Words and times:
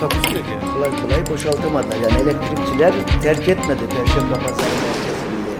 Takusuyor 0.00 0.44
ki. 0.44 0.50
Kolay 0.74 1.02
kolay 1.02 1.26
boşaltamadılar. 1.30 1.96
Yani 1.96 2.22
elektrikçiler 2.22 3.20
terk 3.22 3.48
etmedi 3.48 3.88
Perşembe 3.88 4.34
Pazarı 4.34 4.56
merkezinde. 4.56 5.56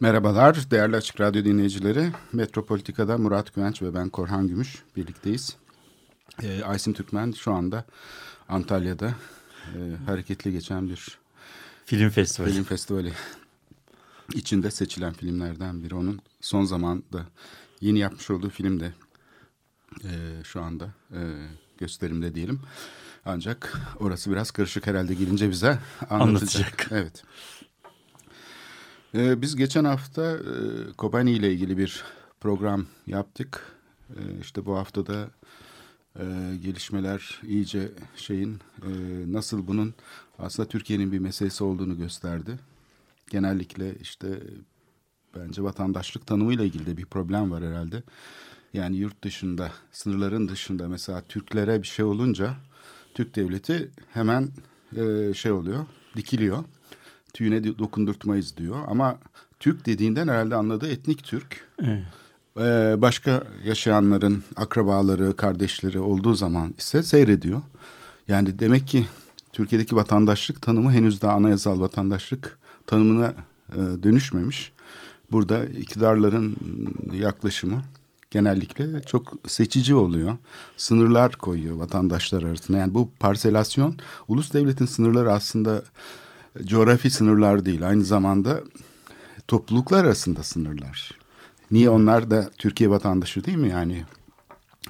Merhabalar 0.00 0.70
değerli 0.70 0.96
Açık 0.96 1.20
Radyo 1.20 1.44
dinleyicileri. 1.44 2.10
Metropolitika'da 2.32 3.18
Murat 3.18 3.54
Güvenç 3.54 3.82
ve 3.82 3.94
ben 3.94 4.08
Korhan 4.08 4.48
Gümüş 4.48 4.82
birlikteyiz. 4.96 5.56
Ee, 6.42 6.62
Aysim 6.64 6.92
Türkmen 6.92 7.32
şu 7.32 7.52
anda 7.52 7.84
Antalya'da 8.48 9.14
e, 9.74 9.78
hareketli 10.06 10.52
geçen 10.52 10.88
bir 10.88 11.18
Film 11.86 12.10
festivali. 12.10 12.52
film 12.52 12.64
festivali 12.64 13.12
içinde 14.34 14.70
seçilen 14.70 15.12
filmlerden 15.12 15.82
biri. 15.82 15.94
Onun 15.94 16.20
son 16.40 16.64
zamanda 16.64 17.26
yeni 17.80 17.98
yapmış 17.98 18.30
olduğu 18.30 18.50
film 18.50 18.80
de 18.80 18.92
e, 20.04 20.44
şu 20.44 20.62
anda 20.62 20.84
e, 21.12 21.20
gösterimde 21.78 22.34
diyelim. 22.34 22.60
Ancak 23.24 23.80
orası 24.00 24.30
biraz 24.30 24.50
karışık 24.50 24.86
herhalde 24.86 25.14
gelince 25.14 25.50
bize 25.50 25.78
anlatacak. 26.10 26.20
Anlatacak. 26.20 26.88
Evet. 26.90 27.24
Ee, 29.14 29.42
biz 29.42 29.56
geçen 29.56 29.84
hafta 29.84 30.32
e, 30.32 30.92
Kobani 30.96 31.32
ile 31.32 31.52
ilgili 31.52 31.78
bir 31.78 32.04
program 32.40 32.86
yaptık. 33.06 33.66
E, 34.10 34.20
işte 34.40 34.66
bu 34.66 34.76
haftada 34.76 35.30
e, 36.18 36.24
gelişmeler 36.62 37.40
iyice 37.42 37.92
şeyin 38.16 38.54
e, 38.82 38.90
nasıl 39.32 39.66
bunun 39.66 39.94
aslında 40.38 40.68
Türkiye'nin 40.68 41.12
bir 41.12 41.18
meselesi 41.18 41.64
olduğunu 41.64 41.98
gösterdi. 41.98 42.58
Genellikle 43.30 43.94
işte 43.94 44.42
bence 45.36 45.62
vatandaşlık 45.62 46.26
tanımıyla 46.26 46.64
ilgili 46.64 46.86
de 46.86 46.96
bir 46.96 47.06
problem 47.06 47.50
var 47.50 47.64
herhalde. 47.64 48.02
Yani 48.72 48.96
yurt 48.96 49.24
dışında, 49.24 49.70
sınırların 49.92 50.48
dışında 50.48 50.88
mesela 50.88 51.22
Türklere 51.28 51.82
bir 51.82 51.86
şey 51.86 52.04
olunca 52.04 52.54
Türk 53.14 53.36
devleti 53.36 53.90
hemen 54.12 54.48
e, 54.96 55.34
şey 55.34 55.52
oluyor, 55.52 55.86
dikiliyor. 56.16 56.64
Tüyüne 57.34 57.64
dokundurtmayız 57.64 58.56
diyor. 58.56 58.76
Ama 58.88 59.18
Türk 59.60 59.86
dediğinden 59.86 60.28
herhalde 60.28 60.56
anladığı 60.56 60.88
etnik 60.88 61.24
Türk. 61.24 61.68
Evet. 61.82 62.02
Ee, 62.58 62.94
başka 62.98 63.42
yaşayanların 63.64 64.44
akrabaları, 64.56 65.36
kardeşleri 65.36 65.98
olduğu 65.98 66.34
zaman 66.34 66.74
ise 66.78 67.02
seyrediyor. 67.02 67.62
Yani 68.28 68.58
demek 68.58 68.88
ki 68.88 69.06
Türkiye'deki 69.52 69.96
vatandaşlık 69.96 70.62
tanımı 70.62 70.92
henüz 70.92 71.22
daha 71.22 71.32
anayasal 71.32 71.80
vatandaşlık 71.80 72.58
tanımına 72.86 73.34
e, 73.72 74.02
dönüşmemiş. 74.02 74.72
Burada 75.30 75.64
iktidarların 75.64 76.56
yaklaşımı 77.12 77.82
genellikle 78.32 79.02
çok 79.02 79.32
seçici 79.46 79.94
oluyor. 79.94 80.36
Sınırlar 80.76 81.32
koyuyor 81.32 81.76
vatandaşlar 81.76 82.42
arasında. 82.42 82.78
Yani 82.78 82.94
bu 82.94 83.10
parselasyon 83.20 83.96
ulus 84.28 84.52
devletin 84.52 84.86
sınırları 84.86 85.32
aslında 85.32 85.82
coğrafi 86.64 87.10
sınırlar 87.10 87.64
değil. 87.64 87.88
Aynı 87.88 88.04
zamanda 88.04 88.60
topluluklar 89.48 90.04
arasında 90.04 90.42
sınırlar. 90.42 91.10
Niye 91.70 91.90
onlar 91.90 92.30
da 92.30 92.50
Türkiye 92.58 92.90
vatandaşı 92.90 93.44
değil 93.44 93.58
mi 93.58 93.68
yani? 93.68 94.04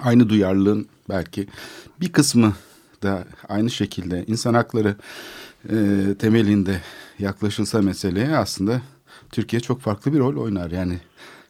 Aynı 0.01 0.29
duyarlılığın 0.29 0.87
belki 1.09 1.47
bir 2.01 2.11
kısmı 2.11 2.53
da 3.03 3.25
aynı 3.49 3.69
şekilde 3.69 4.25
insan 4.27 4.53
hakları 4.53 4.95
e, 5.69 5.75
temelinde 6.19 6.81
yaklaşılsa 7.19 7.81
meseleye 7.81 8.37
aslında 8.37 8.81
Türkiye 9.31 9.59
çok 9.59 9.81
farklı 9.81 10.13
bir 10.13 10.19
rol 10.19 10.37
oynar. 10.37 10.71
Yani 10.71 10.99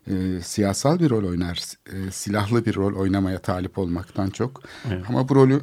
e, 0.08 0.42
siyasal 0.42 1.00
bir 1.00 1.10
rol 1.10 1.30
oynar, 1.30 1.64
e, 1.94 2.12
silahlı 2.12 2.66
bir 2.66 2.76
rol 2.76 2.96
oynamaya 2.96 3.40
talip 3.40 3.78
olmaktan 3.78 4.30
çok. 4.30 4.62
Evet. 4.92 5.06
Ama 5.10 5.30
bu 5.30 5.36
rolü 5.36 5.62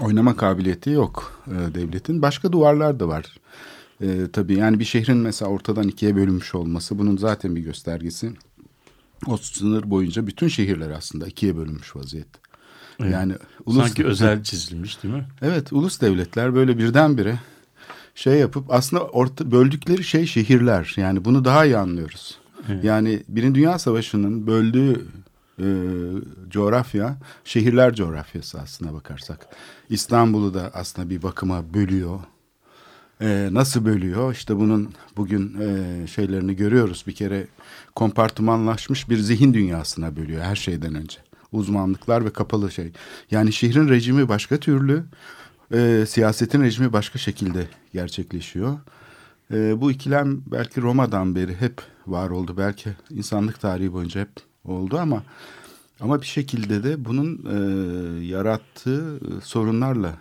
oynama 0.00 0.36
kabiliyeti 0.36 0.90
yok 0.90 1.42
e, 1.46 1.74
devletin. 1.74 2.22
Başka 2.22 2.52
duvarlar 2.52 3.00
da 3.00 3.08
var. 3.08 3.36
E, 4.00 4.30
tabii 4.32 4.54
yani 4.54 4.78
bir 4.78 4.84
şehrin 4.84 5.16
mesela 5.16 5.50
ortadan 5.50 5.88
ikiye 5.88 6.16
bölünmüş 6.16 6.54
olması 6.54 6.98
bunun 6.98 7.16
zaten 7.16 7.56
bir 7.56 7.60
göstergesi. 7.60 8.32
O 9.26 9.36
sınır 9.36 9.90
boyunca 9.90 10.26
bütün 10.26 10.48
şehirler 10.48 10.90
aslında 10.90 11.26
ikiye 11.26 11.56
bölünmüş 11.56 11.96
vaziyette. 11.96 12.38
Evet. 13.00 13.12
Yani 13.12 13.34
ulus 13.66 13.86
Sanki 13.86 14.04
özel 14.04 14.42
çizilmiş 14.42 15.02
değil 15.02 15.14
mi? 15.14 15.26
Evet 15.42 15.72
ulus 15.72 16.00
devletler 16.00 16.54
böyle 16.54 16.78
birdenbire 16.78 17.38
şey 18.14 18.38
yapıp 18.38 18.72
aslında 18.72 19.04
orta, 19.04 19.50
böldükleri 19.50 20.04
şey 20.04 20.26
şehirler. 20.26 20.94
Yani 20.96 21.24
bunu 21.24 21.44
daha 21.44 21.64
iyi 21.64 21.76
anlıyoruz. 21.76 22.38
Yani 22.82 23.22
Birinci 23.28 23.60
Dünya 23.60 23.78
Savaşı'nın 23.78 24.46
böldüğü 24.46 25.06
e, 25.58 25.66
coğrafya 26.48 27.16
şehirler 27.44 27.94
coğrafyası 27.94 28.60
aslına 28.60 28.94
bakarsak. 28.94 29.46
İstanbul'u 29.90 30.54
da 30.54 30.70
aslında 30.74 31.10
bir 31.10 31.22
bakıma 31.22 31.74
bölüyor. 31.74 32.20
E, 33.20 33.48
nasıl 33.52 33.84
bölüyor? 33.84 34.32
İşte 34.32 34.56
bunun 34.56 34.92
bugün 35.16 35.56
e, 35.60 36.06
şeylerini 36.06 36.56
görüyoruz. 36.56 37.04
Bir 37.06 37.14
kere 37.14 37.46
kompartımanlaşmış 37.94 39.10
bir 39.10 39.18
zihin 39.18 39.54
dünyasına 39.54 40.16
bölüyor 40.16 40.42
her 40.42 40.56
şeyden 40.56 40.94
önce. 40.94 41.18
Uzmanlıklar 41.52 42.24
ve 42.24 42.30
kapalı 42.30 42.70
şey. 42.70 42.92
Yani 43.30 43.52
şehrin 43.52 43.88
rejimi 43.88 44.28
başka 44.28 44.56
türlü, 44.56 45.04
e, 45.74 46.04
siyasetin 46.08 46.62
rejimi 46.62 46.92
başka 46.92 47.18
şekilde 47.18 47.66
gerçekleşiyor. 47.92 48.78
E, 49.52 49.80
bu 49.80 49.90
ikilem 49.90 50.42
belki 50.46 50.82
Roma'dan 50.82 51.34
beri 51.34 51.54
hep 51.60 51.82
var 52.06 52.30
oldu. 52.30 52.54
Belki 52.56 52.90
insanlık 53.10 53.60
tarihi 53.60 53.92
boyunca 53.92 54.20
hep 54.20 54.30
oldu 54.64 54.98
ama 54.98 55.22
ama 56.00 56.20
bir 56.20 56.26
şekilde 56.26 56.84
de 56.84 57.04
bunun 57.04 57.44
e, 57.46 57.56
yarattığı 58.26 59.20
sorunlarla 59.42 60.14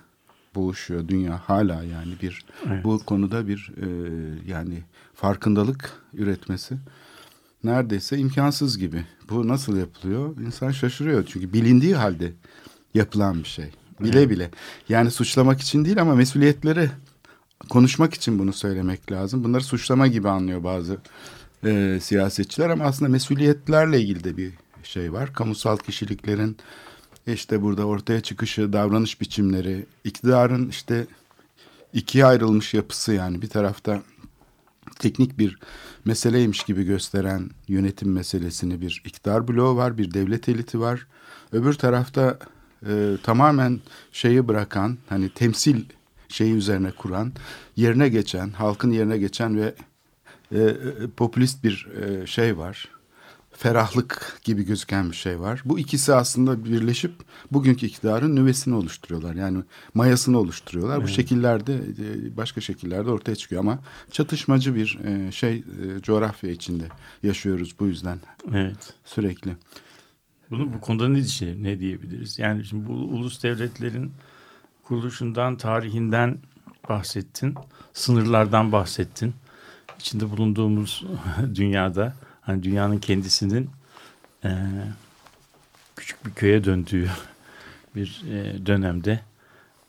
boğuşuyor 0.55 1.07
dünya 1.07 1.41
hala 1.45 1.83
yani 1.83 2.13
bir 2.21 2.45
Evet. 2.67 2.83
bu 2.83 2.99
konuda 3.05 3.47
bir 3.47 3.71
e, 3.77 3.87
yani 4.47 4.83
farkındalık 5.15 5.93
üretmesi 6.13 6.77
neredeyse 7.63 8.17
imkansız 8.17 8.77
gibi. 8.77 9.05
Bu 9.29 9.47
nasıl 9.47 9.77
yapılıyor? 9.77 10.37
İnsan 10.37 10.71
şaşırıyor 10.71 11.25
çünkü 11.25 11.53
bilindiği 11.53 11.95
halde 11.95 12.33
yapılan 12.93 13.39
bir 13.39 13.47
şey. 13.47 13.71
Bile 13.99 14.29
bile. 14.29 14.51
Yani 14.89 15.11
suçlamak 15.11 15.61
için 15.61 15.85
değil 15.85 16.01
ama 16.01 16.15
mesuliyetleri 16.15 16.89
konuşmak 17.69 18.13
için 18.13 18.39
bunu 18.39 18.53
söylemek 18.53 19.11
lazım. 19.11 19.43
Bunları 19.43 19.63
suçlama 19.63 20.07
gibi 20.07 20.29
anlıyor 20.29 20.63
bazı 20.63 20.97
e, 21.65 21.99
siyasetçiler 22.01 22.69
ama 22.69 22.83
aslında 22.85 23.11
mesuliyetlerle 23.11 24.01
ilgili 24.01 24.23
de 24.23 24.37
bir 24.37 24.53
şey 24.83 25.13
var. 25.13 25.33
Kamusal 25.33 25.77
kişiliklerin 25.77 26.57
işte 27.27 27.61
burada 27.61 27.85
ortaya 27.85 28.21
çıkışı, 28.21 28.73
davranış 28.73 29.21
biçimleri, 29.21 29.85
iktidarın 30.03 30.69
işte 30.69 31.07
ikiye 31.93 32.25
ayrılmış 32.25 32.73
yapısı 32.73 33.13
yani 33.13 33.41
bir 33.41 33.49
tarafta 33.49 34.01
teknik 34.99 35.39
bir 35.39 35.59
meseleymiş 36.05 36.63
gibi 36.63 36.83
gösteren 36.83 37.49
yönetim 37.67 38.11
meselesini 38.11 38.81
bir 38.81 39.01
iktidar 39.05 39.47
bloğu 39.47 39.75
var, 39.75 39.97
bir 39.97 40.13
devlet 40.13 40.49
eliti 40.49 40.79
var. 40.79 41.07
Öbür 41.51 41.73
tarafta 41.73 42.39
e, 42.87 43.17
tamamen 43.23 43.79
şeyi 44.11 44.47
bırakan, 44.47 44.97
hani 45.09 45.29
temsil 45.29 45.85
şeyi 46.29 46.53
üzerine 46.53 46.91
kuran, 46.91 47.33
yerine 47.75 48.09
geçen, 48.09 48.49
halkın 48.49 48.91
yerine 48.91 49.17
geçen 49.17 49.57
ve 49.57 49.75
e, 50.53 50.57
e, 50.59 51.07
popülist 51.17 51.63
bir 51.63 51.87
e, 52.01 52.27
şey 52.27 52.57
var. 52.57 52.89
Ferahlık 53.51 54.39
gibi 54.43 54.65
gözüken 54.65 55.11
bir 55.11 55.15
şey 55.15 55.39
var. 55.39 55.61
Bu 55.65 55.79
ikisi 55.79 56.13
aslında 56.13 56.65
birleşip 56.65 57.13
bugünkü 57.51 57.85
iktidarın 57.85 58.35
nüvesini 58.35 58.75
oluşturuyorlar. 58.75 59.35
Yani 59.35 59.63
mayasını 59.93 60.37
oluşturuyorlar. 60.37 61.03
Bu 61.03 61.07
şekillerde 61.07 61.73
e, 61.75 62.37
başka 62.37 62.61
şekillerde 62.61 63.11
ortaya 63.11 63.35
çıkıyor 63.35 63.61
ama 63.61 63.79
çatışmacı 64.11 64.75
bir 64.75 64.99
e, 65.03 65.31
şey 65.31 65.55
e, 65.55 66.01
coğrafya 66.01 66.51
içinde 66.51 66.83
yaşıyoruz 67.23 67.75
bu 67.79 67.85
yüzden 67.87 68.19
Evet. 68.53 68.93
sürekli. 69.05 69.55
Bunu 70.49 70.73
bu 70.73 70.81
konuda 70.81 71.07
ne, 71.09 71.23
şey, 71.23 71.63
ne 71.63 71.79
diyebiliriz? 71.79 72.39
Yani 72.39 72.65
şimdi 72.65 72.87
bu 72.87 72.93
ulus 72.93 73.43
devletlerin 73.43 74.11
kuruluşundan, 74.83 75.57
tarihinden 75.57 76.37
bahsettin. 76.89 77.55
Sınırlardan 77.93 78.71
bahsettin. 78.71 79.33
İçinde 80.03 80.31
bulunduğumuz 80.31 81.03
dünyada 81.55 82.13
hani 82.41 82.63
dünyanın 82.63 82.97
kendisinin 82.97 83.69
eee, 84.43 84.51
küçük 85.95 86.25
bir 86.25 86.31
köye 86.31 86.63
döndüğü 86.63 87.09
bir 87.95 88.23
eee, 88.29 88.65
dönemde 88.65 89.19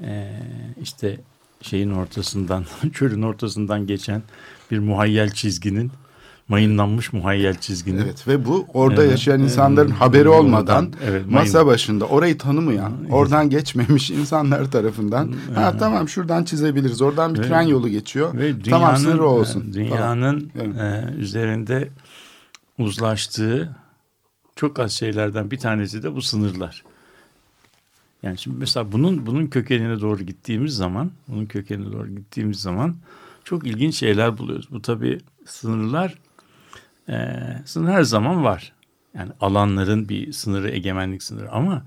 e, 0.00 0.40
işte 0.82 1.20
şeyin 1.62 1.90
ortasından, 1.90 2.64
çölün 2.92 3.22
ortasından 3.22 3.86
geçen 3.86 4.22
bir 4.70 4.78
muhayyel 4.78 5.30
çizginin 5.30 5.92
mayınlanmış 6.48 7.12
muhayyel 7.12 7.54
çizginin. 7.58 7.98
Evet 8.02 8.28
ve 8.28 8.44
bu 8.44 8.66
orada 8.74 9.02
Evet, 9.02 9.10
yaşayan 9.10 9.40
evet. 9.40 9.50
insanların 9.50 9.90
haberi 9.90 10.28
Olmadan, 10.28 10.92
evet, 11.04 11.30
masa 11.30 11.66
başında 11.66 12.04
orayı 12.06 12.38
tanımayan, 12.38 12.92
oradan 13.10 13.50
geçmemiş 13.50 14.10
insanlar 14.20 14.70
tarafından 14.70 15.32
ha 15.54 15.76
tamam 15.78 16.08
şuradan 16.08 16.44
çizebiliriz. 16.44 17.02
Oradan 17.02 17.34
bir 17.34 17.38
Ve- 17.38 17.48
tren 17.48 17.62
yolu 17.62 17.88
geçiyor. 17.88 18.34
Ve 18.34 18.52
tamam 18.52 18.64
dünyanın, 18.64 18.96
sınırı 18.96 19.24
olsun. 19.26 19.60
e, 19.60 19.88
falan. 19.88 20.18
Dünyanın 20.18 20.50
Evet. 20.60 20.76
e, 20.76 21.14
üzerinde 21.18 21.88
uzlaştığı 22.78 23.76
çok 24.56 24.78
az 24.78 24.92
şeylerden 24.92 25.50
bir 25.50 25.58
tanesi 25.58 26.02
de 26.02 26.14
bu 26.14 26.22
sınırlar. 26.22 26.82
Yani 28.22 28.38
şimdi 28.38 28.56
mesela 28.58 28.92
bunun 28.92 29.26
bunun 29.26 29.46
kökenine 29.46 30.00
doğru 30.00 30.22
gittiğimiz 30.22 30.76
zaman, 30.76 31.10
bunun 31.28 31.46
kökenine 31.46 31.92
doğru 31.92 32.08
gittiğimiz 32.08 32.60
zaman 32.60 32.96
çok 33.44 33.66
ilginç 33.66 33.94
şeyler 33.94 34.38
buluyoruz. 34.38 34.68
Bu 34.70 34.82
tabii 34.82 35.18
sınırlar 35.46 36.14
e, 37.08 37.38
sınır 37.64 37.90
her 37.90 38.02
zaman 38.02 38.44
var. 38.44 38.72
Yani 39.14 39.32
alanların 39.40 40.08
bir 40.08 40.32
sınırı, 40.32 40.70
egemenlik 40.70 41.22
sınırı 41.22 41.52
ama 41.52 41.82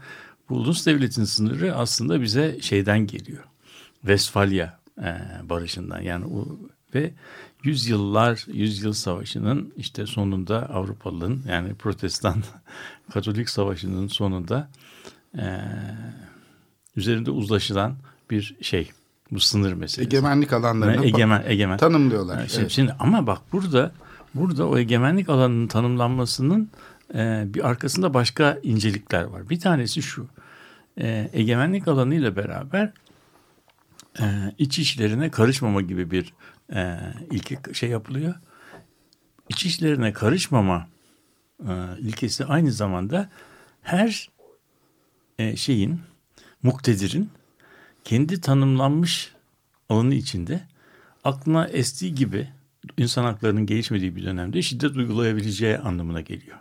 bu 0.49 0.55
ulus 0.55 0.85
devletin 0.85 1.23
sınırı 1.23 1.75
aslında 1.75 2.21
bize 2.21 2.61
şeyden 2.61 2.99
geliyor. 2.99 3.43
Vesfalya 4.03 4.79
e, 5.03 5.15
barışından 5.43 6.01
yani 6.01 6.25
o 6.25 6.47
ve 6.95 7.13
yüzyıllar, 7.63 8.45
yüzyıl 8.53 8.93
savaşının 8.93 9.73
işte 9.77 10.05
sonunda 10.05 10.69
Avrupalıların 10.69 11.41
yani 11.49 11.73
Protestan 11.73 12.43
Katolik 13.13 13.49
savaşının 13.49 14.07
sonunda 14.07 14.69
e, 15.37 15.61
üzerinde 16.95 17.31
uzlaşılan 17.31 17.95
bir 18.31 18.55
şey. 18.61 18.91
Bu 19.31 19.39
sınır 19.39 19.73
meselesi. 19.73 20.01
Egemenlik 20.01 20.53
alanlarını 20.53 21.01
Ve 21.01 21.07
egemen, 21.07 21.43
egemen. 21.47 21.77
tanımlıyorlar. 21.77 22.37
Ha, 22.37 22.47
Şimdi, 22.47 22.61
Evet. 22.61 22.71
şimdi 22.71 22.95
ama 22.99 23.27
bak 23.27 23.41
burada 23.51 23.91
burada 24.35 24.68
o 24.68 24.77
egemenlik 24.77 25.29
alanının 25.29 25.68
tanımlanmasının 25.68 26.69
e, 27.13 27.44
bir 27.47 27.68
arkasında 27.68 28.13
başka 28.13 28.59
incelikler 28.63 29.24
var. 29.24 29.50
Bir 29.50 29.59
tanesi 29.59 30.01
şu. 30.01 30.27
E, 30.97 31.29
egemenlik 31.33 31.88
alanı 31.88 32.15
ile 32.15 32.35
beraber 32.35 32.91
e, 34.19 34.25
iç 34.57 34.79
işlerine 34.79 35.31
karışmama 35.31 35.81
gibi 35.81 36.12
bir 36.12 36.33
e, 36.74 37.00
ilke 37.31 37.74
şey 37.74 37.89
yapılıyor. 37.89 38.35
İç 39.50 39.65
işlerine 39.65 40.13
karışmama 40.13 40.88
e, 41.59 41.71
ilkesi 42.00 42.45
aynı 42.45 42.71
zamanda 42.71 43.29
her 43.81 44.29
e, 45.39 45.56
şeyin 45.56 46.00
muktedirin 46.63 47.29
kendi 48.03 48.41
tanımlanmış 48.41 49.33
alanı 49.89 50.13
içinde 50.13 50.62
aklına 51.24 51.68
estiği 51.68 52.15
gibi 52.15 52.50
insan 52.98 53.24
haklarının 53.24 53.66
gelişmediği 53.66 54.16
bir 54.16 54.25
dönemde 54.25 54.62
şiddet 54.62 54.95
uygulayabileceği 54.95 55.78
anlamına 55.78 56.22
geliyor. 56.22 56.57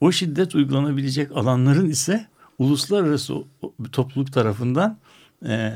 O 0.00 0.12
şiddet 0.12 0.54
uygulanabilecek 0.54 1.32
alanların 1.32 1.90
ise 1.90 2.26
uluslararası 2.58 3.34
topluluk 3.92 4.32
tarafından 4.32 4.98
e, 5.46 5.72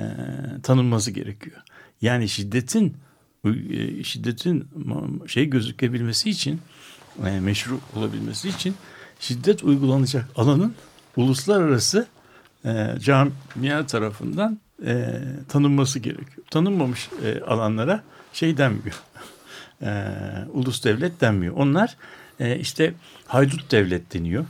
tanınması 0.62 1.10
gerekiyor. 1.10 1.56
Yani 2.00 2.28
şiddetin 2.28 2.96
e, 3.44 4.04
şiddetin 4.04 4.68
şey 5.26 5.46
gözükebilmesi 5.50 6.30
için 6.30 6.60
e, 7.26 7.40
meşru 7.40 7.78
olabilmesi 7.96 8.48
için 8.48 8.74
şiddet 9.20 9.64
uygulanacak 9.64 10.24
alanın 10.36 10.74
uluslararası 11.16 12.06
e, 12.64 12.94
camia 13.00 13.86
tarafından 13.86 14.58
e, 14.86 15.20
tanınması 15.48 15.98
gerekiyor. 15.98 16.46
Tanınmamış 16.50 17.08
e, 17.24 17.40
alanlara 17.40 18.02
şey 18.32 18.56
denmiyor. 18.56 19.02
E, 19.82 20.04
ulus 20.52 20.84
devlet 20.84 21.20
denmiyor. 21.20 21.56
Onlar 21.56 21.96
e, 22.40 22.58
işte 22.58 22.94
haydut 23.26 23.72
devlet 23.72 24.14
deniyor 24.14 24.44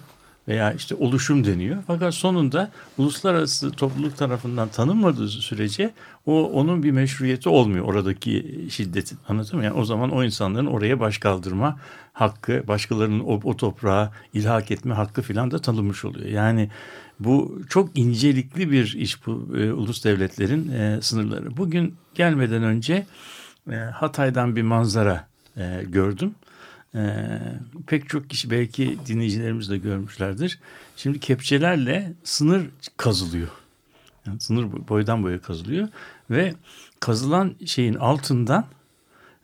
veya 0.48 0.72
işte 0.72 0.94
oluşum 0.94 1.44
deniyor. 1.44 1.82
Fakat 1.86 2.14
sonunda 2.14 2.70
uluslararası 2.98 3.70
topluluk 3.70 4.16
tarafından 4.16 4.68
tanınmadığı 4.68 5.28
sürece 5.28 5.92
o 6.26 6.50
onun 6.50 6.82
bir 6.82 6.90
meşruiyeti 6.90 7.48
olmuyor 7.48 7.84
oradaki 7.84 8.66
şiddetin. 8.70 9.18
Anladın 9.28 9.56
mı? 9.56 9.64
Yani 9.64 9.74
o 9.74 9.84
zaman 9.84 10.10
o 10.10 10.24
insanların 10.24 10.66
oraya 10.66 11.00
baş 11.00 11.18
kaldırma 11.18 11.78
hakkı, 12.12 12.64
başkalarının 12.68 13.20
o, 13.20 13.40
o 13.44 13.56
toprağa 13.56 14.12
ilhak 14.34 14.70
etme 14.70 14.94
hakkı 14.94 15.22
filan 15.22 15.50
da 15.50 15.58
tanınmış 15.58 16.04
oluyor. 16.04 16.26
Yani 16.26 16.70
bu 17.20 17.62
çok 17.68 17.98
incelikli 17.98 18.70
bir 18.70 18.94
iş 18.98 19.26
bu 19.26 19.56
e, 19.56 19.72
ulus 19.72 20.04
devletlerin 20.04 20.72
e, 20.72 20.98
sınırları. 21.02 21.56
Bugün 21.56 21.94
gelmeden 22.14 22.62
önce 22.62 23.06
e, 23.72 23.76
Hatay'dan 23.76 24.56
bir 24.56 24.62
manzara 24.62 25.28
e, 25.56 25.84
gördüm. 25.88 26.34
E, 26.94 27.28
pek 27.86 28.08
çok 28.08 28.30
kişi 28.30 28.50
belki 28.50 28.98
dinleyicilerimiz 29.06 29.70
de 29.70 29.78
görmüşlerdir. 29.78 30.58
Şimdi 30.96 31.20
kepçelerle 31.20 32.12
sınır 32.24 32.66
kazılıyor. 32.96 33.48
Yani 34.26 34.40
sınır 34.40 34.88
boydan 34.88 35.22
boya 35.22 35.40
kazılıyor 35.40 35.88
ve 36.30 36.54
kazılan 37.00 37.54
şeyin 37.66 37.94
altından 37.94 38.64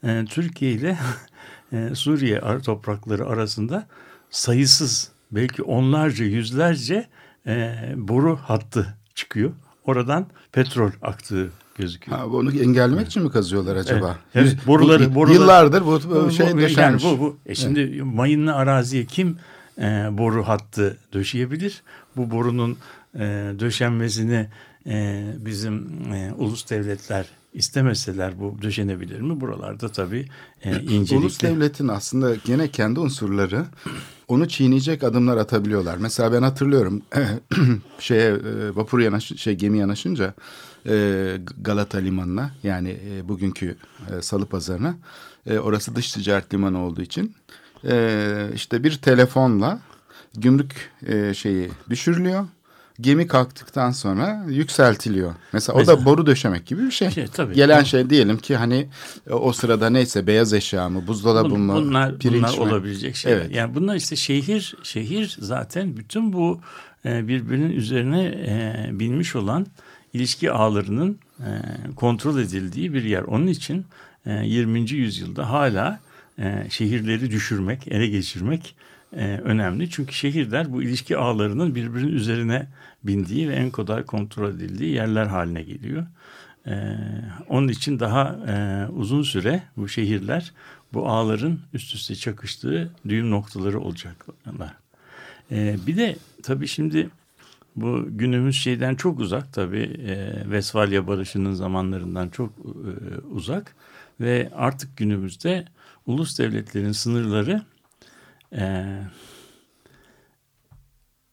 e, 0.04 0.24
Türkiye 0.28 0.72
ile 0.72 0.98
e, 1.72 1.94
Suriye 1.94 2.40
ar- 2.40 2.62
toprakları 2.62 3.26
arasında 3.26 3.86
sayısız 4.30 5.10
belki 5.30 5.62
onlarca 5.62 6.24
yüzlerce 6.24 7.08
e, 7.46 7.74
boru 7.96 8.36
hattı 8.36 8.94
çıkıyor. 9.14 9.52
Oradan 9.84 10.26
petrol 10.52 10.90
aktığı 11.02 11.50
gözüküyor. 11.74 12.18
Ha, 12.18 12.30
bunu 12.32 12.52
engellemek 12.52 13.06
için 13.06 13.22
mi 13.22 13.30
kazıyorlar 13.30 13.76
acaba? 13.76 14.18
Evet, 14.34 14.46
evet, 14.52 14.66
boruları- 14.66 15.14
boruları- 15.14 15.34
Yıllardır 15.34 15.86
bu, 15.86 16.00
bu 16.26 16.30
şey 16.30 16.52
Bu- 16.52 16.58
döşenmiş. 16.58 17.04
Yani 17.04 17.18
bu, 17.18 17.20
bu. 17.20 17.36
E 17.46 17.54
şimdi 17.54 18.02
mayınlı 18.02 18.54
araziye 18.54 19.04
kim 19.04 19.36
e, 19.78 19.82
boru 20.10 20.42
hattı 20.48 20.96
döşeyebilir? 21.12 21.82
Bu 22.16 22.30
borunun 22.30 22.76
e, 23.14 23.18
döşenmesini 23.58 24.48
e, 24.86 25.24
bizim 25.38 25.88
e, 26.14 26.32
ulus 26.38 26.70
devletler 26.70 27.26
istemeseler 27.54 28.40
bu 28.40 28.56
döşenebilir 28.62 29.20
mi? 29.20 29.40
Buralarda 29.40 29.88
tabii 29.88 30.28
e, 30.64 30.80
incelikli. 30.80 31.16
Ulus 31.16 31.42
devletin 31.42 31.88
aslında 31.88 32.34
gene 32.44 32.68
kendi 32.68 33.00
unsurları 33.00 33.64
onu 34.28 34.48
çiğneyecek 34.48 35.02
adımlar 35.04 35.36
atabiliyorlar. 35.36 35.96
Mesela 35.96 36.32
ben 36.32 36.42
hatırlıyorum 36.42 37.02
şeye 37.98 38.30
e, 38.30 38.76
vapur 38.76 38.98
yanaş 39.00 39.24
şey 39.36 39.54
gemi 39.54 39.78
yanaşınca 39.78 40.34
e, 40.88 41.36
Galata 41.60 41.98
limanına 41.98 42.50
yani 42.62 42.96
e, 43.10 43.28
bugünkü 43.28 43.76
e, 44.18 44.22
Salı 44.22 44.46
Pazarına 44.46 44.94
e, 45.46 45.58
orası 45.58 45.96
dış 45.96 46.12
ticaret 46.12 46.54
limanı 46.54 46.78
olduğu 46.78 47.02
için 47.02 47.34
e, 47.88 48.48
işte 48.54 48.84
bir 48.84 48.96
telefonla 48.96 49.80
gümrük 50.34 50.90
e, 51.06 51.34
şeyi 51.34 51.70
düşürülüyor. 51.90 52.46
Gemi 53.00 53.26
kalktıktan 53.26 53.90
sonra 53.90 54.44
yükseltiliyor. 54.48 55.34
Mesela, 55.52 55.76
o 55.76 55.78
Mesela- 55.78 56.00
da 56.00 56.04
boru 56.04 56.26
döşemek 56.26 56.66
gibi 56.66 56.82
bir 56.82 56.90
şey. 56.90 57.10
Şey, 57.10 57.26
tabii. 57.26 57.54
Gelen 57.54 57.82
şey 57.82 58.10
diyelim 58.10 58.38
ki 58.38 58.56
hani 58.56 58.88
o 59.30 59.52
sırada 59.52 59.90
neyse 59.90 60.26
beyaz 60.26 60.52
eşya 60.52 60.88
mı, 60.88 61.06
buzdolabı 61.06 61.48
Bun- 61.48 61.58
mı, 61.58 61.74
bunlar, 61.74 62.18
pirinç 62.18 62.42
bunlar 62.42 62.54
mi? 62.54 62.60
olabilecek 62.60 63.16
şeyler. 63.16 63.36
Evet. 63.36 63.54
Yani 63.54 63.74
bunlar 63.74 63.96
işte 63.96 64.16
şehir 64.16 64.74
şehir 64.82 65.36
zaten 65.40 65.96
bütün 65.96 66.32
bu 66.32 66.60
birbirinin 67.04 67.70
üzerine 67.70 68.90
binmiş 68.92 69.36
olan 69.36 69.66
ilişki 70.14 70.52
ağlarının 70.52 71.18
e, 71.40 71.50
kontrol 71.96 72.38
edildiği 72.38 72.94
bir 72.94 73.04
yer. 73.04 73.22
Onun 73.22 73.46
için 73.46 73.86
e, 74.26 74.46
20. 74.46 74.90
yüzyılda 74.90 75.50
hala 75.50 76.00
e, 76.38 76.66
şehirleri 76.70 77.30
düşürmek, 77.30 77.88
ele 77.88 78.06
geçirmek 78.06 78.74
e, 79.12 79.24
önemli. 79.26 79.90
Çünkü 79.90 80.14
şehirler 80.14 80.72
bu 80.72 80.82
ilişki 80.82 81.16
ağlarının 81.16 81.74
birbirinin 81.74 82.12
üzerine 82.12 82.66
bindiği 83.04 83.48
ve 83.48 83.54
en 83.54 83.70
kolay 83.70 84.04
kontrol 84.04 84.50
edildiği 84.50 84.94
yerler 84.94 85.26
haline 85.26 85.62
geliyor. 85.62 86.06
Ee, 86.66 86.96
onun 87.48 87.68
için 87.68 88.00
daha 88.00 88.36
e, 88.48 88.86
uzun 88.92 89.22
süre 89.22 89.62
bu 89.76 89.88
şehirler 89.88 90.52
bu 90.92 91.08
ağların 91.08 91.60
üst 91.72 91.94
üste 91.94 92.14
çakıştığı 92.14 92.92
düğüm 93.08 93.30
noktaları 93.30 93.80
olacaklar. 93.80 94.74
Ee, 95.50 95.76
bir 95.86 95.96
de 95.96 96.16
tabii 96.42 96.68
şimdi 96.68 97.10
bu 97.76 98.04
günümüz 98.10 98.56
şeyden 98.56 98.94
çok 98.94 99.20
uzak 99.20 99.52
tabii 99.52 99.82
e, 99.82 100.44
Vesfalya 100.50 101.06
Barışı'nın 101.06 101.52
zamanlarından 101.52 102.28
çok 102.28 102.52
e, 102.58 103.18
uzak 103.18 103.76
ve 104.20 104.50
artık 104.54 104.96
günümüzde 104.96 105.64
ulus 106.06 106.38
devletlerin 106.38 106.92
sınırları 106.92 107.62
e, 108.52 108.84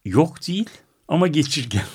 yok 0.06 0.48
değil 0.48 0.70
ama 1.08 1.28
geçirgen. 1.28 1.86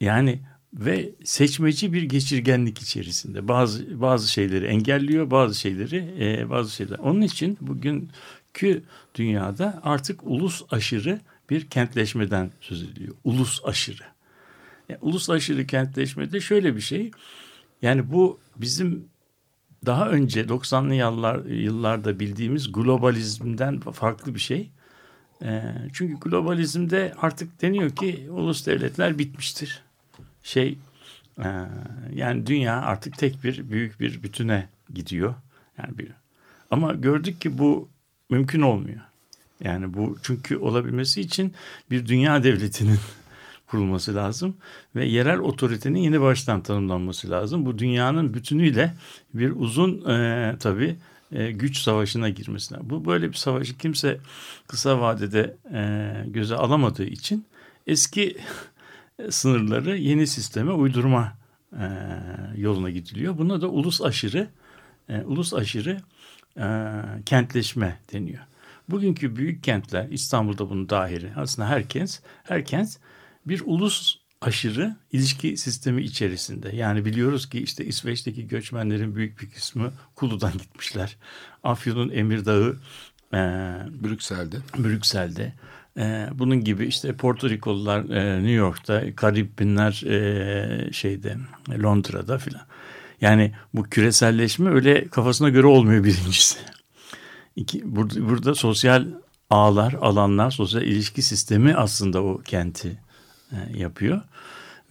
Yani 0.00 0.40
ve 0.74 1.10
seçmeci 1.24 1.92
bir 1.92 2.02
geçirgenlik 2.02 2.78
içerisinde 2.78 3.48
bazı 3.48 4.00
bazı 4.00 4.30
şeyleri 4.30 4.66
engelliyor, 4.66 5.30
bazı 5.30 5.54
şeyleri 5.60 6.14
e, 6.20 6.50
bazı 6.50 6.70
şeyler. 6.70 6.98
Onun 6.98 7.20
için 7.20 7.58
bugünkü 7.60 8.82
dünyada 9.14 9.80
artık 9.84 10.20
ulus 10.24 10.62
aşırı 10.70 11.20
bir 11.52 11.70
kentleşmeden 11.70 12.50
söz 12.60 12.82
ediliyor. 12.82 13.14
Ulus 13.24 13.64
aşırı. 13.64 14.02
Yani 14.88 14.98
ulus 15.02 15.30
aşırı 15.30 15.66
kentleşmede 15.66 16.40
şöyle 16.40 16.76
bir 16.76 16.80
şey. 16.80 17.10
Yani 17.82 18.12
bu 18.12 18.38
bizim 18.56 19.04
daha 19.86 20.08
önce 20.08 20.42
90'lı 20.42 20.94
yıllar, 20.94 21.44
yıllarda 21.44 22.20
bildiğimiz 22.20 22.72
globalizmden 22.72 23.80
farklı 23.80 24.34
bir 24.34 24.40
şey. 24.40 24.70
E, 25.42 25.62
çünkü 25.92 26.20
globalizmde 26.20 27.14
artık 27.18 27.62
deniyor 27.62 27.90
ki 27.90 28.26
ulus 28.30 28.66
devletler 28.66 29.18
bitmiştir. 29.18 29.82
Şey 30.42 30.78
e, 31.38 31.48
yani 32.14 32.46
dünya 32.46 32.82
artık 32.82 33.18
tek 33.18 33.44
bir 33.44 33.70
büyük 33.70 34.00
bir 34.00 34.22
bütüne 34.22 34.68
gidiyor. 34.94 35.34
Yani 35.78 35.98
bir 35.98 36.08
ama 36.70 36.92
gördük 36.92 37.40
ki 37.40 37.58
bu 37.58 37.88
mümkün 38.30 38.60
olmuyor. 38.60 39.00
Yani 39.64 39.94
bu 39.94 40.16
çünkü 40.22 40.56
olabilmesi 40.56 41.20
için 41.20 41.54
bir 41.90 42.06
dünya 42.06 42.44
devletinin 42.44 42.98
kurulması 43.66 44.14
lazım 44.14 44.56
ve 44.96 45.04
yerel 45.06 45.38
otoritenin 45.38 45.98
yeni 45.98 46.20
baştan 46.20 46.62
tanımlanması 46.62 47.30
lazım. 47.30 47.66
Bu 47.66 47.78
dünyanın 47.78 48.34
bütünüyle 48.34 48.94
bir 49.34 49.52
uzun 49.56 50.10
e, 50.10 50.56
tabii 50.60 50.96
e, 51.32 51.52
güç 51.52 51.78
savaşına 51.78 52.28
girmesi 52.28 52.74
lazım. 52.74 52.90
Bu 52.90 53.04
böyle 53.04 53.28
bir 53.28 53.36
savaşı 53.36 53.78
kimse 53.78 54.20
kısa 54.66 55.00
vadede 55.00 55.56
e, 55.72 56.12
göze 56.26 56.54
alamadığı 56.54 57.04
için 57.04 57.46
eski 57.86 58.36
sınırları 59.30 59.96
yeni 59.96 60.26
sisteme 60.26 60.72
uydurma 60.72 61.32
e, 61.72 61.86
yoluna 62.56 62.90
gidiliyor. 62.90 63.38
Buna 63.38 63.60
da 63.60 63.68
ulus 63.68 64.02
aşırı 64.02 64.48
e, 65.08 65.20
ulus 65.20 65.54
aşırı 65.54 66.00
e, 66.56 66.66
kentleşme 67.26 67.98
deniyor. 68.12 68.44
Bugünkü 68.88 69.36
büyük 69.36 69.64
kentler 69.64 70.08
İstanbul'da 70.08 70.70
bunun 70.70 70.88
dahili 70.88 71.32
aslında 71.36 71.68
herkes 71.68 72.20
herkes 72.42 72.98
bir 73.46 73.62
ulus 73.66 74.16
aşırı 74.40 74.96
ilişki 75.12 75.56
sistemi 75.56 76.02
içerisinde. 76.02 76.76
Yani 76.76 77.04
biliyoruz 77.04 77.48
ki 77.48 77.62
işte 77.62 77.84
İsveç'teki 77.84 78.48
göçmenlerin 78.48 79.16
büyük 79.16 79.40
bir 79.40 79.50
kısmı 79.50 79.92
Kulu'dan 80.14 80.52
gitmişler. 80.58 81.16
Afyon'un 81.64 82.10
Emirdağ'ı 82.10 82.76
e, 83.34 83.38
Brüksel'de. 84.04 84.56
Brüksel'de. 84.78 85.52
E, 85.98 86.28
bunun 86.34 86.64
gibi 86.64 86.86
işte 86.86 87.16
Porto 87.16 87.48
Rikolular 87.48 88.00
e, 88.10 88.36
New 88.36 88.52
York'ta, 88.52 89.16
Karibinler 89.16 90.02
e, 90.06 90.92
şeyde 90.92 91.36
Londra'da 91.82 92.38
filan. 92.38 92.62
Yani 93.20 93.52
bu 93.74 93.82
küreselleşme 93.82 94.70
öyle 94.70 95.08
kafasına 95.08 95.48
göre 95.48 95.66
olmuyor 95.66 96.04
birincisi. 96.04 96.58
İki, 97.56 97.96
burada, 97.96 98.28
burada 98.28 98.54
sosyal 98.54 99.06
ağlar, 99.50 99.92
alanlar, 99.92 100.50
sosyal 100.50 100.82
ilişki 100.82 101.22
sistemi 101.22 101.74
aslında 101.74 102.22
o 102.22 102.38
kenti 102.38 102.98
e, 103.52 103.78
yapıyor. 103.78 104.20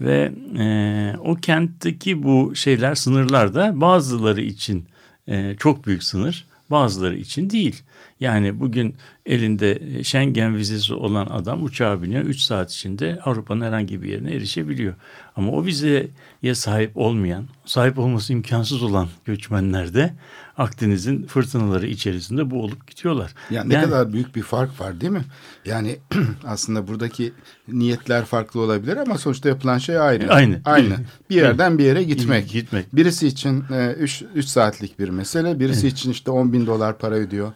Ve 0.01 0.32
e, 0.60 1.15
o 1.20 1.36
kentteki 1.36 2.24
bu 2.24 2.56
şeyler, 2.56 2.96
sınırlar 2.96 3.53
da 3.53 3.82
bazıları 3.82 4.41
için 4.41 4.86
e, 5.27 5.56
çok 5.60 5.86
büyük 5.86 6.03
sınır, 6.03 6.48
bazıları 6.70 7.15
için 7.18 7.50
değil. 7.50 7.84
Yani 8.20 8.60
bugün 8.60 8.96
elinde 9.25 10.03
Schengen 10.03 10.58
vizesi 10.58 10.93
olan 10.93 11.25
adam 11.25 11.63
uçağa 11.63 12.03
biniyor. 12.03 12.24
3 12.24 12.41
saat 12.41 12.72
içinde 12.72 13.20
Avrupa'nın 13.25 13.65
herhangi 13.65 14.01
bir 14.01 14.10
yerine 14.10 14.36
erişebiliyor. 14.36 14.93
Ama 15.36 15.51
o 15.51 15.65
vizeye 15.65 16.55
sahip 16.55 16.98
olmayan, 16.98 17.48
sahip 17.65 18.00
olması 18.00 18.34
imkansız 18.34 18.84
olan 18.84 19.08
göçmenler 19.25 19.93
de 19.93 20.13
Akdeniz'in 20.58 21.24
fırtınaları 21.24 21.88
içerisinde 21.88 22.51
boğulup 22.51 22.88
gidiyorlar. 22.88 23.34
Yani 23.50 23.70
ne 23.70 23.81
kadar 23.81 24.13
büyük 24.13 24.36
bir 24.36 24.41
fark 24.41 24.81
var 24.81 25.01
değil 25.01 25.12
mi? 25.12 25.25
Yani 25.65 26.00
aslında 26.46 26.88
buradaki 26.88 27.34
niyetler 27.67 28.25
farklı 28.25 28.62
olabilir 28.62 28.98
ama 28.98 29.17
sonuçta 29.17 29.50
yapılan 29.50 29.77
şey 29.77 30.00
aynı. 30.00 30.27
Aynı. 30.27 30.62
Aynı. 30.65 30.96
Bir 31.29 31.36
yerden 31.36 31.77
bir 31.77 31.84
yere 31.84 32.03
gitmek. 32.03 32.50
Gitmek. 32.50 32.96
Birisi 32.96 33.27
için 33.27 33.63
3 34.00 34.24
e, 34.36 34.41
saatlik 34.41 35.00
bir 35.00 35.10
mesele. 35.10 35.60
Birisi 35.60 35.88
evet. 35.88 35.98
için 35.98 36.12
işte 36.12 36.31
10 36.31 36.53
bin 36.53 36.67
dolar 36.67 36.98
para 36.98 37.15
ödüyor. 37.15 37.51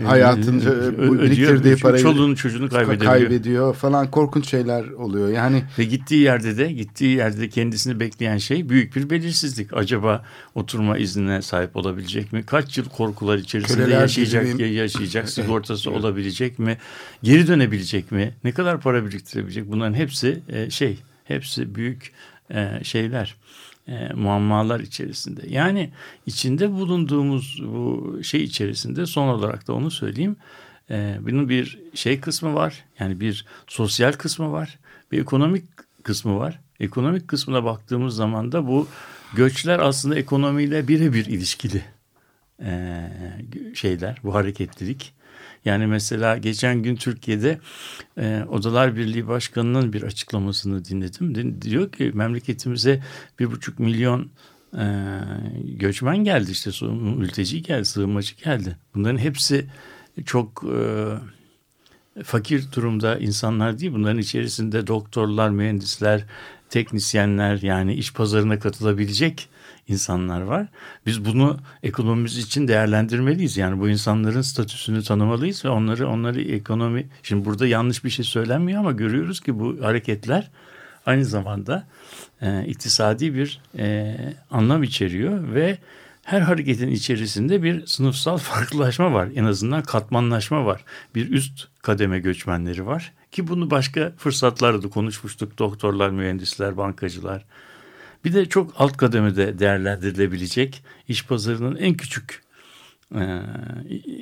Ee, 0.00 0.04
hayatın 0.04 0.62
bu 1.08 1.18
biriktirdiği 1.18 1.76
parayı 1.76 2.02
çoluğunu 2.02 2.36
çocuğunu 2.36 2.68
kaybediyor. 2.68 3.12
kaybediyor 3.12 3.74
falan 3.74 4.10
korkunç 4.10 4.48
şeyler 4.48 4.88
oluyor. 4.88 5.28
Yani 5.28 5.64
ve 5.78 5.84
gittiği 5.84 6.22
yerde 6.22 6.58
de 6.58 6.72
gittiği 6.72 7.16
yerde 7.16 7.40
de 7.40 7.48
kendisini 7.48 8.00
bekleyen 8.00 8.38
şey 8.38 8.68
büyük 8.68 8.96
bir 8.96 9.10
belirsizlik. 9.10 9.76
Acaba 9.76 10.24
oturma 10.54 10.98
iznine 10.98 11.42
sahip 11.42 11.76
olabilecek 11.76 12.32
mi? 12.32 12.42
Kaç 12.46 12.78
yıl 12.78 12.88
korkular 12.88 13.38
içerisinde 13.38 13.84
Köleler 13.84 14.00
yaşayacak 14.00 14.52
gibi... 14.52 14.72
yaşayacak 14.72 15.28
sigortası 15.28 15.90
olabilecek 15.90 16.58
mi? 16.58 16.78
Geri 17.22 17.46
dönebilecek 17.46 18.12
mi? 18.12 18.34
Ne 18.44 18.52
kadar 18.52 18.80
para 18.80 19.06
biriktirebilecek? 19.06 19.70
Bunların 19.70 19.94
hepsi 19.94 20.42
e, 20.48 20.70
şey 20.70 20.98
hepsi 21.24 21.74
büyük 21.74 22.12
e, 22.50 22.80
şeyler 22.82 23.36
e, 23.88 24.08
muammalar 24.14 24.80
içerisinde. 24.80 25.42
Yani 25.48 25.90
içinde 26.26 26.72
bulunduğumuz 26.72 27.62
bu 27.62 28.18
şey 28.22 28.44
içerisinde 28.44 29.06
son 29.06 29.28
olarak 29.28 29.68
da 29.68 29.72
onu 29.72 29.90
söyleyeyim. 29.90 30.36
E, 30.90 31.18
bunun 31.20 31.48
bir 31.48 31.78
şey 31.94 32.20
kısmı 32.20 32.54
var. 32.54 32.84
Yani 32.98 33.20
bir 33.20 33.46
sosyal 33.66 34.12
kısmı 34.12 34.52
var. 34.52 34.78
Bir 35.12 35.20
ekonomik 35.20 35.64
kısmı 36.02 36.38
var. 36.38 36.60
Ekonomik 36.80 37.28
kısmına 37.28 37.64
baktığımız 37.64 38.16
zaman 38.16 38.52
da 38.52 38.66
bu 38.66 38.88
göçler 39.34 39.78
aslında 39.78 40.18
ekonomiyle 40.18 40.88
birebir 40.88 41.26
ilişkili 41.26 41.82
e, 42.62 43.08
şeyler. 43.74 44.18
Bu 44.24 44.34
hareketlilik. 44.34 45.14
Yani 45.64 45.86
mesela 45.86 46.36
geçen 46.36 46.82
gün 46.82 46.96
Türkiye'de 46.96 47.58
e, 48.18 48.44
Odalar 48.48 48.96
Birliği 48.96 49.28
Başkanı'nın 49.28 49.92
bir 49.92 50.02
açıklamasını 50.02 50.84
dinledim. 50.84 51.62
Diyor 51.62 51.92
ki 51.92 52.10
memleketimize 52.14 53.02
bir 53.38 53.50
buçuk 53.50 53.78
milyon 53.78 54.30
e, 54.78 54.84
göçmen 55.64 56.16
geldi 56.24 56.50
işte 56.50 56.70
mülteci 56.92 57.62
geldi, 57.62 57.84
sığınmacı 57.84 58.34
geldi. 58.36 58.76
Bunların 58.94 59.18
hepsi 59.18 59.66
çok 60.24 60.64
e, 60.64 60.82
fakir 62.22 62.72
durumda 62.72 63.18
insanlar 63.18 63.78
değil. 63.78 63.92
Bunların 63.92 64.18
içerisinde 64.18 64.86
doktorlar, 64.86 65.50
mühendisler, 65.50 66.24
teknisyenler 66.70 67.62
yani 67.62 67.94
iş 67.94 68.12
pazarına 68.12 68.58
katılabilecek 68.58 69.48
insanlar 69.88 70.40
var. 70.40 70.66
Biz 71.06 71.24
bunu 71.24 71.58
ekonomimiz 71.82 72.38
için 72.38 72.68
değerlendirmeliyiz. 72.68 73.56
Yani 73.56 73.80
bu 73.80 73.88
insanların 73.88 74.42
statüsünü 74.42 75.02
tanımalıyız 75.02 75.64
ve 75.64 75.68
onları 75.68 76.08
onları 76.08 76.42
ekonomi 76.42 77.08
şimdi 77.22 77.44
burada 77.44 77.66
yanlış 77.66 78.04
bir 78.04 78.10
şey 78.10 78.24
söylenmiyor 78.24 78.80
ama 78.80 78.92
görüyoruz 78.92 79.40
ki 79.40 79.58
bu 79.58 79.84
hareketler 79.84 80.50
aynı 81.06 81.24
zamanda 81.24 81.86
e, 82.42 82.64
iktisadi 82.66 83.34
bir 83.34 83.60
e, 83.78 84.16
anlam 84.50 84.82
içeriyor 84.82 85.54
ve 85.54 85.78
her 86.22 86.40
hareketin 86.40 86.88
içerisinde 86.88 87.62
bir 87.62 87.86
sınıfsal 87.86 88.38
farklılaşma 88.38 89.12
var. 89.12 89.28
En 89.34 89.44
azından 89.44 89.82
katmanlaşma 89.82 90.66
var. 90.66 90.84
Bir 91.14 91.30
üst 91.30 91.68
kademe 91.82 92.18
göçmenleri 92.18 92.86
var 92.86 93.12
ki 93.32 93.48
bunu 93.48 93.70
başka 93.70 94.12
fırsatlarda 94.16 94.82
da 94.82 94.88
konuşmuştuk. 94.88 95.58
Doktorlar, 95.58 96.10
mühendisler, 96.10 96.76
bankacılar, 96.76 97.44
bir 98.24 98.34
de 98.34 98.46
çok 98.46 98.74
alt 98.78 98.96
kademede 98.96 99.58
değerlendirilebilecek 99.58 100.84
iş 101.08 101.26
pazarının 101.26 101.76
en 101.76 101.94
küçük 101.94 102.42
e, 103.14 103.42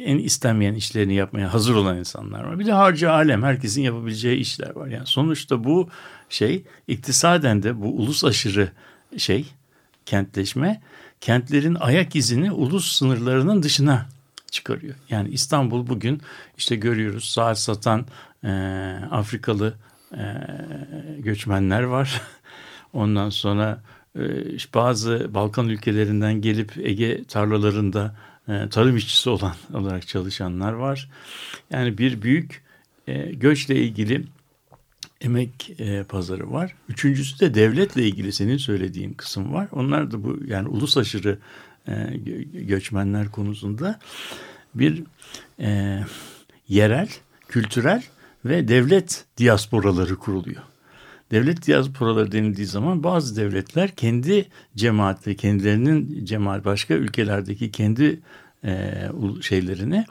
en 0.04 0.18
istenmeyen 0.18 0.74
işlerini 0.74 1.14
yapmaya 1.14 1.54
hazır 1.54 1.74
olan 1.74 1.98
insanlar 1.98 2.44
var. 2.44 2.58
Bir 2.58 2.66
de 2.66 2.72
harcı 2.72 3.10
alem 3.12 3.42
herkesin 3.42 3.82
yapabileceği 3.82 4.38
işler 4.38 4.76
var. 4.76 4.86
Yani 4.86 5.06
sonuçta 5.06 5.64
bu 5.64 5.88
şey 6.28 6.64
iktisaden 6.88 7.62
de 7.62 7.80
bu 7.80 7.96
ulus 7.96 8.24
aşırı 8.24 8.72
şey 9.16 9.46
kentleşme 10.06 10.80
kentlerin 11.20 11.74
ayak 11.74 12.16
izini 12.16 12.52
ulus 12.52 12.92
sınırlarının 12.92 13.62
dışına 13.62 14.06
çıkarıyor. 14.50 14.94
Yani 15.10 15.28
İstanbul 15.28 15.86
bugün 15.86 16.20
işte 16.58 16.76
görüyoruz 16.76 17.24
saat 17.24 17.58
satan 17.58 18.06
e, 18.44 18.50
Afrikalı 19.10 19.74
e, 20.14 20.22
göçmenler 21.18 21.82
var. 21.82 22.22
Ondan 22.92 23.30
sonra 23.30 23.82
e, 24.16 24.20
bazı 24.74 25.34
Balkan 25.34 25.68
ülkelerinden 25.68 26.40
gelip 26.40 26.78
Ege 26.78 27.24
tarlalarında 27.24 28.16
e, 28.48 28.68
tarım 28.68 28.96
işçisi 28.96 29.30
olan 29.30 29.54
olarak 29.74 30.06
çalışanlar 30.06 30.72
var. 30.72 31.10
Yani 31.70 31.98
bir 31.98 32.22
büyük 32.22 32.62
e, 33.06 33.32
göçle 33.32 33.76
ilgili 33.76 34.24
emek 35.20 35.70
pazarı 36.08 36.52
var. 36.52 36.74
Üçüncüsü 36.88 37.40
de 37.40 37.54
devletle 37.54 38.02
ilgili 38.02 38.32
senin 38.32 38.56
söylediğin 38.56 39.12
kısım 39.12 39.52
var. 39.52 39.68
Onlar 39.72 40.10
da 40.10 40.24
bu 40.24 40.38
yani 40.46 40.68
ulus 40.68 40.96
aşırı 40.96 41.38
göçmenler 42.52 43.30
konusunda 43.30 43.98
bir 44.74 45.02
yerel, 46.68 47.08
kültürel 47.48 48.02
ve 48.44 48.68
devlet 48.68 49.24
diasporaları 49.38 50.16
kuruluyor. 50.16 50.62
Devlet 51.30 51.66
diasporaları 51.66 52.32
denildiği 52.32 52.66
zaman 52.66 53.02
bazı 53.02 53.36
devletler 53.36 53.90
kendi 53.90 54.48
cemaatleri, 54.76 55.36
kendilerinin 55.36 56.24
cemaat 56.24 56.64
başka 56.64 56.94
ülkelerdeki 56.94 57.70
kendi 57.70 58.20
e, 58.64 58.94
şeylerini, 59.40 60.04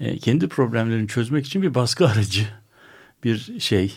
e, 0.00 0.18
kendi 0.18 0.48
problemlerini 0.48 1.08
çözmek 1.08 1.46
için 1.46 1.62
bir 1.62 1.74
baskı 1.74 2.08
aracı, 2.08 2.46
bir 3.24 3.60
şey, 3.60 3.94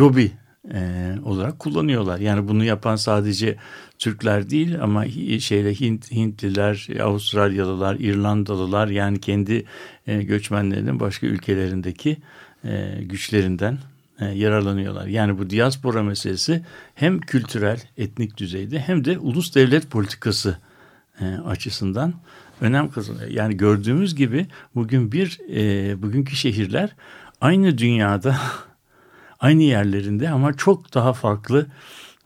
lobi 0.00 0.32
e, 0.74 1.12
olarak 1.24 1.58
kullanıyorlar. 1.58 2.18
Yani 2.18 2.48
bunu 2.48 2.64
yapan 2.64 2.96
sadece 2.96 3.56
Türkler 3.98 4.50
değil 4.50 4.82
ama 4.82 5.06
şeyle 5.40 5.74
Hint, 5.74 6.12
Hintliler, 6.12 6.88
Avustralyalılar, 7.00 7.96
İrlandalılar 7.96 8.88
yani 8.88 9.20
kendi 9.20 9.64
e, 10.06 10.22
göçmenlerinin 10.22 11.00
başka 11.00 11.26
ülkelerindeki 11.26 12.16
e, 12.64 12.98
güçlerinden 13.02 13.78
yararlanıyorlar. 14.24 15.06
Yani 15.06 15.38
bu 15.38 15.50
diaspora 15.50 16.02
meselesi 16.02 16.62
hem 16.94 17.20
kültürel, 17.20 17.80
etnik 17.96 18.36
düzeyde 18.36 18.78
hem 18.80 19.04
de 19.04 19.18
ulus 19.18 19.54
devlet 19.54 19.90
politikası 19.90 20.58
e, 21.20 21.24
açısından 21.24 22.14
önem 22.60 22.90
kazanıyor. 22.90 23.28
Yani 23.30 23.56
gördüğümüz 23.56 24.14
gibi 24.14 24.46
bugün 24.74 25.12
bir 25.12 25.38
e, 25.50 26.02
bugünkü 26.02 26.36
şehirler 26.36 26.90
aynı 27.40 27.78
dünyada 27.78 28.36
aynı 29.40 29.62
yerlerinde 29.62 30.30
ama 30.30 30.52
çok 30.52 30.94
daha 30.94 31.12
farklı 31.12 31.66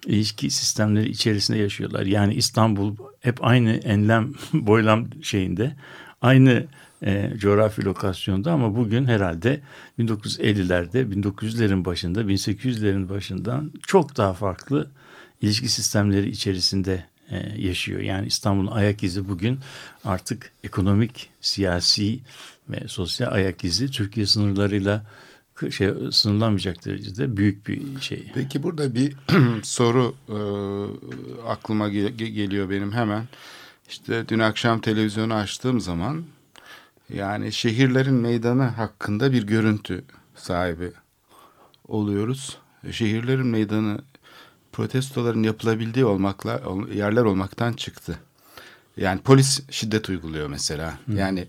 ilişki 0.07 0.51
sistemleri 0.51 1.09
içerisinde 1.09 1.59
yaşıyorlar. 1.59 2.07
Yani 2.07 2.35
İstanbul 2.35 2.97
hep 3.21 3.45
aynı 3.45 3.71
enlem 3.71 4.33
boylam 4.53 5.07
şeyinde 5.23 5.77
aynı 6.23 6.67
e, 7.05 7.33
coğrafi 7.37 7.85
lokasyonda 7.85 8.53
ama 8.53 8.77
bugün 8.77 9.05
herhalde 9.05 9.61
1950'lerde 9.99 11.13
1900'lerin 11.13 11.85
başında 11.85 12.21
1800'lerin 12.23 13.09
başından 13.09 13.73
çok 13.87 14.17
daha 14.17 14.33
farklı 14.33 14.91
ilişki 15.41 15.69
sistemleri 15.69 16.31
içerisinde 16.31 17.05
e, 17.31 17.61
yaşıyor. 17.61 18.01
Yani 18.01 18.27
İstanbul'un 18.27 18.71
ayak 18.71 19.03
izi 19.03 19.29
bugün 19.29 19.59
artık 20.05 20.53
ekonomik, 20.65 21.31
siyasi 21.41 22.21
ve 22.69 22.89
sosyal 22.89 23.33
ayak 23.33 23.65
izi 23.65 23.91
Türkiye 23.91 24.27
sınırlarıyla 24.27 25.05
şey 25.71 25.91
sınırlanmayacak 26.13 26.85
derecede 26.85 27.37
büyük 27.37 27.69
bir 27.69 28.01
şey. 28.01 28.31
Peki 28.35 28.63
burada 28.63 28.95
bir 28.95 29.17
soru 29.63 30.15
e, 30.29 30.39
aklıma 31.49 31.89
ge 31.89 32.09
geliyor 32.09 32.71
benim 32.71 32.93
hemen. 32.93 33.25
İşte 33.89 34.29
dün 34.29 34.39
akşam 34.39 34.81
televizyonu 34.81 35.35
açtığım 35.35 35.81
zaman 35.81 36.25
yani 37.09 37.53
şehirlerin 37.53 38.15
meydanı 38.15 38.63
hakkında 38.63 39.33
bir 39.33 39.43
görüntü 39.43 40.05
sahibi 40.35 40.93
oluyoruz. 41.89 42.59
Şehirlerin 42.91 43.47
meydanı 43.47 43.99
protestoların 44.73 45.43
yapılabildiği 45.43 46.05
olmakla 46.05 46.61
yerler 46.95 47.23
olmaktan 47.23 47.73
çıktı. 47.73 48.19
Yani 48.97 49.21
polis 49.21 49.61
şiddet 49.71 50.09
uyguluyor 50.09 50.49
mesela. 50.49 50.99
Hı. 51.07 51.13
Yani 51.13 51.47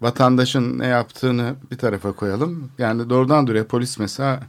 vatandaşın 0.00 0.78
ne 0.78 0.86
yaptığını 0.86 1.54
bir 1.70 1.78
tarafa 1.78 2.12
koyalım. 2.12 2.70
Yani 2.78 3.10
doğrudan 3.10 3.46
doğruya 3.46 3.66
polis 3.66 3.98
mesela 3.98 4.40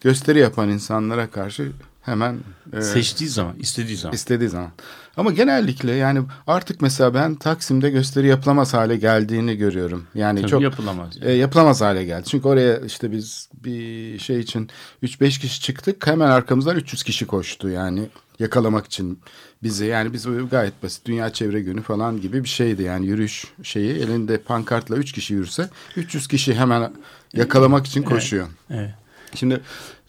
gösteri 0.00 0.38
yapan 0.38 0.68
insanlara 0.68 1.30
karşı 1.30 1.72
hemen 2.02 2.38
e, 2.72 2.82
seçtiği 2.82 3.30
zaman, 3.30 3.56
istediği 3.58 3.96
zaman. 3.96 4.14
istediği 4.14 4.48
zaman. 4.48 4.70
Ama 5.16 5.30
genellikle 5.32 5.92
yani 5.92 6.22
artık 6.46 6.80
mesela 6.80 7.14
ben 7.14 7.34
Taksim'de 7.34 7.90
gösteri 7.90 8.26
yapılamaz 8.26 8.74
hale 8.74 8.96
geldiğini 8.96 9.56
görüyorum. 9.56 10.06
Yani 10.14 10.40
Tabii 10.40 10.50
çok 10.50 10.62
yapılamaz. 10.62 11.16
Yani. 11.16 11.30
E, 11.30 11.32
yapılamaz 11.32 11.80
hale 11.80 12.04
geldi. 12.04 12.24
Çünkü 12.28 12.48
oraya 12.48 12.78
işte 12.78 13.12
biz 13.12 13.48
bir 13.54 14.18
şey 14.18 14.40
için 14.40 14.70
3-5 15.02 15.40
kişi 15.40 15.60
çıktık. 15.60 16.06
Hemen 16.06 16.28
arkamızdan 16.28 16.76
300 16.76 17.02
kişi 17.02 17.26
koştu 17.26 17.68
yani 17.68 18.08
yakalamak 18.38 18.86
için 18.86 19.20
bizi. 19.62 19.86
Yani 19.86 20.12
biz 20.12 20.26
gayet 20.50 20.82
basit 20.82 21.06
dünya 21.06 21.32
çevre 21.32 21.60
günü 21.60 21.82
falan 21.82 22.20
gibi 22.20 22.44
bir 22.44 22.48
şeydi 22.48 22.82
yani 22.82 23.06
yürüyüş 23.06 23.44
şeyi 23.62 23.92
elinde 23.94 24.38
pankartla 24.38 24.96
3 24.96 25.12
kişi 25.12 25.34
yürüse 25.34 25.68
300 25.96 26.28
kişi 26.28 26.54
hemen 26.54 26.92
yakalamak 27.32 27.86
için 27.86 28.02
koşuyor. 28.02 28.46
Evet. 28.70 28.80
evet. 28.80 29.05
Şimdi 29.36 29.60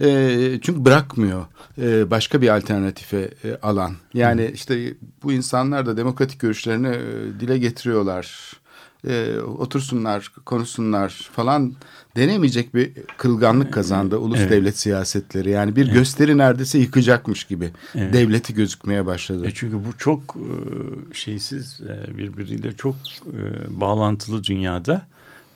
e, 0.01 0.59
çünkü 0.61 0.85
bırakmıyor 0.85 1.45
e, 1.81 2.11
başka 2.11 2.41
bir 2.41 2.55
alternatife 2.57 3.29
e, 3.43 3.55
alan. 3.61 3.93
Yani 4.13 4.41
Hı. 4.41 4.51
işte 4.51 4.93
bu 5.23 5.31
insanlar 5.31 5.85
da 5.85 5.97
demokratik 5.97 6.39
görüşlerini 6.39 6.87
e, 6.87 7.39
dile 7.39 7.57
getiriyorlar. 7.57 8.53
E, 9.07 9.39
otursunlar, 9.39 10.31
konuşsunlar 10.45 11.29
falan 11.31 11.73
denemeyecek 12.15 12.75
bir 12.75 12.91
kılganlık 13.17 13.73
kazandı 13.73 14.17
ulus 14.17 14.39
evet. 14.39 14.51
devlet 14.51 14.79
siyasetleri. 14.79 15.49
Yani 15.49 15.75
bir 15.75 15.85
evet. 15.85 15.93
gösteri 15.93 16.37
neredeyse 16.37 16.79
yıkacakmış 16.79 17.43
gibi 17.43 17.69
evet. 17.95 18.13
devleti 18.13 18.53
gözükmeye 18.53 19.05
başladı. 19.05 19.47
E 19.47 19.51
çünkü 19.53 19.75
bu 19.75 19.97
çok 19.97 20.21
e, 20.35 20.47
şeysiz 21.13 21.81
e, 21.81 22.17
birbiriyle 22.17 22.75
çok 22.75 22.95
e, 23.25 23.41
bağlantılı 23.81 24.43
dünyada 24.43 25.07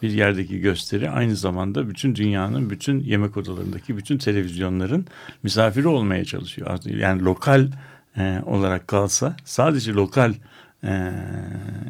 bir 0.02 0.10
yerdeki 0.10 0.60
gösteri 0.60 1.10
aynı 1.10 1.36
zamanda 1.36 1.90
bütün 1.90 2.16
dünyanın 2.16 2.70
bütün 2.70 3.00
yemek 3.00 3.38
odalarındaki 3.38 3.98
bütün 3.98 4.18
televizyonların 4.18 5.06
misafiri 5.44 5.88
olmaya 5.88 6.26
çalışıyor. 6.26 6.80
Yani 6.86 7.24
lokal 7.24 7.68
e, 8.18 8.42
olarak 8.46 8.88
kalsa 8.88 9.36
sadece 9.46 9.94
lokal 9.94 10.34
e, 10.84 11.12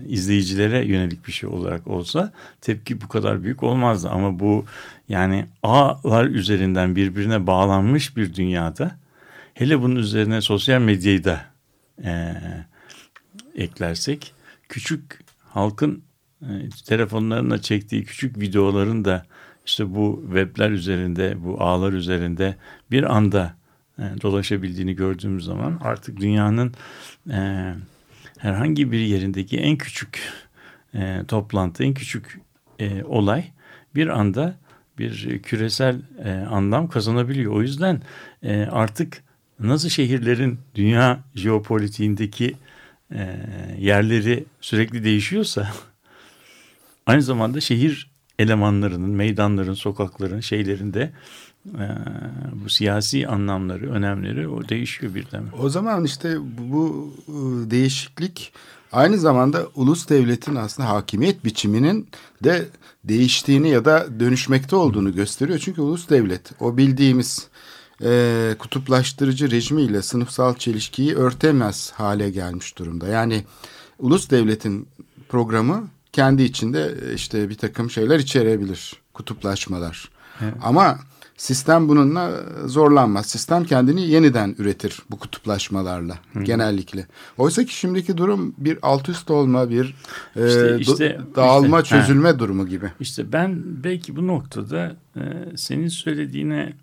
izleyicilere 0.08 0.86
yönelik 0.86 1.28
bir 1.28 1.32
şey 1.32 1.50
olarak 1.50 1.88
olsa 1.88 2.32
tepki 2.62 3.02
bu 3.02 3.08
kadar 3.08 3.44
büyük 3.44 3.64
olmazdı. 3.64 4.10
Ama 4.10 4.40
bu 4.40 4.66
yani 5.10 5.46
ağlar 5.64 6.26
üzerinden 6.26 6.96
birbirine 6.96 7.48
bağlanmış 7.48 8.18
bir 8.18 8.34
dünyada 8.34 8.96
hele 9.54 9.82
bunun 9.82 9.96
üzerine 9.96 10.42
sosyal 10.42 10.82
medyayı 10.82 11.24
da 11.24 11.42
e, 12.04 12.34
eklersek 13.56 14.34
küçük 14.70 15.20
halkın 15.50 16.04
telefonlarına 16.86 17.62
çektiği 17.62 18.04
küçük 18.04 18.40
videoların 18.40 19.06
da 19.06 19.26
işte 19.66 19.96
bu 19.96 20.24
webler 20.26 20.70
üzerinde, 20.70 21.44
bu 21.44 21.62
ağlar 21.62 21.94
üzerinde 21.94 22.56
bir 22.92 23.16
anda 23.16 23.56
e, 24.00 24.04
dolaşabildiğini 24.22 24.96
gördüğümüz 24.96 25.46
zaman 25.46 25.80
artık 25.84 26.20
dünyanın 26.20 26.74
e, 27.32 27.74
herhangi 28.38 28.92
bir 28.92 29.00
yerindeki 29.00 29.60
en 29.60 29.78
küçük 29.78 30.20
e, 30.94 31.22
toplantı, 31.28 31.84
en 31.84 31.94
küçük 31.94 32.40
e, 32.80 33.04
olay 33.04 33.46
bir 33.96 34.08
anda 34.08 34.56
bir 34.98 35.40
küresel 35.40 36.02
e, 36.24 36.32
anlam 36.32 36.88
kazanabiliyor. 36.90 37.54
O 37.54 37.62
yüzden 37.62 38.02
e, 38.44 38.62
artık 38.62 39.24
nasıl 39.60 39.90
şehirlerin 39.90 40.60
dünya 40.76 41.20
jeopolitiğindeki 41.36 42.56
e, 43.16 43.38
yerleri 43.80 44.46
sürekli 44.62 45.04
değişiyorsa 45.04 45.72
Aynı 47.06 47.22
zamanda 47.22 47.62
şehir 47.62 48.12
elemanlarının, 48.40 49.10
meydanların, 49.10 49.74
sokakların, 49.74 50.40
şeylerinde 50.40 51.14
e, 51.68 51.86
bu 52.66 52.70
siyasi 52.70 53.28
anlamları, 53.28 53.92
önemleri 53.92 54.48
o 54.48 54.70
değişiyor 54.70 55.16
birden. 55.16 55.44
O 55.60 55.70
zaman 55.70 56.06
işte 56.06 56.38
bu, 56.58 57.14
e, 57.28 57.72
değişiklik 57.72 58.54
aynı 58.92 59.18
zamanda 59.18 59.68
ulus 59.76 60.10
devletin 60.10 60.56
aslında 60.56 60.90
hakimiyet 60.90 61.46
biçiminin 61.46 62.08
de 62.44 62.66
değiştiğini 63.04 63.70
ya 63.70 63.86
da 63.86 64.20
dönüşmekte 64.20 64.76
olduğunu 64.76 65.16
gösteriyor. 65.16 65.60
Çünkü 65.60 65.82
ulus 65.82 66.10
devlet 66.10 66.52
o 66.60 66.78
bildiğimiz 66.78 67.48
e, 68.04 68.56
kutuplaştırıcı 68.60 69.52
rejimiyle 69.52 70.02
sınıfsal 70.02 70.56
çelişkiyi 70.56 71.16
örtemez 71.16 71.92
hale 71.92 72.30
gelmiş 72.30 72.78
durumda. 72.78 73.08
Yani 73.08 73.44
ulus 74.00 74.30
devletin 74.30 74.88
programı 75.30 75.88
kendi 76.14 76.44
içinde 76.44 76.96
e, 77.10 77.14
işte 77.14 77.50
bir 77.50 77.56
takım 77.56 77.90
şeyler 77.90 78.20
içerebilir. 78.20 78.94
Kutuplaşmalar. 79.14 80.10
Evet. 80.42 80.54
Ama 80.62 81.00
sistem 81.38 81.90
bununla 81.90 82.32
zorlanmaz. 82.66 83.26
Sistem 83.26 83.64
kendini 83.64 84.08
yeniden 84.08 84.56
üretir 84.58 85.00
bu 85.12 85.20
kutuplaşmalarla 85.20 86.20
Hı. 86.34 86.44
genellikle. 86.44 87.08
Oysa 87.38 87.66
ki 87.66 87.76
şimdiki 87.76 88.18
durum 88.18 88.56
bir 88.58 88.78
alt 88.82 89.10
üst 89.10 89.32
olma, 89.32 89.70
bir 89.70 89.96
işte, 90.36 90.76
e, 90.76 90.80
işte, 90.80 91.20
dağılma, 91.36 91.82
işte, 91.82 91.96
çözülme 91.96 92.30
he. 92.30 92.40
durumu 92.40 92.68
gibi. 92.68 92.92
İşte 93.00 93.32
ben 93.32 93.62
belki 93.84 94.16
bu 94.16 94.28
noktada 94.28 94.96
e, 95.16 95.22
senin 95.56 95.88
söylediğine 95.88 96.74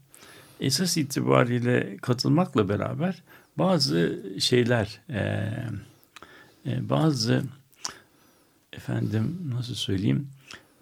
esas 0.60 0.96
itibariyle 0.96 1.96
katılmakla 2.02 2.68
beraber 2.68 3.22
bazı 3.58 4.22
şeyler, 4.38 5.00
e, 5.10 5.20
e, 6.66 6.88
bazı 6.88 7.42
efendim 8.78 9.52
nasıl 9.54 9.74
söyleyeyim 9.74 10.28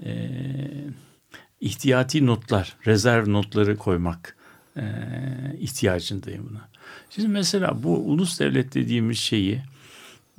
e, 0.05 0.31
ihtiyati 1.61 2.27
notlar, 2.27 2.77
rezerv 2.87 3.33
notları 3.33 3.77
koymak 3.77 4.37
e, 4.77 4.83
ihtiyacındayım 5.59 6.49
buna. 6.51 6.69
Şimdi 7.11 7.29
mesela 7.29 7.83
bu 7.83 7.99
ulus 7.99 8.41
devlet 8.41 8.75
dediğimiz 8.75 9.19
şeyi, 9.19 9.63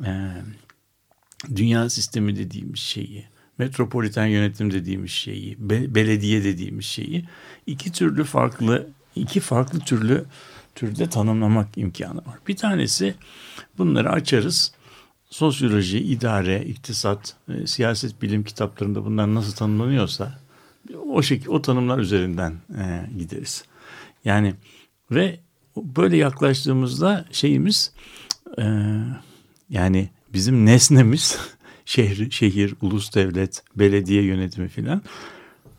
e, 0.05 0.31
dünya 1.55 1.89
sistemi 1.89 2.35
dediğimiz 2.35 2.79
şeyi, 2.79 3.25
metropoliten 3.57 4.25
yönetim 4.25 4.71
dediğimiz 4.73 5.11
şeyi, 5.11 5.55
be, 5.59 5.95
belediye 5.95 6.43
dediğimiz 6.43 6.85
şeyi 6.85 7.25
iki 7.65 7.91
türlü 7.91 8.23
farklı, 8.23 8.87
iki 9.15 9.39
farklı 9.39 9.79
türlü 9.79 10.25
türde 10.75 11.09
tanımlamak 11.09 11.77
imkanı 11.77 12.17
var. 12.17 12.37
Bir 12.47 12.55
tanesi 12.55 13.15
bunları 13.77 14.11
açarız 14.11 14.76
sosyoloji, 15.29 15.99
idare, 15.99 16.65
iktisat, 16.65 17.35
e, 17.49 17.67
siyaset 17.67 18.21
bilim 18.21 18.43
kitaplarında 18.43 19.05
bunlar 19.05 19.35
nasıl 19.35 19.53
tanımlanıyorsa 19.53 20.39
o 21.05 21.21
şekilde 21.21 21.49
o 21.49 21.61
tanımlar 21.61 21.99
üzerinden 21.99 22.53
e, 22.77 23.09
gideriz. 23.17 23.65
Yani 24.25 24.55
ve 25.11 25.39
böyle 25.75 26.17
yaklaştığımızda 26.17 27.25
şeyimiz 27.31 27.93
e, 28.57 28.63
yani 29.69 30.09
bizim 30.33 30.65
nesnemiz 30.65 31.37
şehir, 31.85 32.31
şehir, 32.31 32.73
ulus 32.81 33.15
devlet, 33.15 33.63
belediye 33.75 34.23
yönetimi 34.23 34.67
filan 34.67 35.01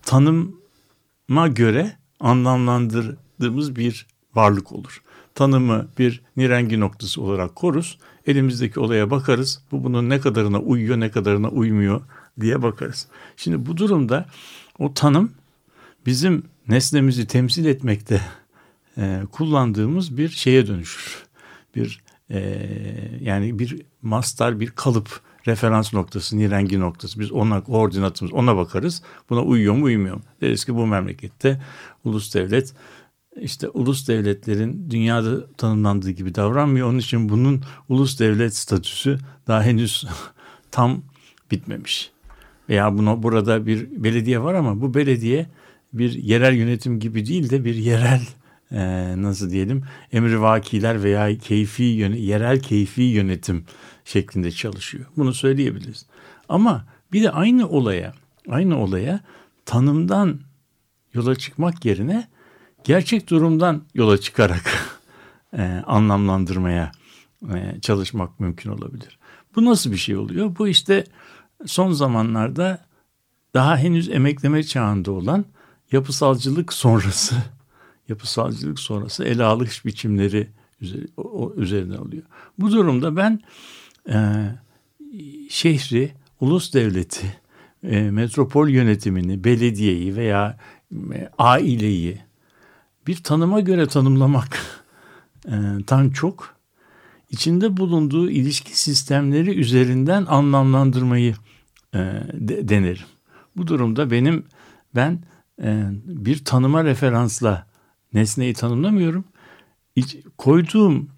tanıma 0.02 1.48
göre 1.48 1.96
anlamlandırdığımız 2.20 3.76
bir 3.76 4.06
varlık 4.34 4.72
olur. 4.72 5.02
Tanımı 5.34 5.88
bir 5.98 6.22
nirengi 6.36 6.80
noktası 6.80 7.22
olarak 7.22 7.56
koruz. 7.56 7.98
Elimizdeki 8.28 8.80
olaya 8.80 9.10
bakarız. 9.10 9.62
Bu 9.72 9.84
bunun 9.84 10.10
ne 10.10 10.20
kadarına 10.20 10.58
uyuyor, 10.60 11.00
ne 11.00 11.10
kadarına 11.10 11.48
uymuyor 11.48 12.00
diye 12.40 12.62
bakarız. 12.62 13.06
Şimdi 13.36 13.66
bu 13.66 13.76
durumda 13.76 14.26
o 14.78 14.94
tanım 14.94 15.32
bizim 16.06 16.42
nesnemizi 16.68 17.26
temsil 17.26 17.64
etmekte 17.64 18.20
e, 18.98 19.22
kullandığımız 19.32 20.16
bir 20.16 20.28
şeye 20.28 20.66
dönüşür. 20.66 21.24
Bir 21.76 22.02
e, 22.30 22.40
yani 23.20 23.58
bir 23.58 23.82
mastar, 24.02 24.60
bir 24.60 24.70
kalıp 24.70 25.20
referans 25.46 25.94
noktası, 25.94 26.38
nirengi 26.38 26.80
noktası. 26.80 27.20
Biz 27.20 27.32
ona 27.32 27.60
koordinatımız 27.60 28.32
ona 28.32 28.56
bakarız. 28.56 29.02
Buna 29.30 29.42
uyuyor 29.42 29.74
mu 29.74 29.84
uymuyor 29.84 30.14
mu? 30.14 30.22
Deriz 30.40 30.64
ki 30.64 30.74
bu 30.74 30.86
memlekette 30.86 31.60
ulus 32.04 32.34
devlet 32.34 32.74
işte 33.40 33.68
ulus 33.68 34.08
devletlerin 34.08 34.90
dünyada 34.90 35.46
tanımlandığı 35.52 36.10
gibi 36.10 36.34
davranmıyor. 36.34 36.88
Onun 36.88 36.98
için 36.98 37.28
bunun 37.28 37.62
ulus 37.88 38.20
devlet 38.20 38.56
statüsü 38.56 39.18
daha 39.46 39.62
henüz 39.62 40.06
tam 40.70 41.02
bitmemiş. 41.50 42.10
Veya 42.68 42.98
buna 42.98 43.22
burada 43.22 43.66
bir 43.66 44.04
belediye 44.04 44.42
var 44.42 44.54
ama 44.54 44.80
bu 44.80 44.94
belediye 44.94 45.46
bir 45.92 46.12
yerel 46.12 46.54
yönetim 46.54 47.00
gibi 47.00 47.26
değil 47.26 47.50
de 47.50 47.64
bir 47.64 47.74
yerel 47.74 48.22
e, 48.72 49.14
nasıl 49.22 49.50
diyelim 49.50 49.82
emrivakiler 50.12 51.02
veya 51.02 51.38
keyfi 51.38 51.82
yerel 51.82 52.60
keyfi 52.60 53.02
yönetim 53.02 53.64
şeklinde 54.04 54.50
çalışıyor. 54.50 55.06
Bunu 55.16 55.34
söyleyebiliriz. 55.34 56.06
Ama 56.48 56.84
bir 57.12 57.22
de 57.22 57.30
aynı 57.30 57.68
olaya 57.68 58.14
aynı 58.48 58.78
olaya 58.82 59.20
tanımdan 59.64 60.40
yola 61.14 61.34
çıkmak 61.34 61.84
yerine 61.84 62.28
gerçek 62.84 63.30
durumdan 63.30 63.82
yola 63.94 64.18
çıkarak 64.18 64.72
e, 65.58 65.62
anlamlandırmaya 65.86 66.92
e, 67.54 67.80
çalışmak 67.80 68.40
mümkün 68.40 68.70
olabilir. 68.70 69.18
Bu 69.56 69.64
nasıl 69.64 69.92
bir 69.92 69.96
şey 69.96 70.16
oluyor? 70.16 70.56
Bu 70.58 70.68
işte 70.68 71.04
son 71.66 71.92
zamanlarda 71.92 72.84
daha 73.54 73.76
henüz 73.76 74.08
emekleme 74.08 74.62
çağında 74.62 75.12
olan 75.12 75.44
yapısalcılık 75.92 76.72
sonrası 76.72 77.34
yapısalcılık 78.08 78.78
sonrası 78.78 79.24
ele 79.24 79.44
alış 79.44 79.84
biçimleri 79.84 80.50
üzerine 81.56 81.98
oluyor. 81.98 82.22
Bu 82.58 82.72
durumda 82.72 83.16
ben 83.16 83.40
e, 84.08 84.16
şehri, 85.50 86.12
ulus 86.40 86.74
devleti, 86.74 87.36
e, 87.82 88.00
metropol 88.10 88.68
yönetimini, 88.68 89.44
belediyeyi 89.44 90.16
veya 90.16 90.58
e, 90.92 91.30
aileyi 91.38 92.27
bir 93.08 93.22
tanıma 93.22 93.60
göre 93.60 93.86
tanımlamak 93.86 94.60
e, 95.46 95.56
tan 95.86 96.10
çok 96.10 96.56
içinde 97.30 97.76
bulunduğu 97.76 98.30
ilişki 98.30 98.80
sistemleri 98.80 99.60
üzerinden 99.60 100.26
anlamlandırmayı 100.26 101.34
e, 101.94 101.98
de, 102.32 102.68
denerim. 102.68 103.06
Bu 103.56 103.66
durumda 103.66 104.10
benim 104.10 104.44
ben 104.94 105.22
e, 105.62 105.88
bir 106.04 106.44
tanıma 106.44 106.84
referansla 106.84 107.66
nesneyi 108.12 108.54
tanımlamıyorum. 108.54 109.24
İç, 109.96 110.16
koyduğum 110.38 111.10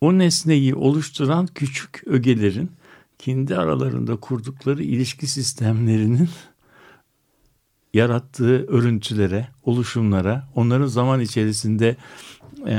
o 0.00 0.18
nesneyi 0.18 0.74
oluşturan 0.74 1.46
küçük 1.46 2.02
ögelerin 2.06 2.70
kendi 3.18 3.56
aralarında 3.56 4.16
kurdukları 4.16 4.82
ilişki 4.82 5.26
sistemlerinin 5.26 6.28
yarattığı 7.94 8.66
örüntülere, 8.66 9.48
oluşumlara, 9.64 10.48
onların 10.54 10.86
zaman 10.86 11.20
içerisinde 11.20 11.96
e, 12.66 12.78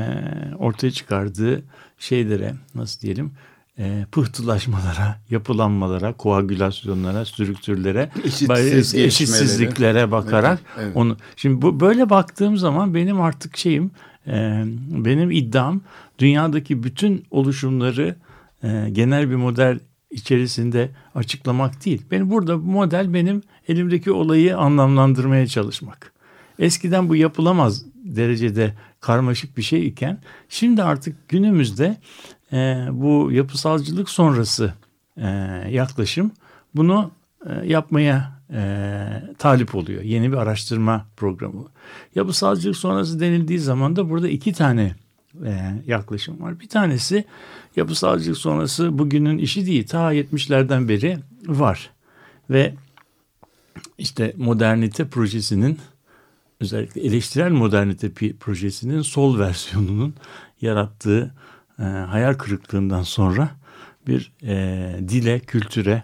ortaya 0.60 0.92
çıkardığı 0.92 1.64
şeylere 2.00 2.54
nasıl 2.76 3.02
diyelim 3.02 3.32
e, 3.80 4.06
pıhtılaşmalara, 4.12 5.18
yapılanmalara, 5.30 6.14
koagülasyonlara, 6.14 7.26
strüktürlere, 7.26 8.10
Eşitsiz 8.24 8.96
eşitsizliklere 8.96 10.12
bakarak 10.12 10.60
evet, 10.76 10.86
evet. 10.86 10.98
onu 10.98 11.18
şimdi 11.36 11.62
bu 11.62 11.80
böyle 11.80 12.10
baktığım 12.10 12.58
zaman 12.58 12.94
benim 12.94 13.22
artık 13.22 13.58
şeyim 13.58 13.92
e, 14.28 14.64
benim 14.90 15.32
iddiam 15.32 15.82
dünyadaki 16.20 16.84
bütün 16.84 17.26
oluşumları 17.32 18.16
e, 18.64 18.90
genel 18.92 19.30
bir 19.30 19.36
model 19.36 19.80
içerisinde 20.12 20.90
açıklamak 21.16 21.86
değil. 21.86 22.02
Benim 22.12 22.30
burada 22.30 22.58
model 22.58 23.14
benim 23.14 23.42
elimdeki 23.70 24.12
olayı 24.12 24.58
anlamlandırmaya 24.58 25.48
çalışmak. 25.48 26.12
Eskiden 26.60 27.10
bu 27.10 27.16
yapılamaz 27.16 27.86
derecede 27.96 28.74
karmaşık 29.00 29.58
bir 29.58 29.62
şey 29.62 29.88
iken 29.88 30.18
şimdi 30.50 30.84
artık 30.84 31.30
günümüzde 31.30 31.98
e, 32.54 32.88
bu 32.92 33.32
yapısalcılık 33.32 34.10
sonrası 34.10 34.74
e, 35.18 35.28
yaklaşım 35.70 36.32
bunu 36.76 37.12
e, 37.46 37.68
yapmaya 37.68 38.40
e, 38.54 38.62
talip 39.38 39.76
oluyor. 39.76 40.02
Yeni 40.02 40.32
bir 40.32 40.38
araştırma 40.38 41.06
programı. 41.18 41.66
Yapısalcılık 42.16 42.78
sonrası 42.78 43.20
denildiği 43.20 43.60
zaman 43.60 43.96
da 43.96 44.10
burada 44.10 44.30
iki 44.30 44.54
tane 44.54 44.96
e, 45.46 45.82
yaklaşım 45.86 46.42
var. 46.42 46.60
Bir 46.60 46.70
tanesi 46.70 47.26
yapısalcılık 47.76 48.38
sonrası 48.38 48.98
bugünün 48.98 49.38
işi 49.38 49.66
değil. 49.66 49.88
Ta 49.88 50.14
70'lerden 50.14 50.90
beri 50.90 51.18
var. 51.48 51.90
Ve 52.50 52.74
işte 53.98 54.34
modernite 54.38 55.08
projesinin 55.08 55.80
özellikle 56.60 57.02
eleştirel 57.02 57.52
modernite 57.52 58.34
projesinin 58.40 59.02
sol 59.02 59.40
versiyonunun 59.40 60.14
yarattığı 60.62 61.34
e, 61.80 61.84
hayal 61.84 62.34
kırıklığından 62.34 63.04
sonra 63.04 63.50
bir 64.08 64.32
e, 64.44 64.96
dile, 65.08 65.40
kültüre, 65.40 66.04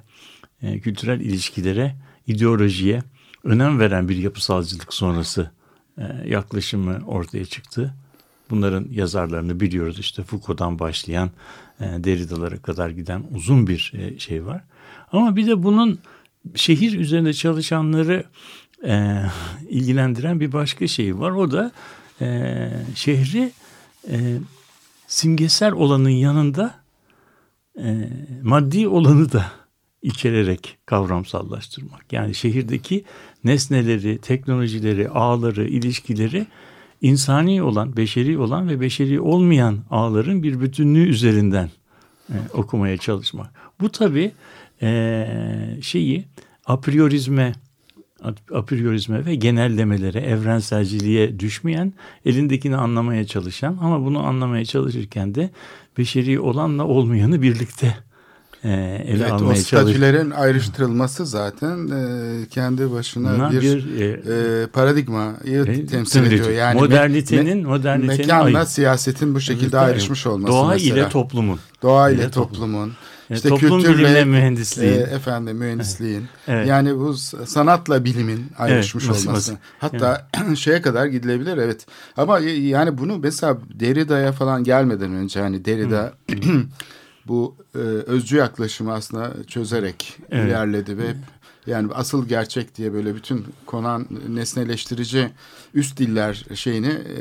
e, 0.62 0.80
kültürel 0.80 1.20
ilişkilere, 1.20 1.96
ideolojiye 2.28 3.04
önem 3.44 3.80
veren 3.80 4.10
bir 4.10 4.18
yapısalcılık 4.18 4.94
sonrası 4.94 5.52
e, 5.98 6.04
yaklaşımı 6.26 7.00
ortaya 7.08 7.46
çıktı. 7.46 7.94
Bunların 8.50 8.88
yazarlarını 8.92 9.60
biliyoruz 9.60 10.00
işte 10.00 10.24
Foucault'dan 10.24 10.80
başlayan 10.80 11.30
e, 11.80 11.84
Derrida'lara 11.84 12.58
kadar 12.58 12.90
giden 12.90 13.24
uzun 13.36 13.68
bir 13.68 13.92
e, 13.96 14.20
şey 14.20 14.46
var. 14.46 14.64
Ama 15.12 15.36
bir 15.36 15.48
de 15.48 15.64
bunun 15.64 16.00
şehir 16.56 17.00
üzerinde 17.00 17.34
çalışanları 17.34 18.24
e, 18.86 19.22
ilgilendiren 19.70 20.40
bir 20.40 20.54
başka 20.54 20.88
şey 20.88 21.20
var. 21.20 21.32
O 21.32 21.52
da 21.52 21.72
e, 22.22 22.70
şehri 22.96 23.52
e, 24.10 24.38
simgesel 25.08 25.72
olanın 25.72 26.10
yanında 26.10 26.76
e, 27.80 28.10
maddi 28.44 28.88
olanı 28.88 29.32
da 29.32 29.46
içererek 30.02 30.78
kavramsallaştırmak. 30.86 32.14
Yani 32.14 32.36
şehirdeki 32.36 33.04
nesneleri, 33.44 34.18
teknolojileri, 34.18 35.10
ağları, 35.10 35.68
ilişkileri 35.68 36.48
insani 37.02 37.64
olan, 37.64 37.98
beşeri 37.98 38.38
olan 38.38 38.70
ve 38.70 38.80
beşeri 38.80 39.20
olmayan 39.20 39.80
ağların 39.90 40.44
bir 40.44 40.62
bütünlüğü 40.62 41.10
üzerinden 41.10 41.70
e, 42.30 42.36
okumaya 42.54 42.98
çalışmak. 42.98 43.54
Bu 43.82 43.90
tabii 43.92 44.32
e, 44.82 45.28
şeyi 45.82 46.26
apriorizme 46.66 47.54
apriorizme 48.54 49.26
ve 49.26 49.36
genellemelere, 49.36 50.20
evrenselciliğe 50.20 51.40
düşmeyen, 51.40 51.94
elindekini 52.26 52.78
anlamaya 52.78 53.28
çalışan 53.28 53.78
ama 53.82 54.06
bunu 54.06 54.26
anlamaya 54.26 54.66
çalışırken 54.66 55.36
de 55.36 55.50
beşeri 55.98 56.40
olanla 56.40 56.84
olmayanı 56.86 57.42
birlikte 57.42 57.98
e, 58.64 58.70
ele 58.70 59.24
evet, 59.24 59.32
almaya 59.32 59.52
o 59.52 59.56
statülerin 59.56 60.32
ayrıştırılması 60.32 61.26
zaten 61.26 61.88
e, 61.88 62.48
kendi 62.50 62.92
başına 62.92 63.52
bir, 63.52 63.62
bir 63.62 64.00
e, 64.00 64.64
e, 64.64 64.68
paradigmayı 64.68 65.66
e, 65.68 65.86
temsil 65.86 66.24
ediyor. 66.24 66.50
Yani 66.50 66.80
modernitenin 66.80 67.58
me, 67.58 67.64
modernitenin 67.64 68.18
mekanla 68.18 68.58
ayıp. 68.58 68.70
siyasetin 68.70 69.36
bu 69.36 69.42
şekilde 69.42 69.78
evet, 69.78 69.88
ayrışmış 69.88 70.28
olması 70.28 70.54
Doğa 70.54 70.68
mesela. 70.68 71.00
ile 71.00 71.10
toplumun. 71.10 71.60
Doğa 71.82 72.10
ile 72.10 72.32
toplumun. 72.32 72.94
İşte 73.30 73.50
toplum 73.50 73.84
bilimle 73.84 74.26
mühendisliğin. 74.26 74.92
E, 74.92 74.96
efendim 74.96 75.58
mühendisliğin. 75.58 76.26
Evet. 76.48 76.68
Yani 76.68 77.00
bu 77.00 77.14
sanatla 77.48 78.06
bilimin 78.06 78.46
ayrışmış 78.58 79.06
evet, 79.06 79.28
olması. 79.28 79.58
Hatta 79.80 80.28
yani. 80.38 80.58
şeye 80.58 80.82
kadar 80.82 81.06
gidilebilir 81.06 81.58
evet. 81.58 81.86
Ama 82.18 82.40
yani 82.40 82.98
bunu 82.98 83.18
mesela 83.18 83.58
Derrida'ya 83.74 84.32
falan 84.32 84.64
gelmeden 84.64 85.14
önce 85.14 85.42
hani 85.42 85.66
Derrida 85.66 86.14
bu 87.28 87.56
e, 87.76 87.78
özcü 87.78 88.36
yaklaşımı 88.36 88.94
aslında 88.94 89.32
çözerek 89.48 90.18
evet. 90.32 90.48
ilerledi 90.48 90.98
ve 90.98 91.10
hep 91.10 91.18
Yani 91.68 91.92
asıl 91.94 92.28
gerçek 92.28 92.76
diye 92.78 92.94
böyle 92.94 93.16
bütün 93.16 93.46
konan 93.66 94.06
nesneleştirici 94.30 95.30
üst 95.74 95.98
diller 96.00 96.46
şeyini 96.56 96.88
e, 96.88 97.16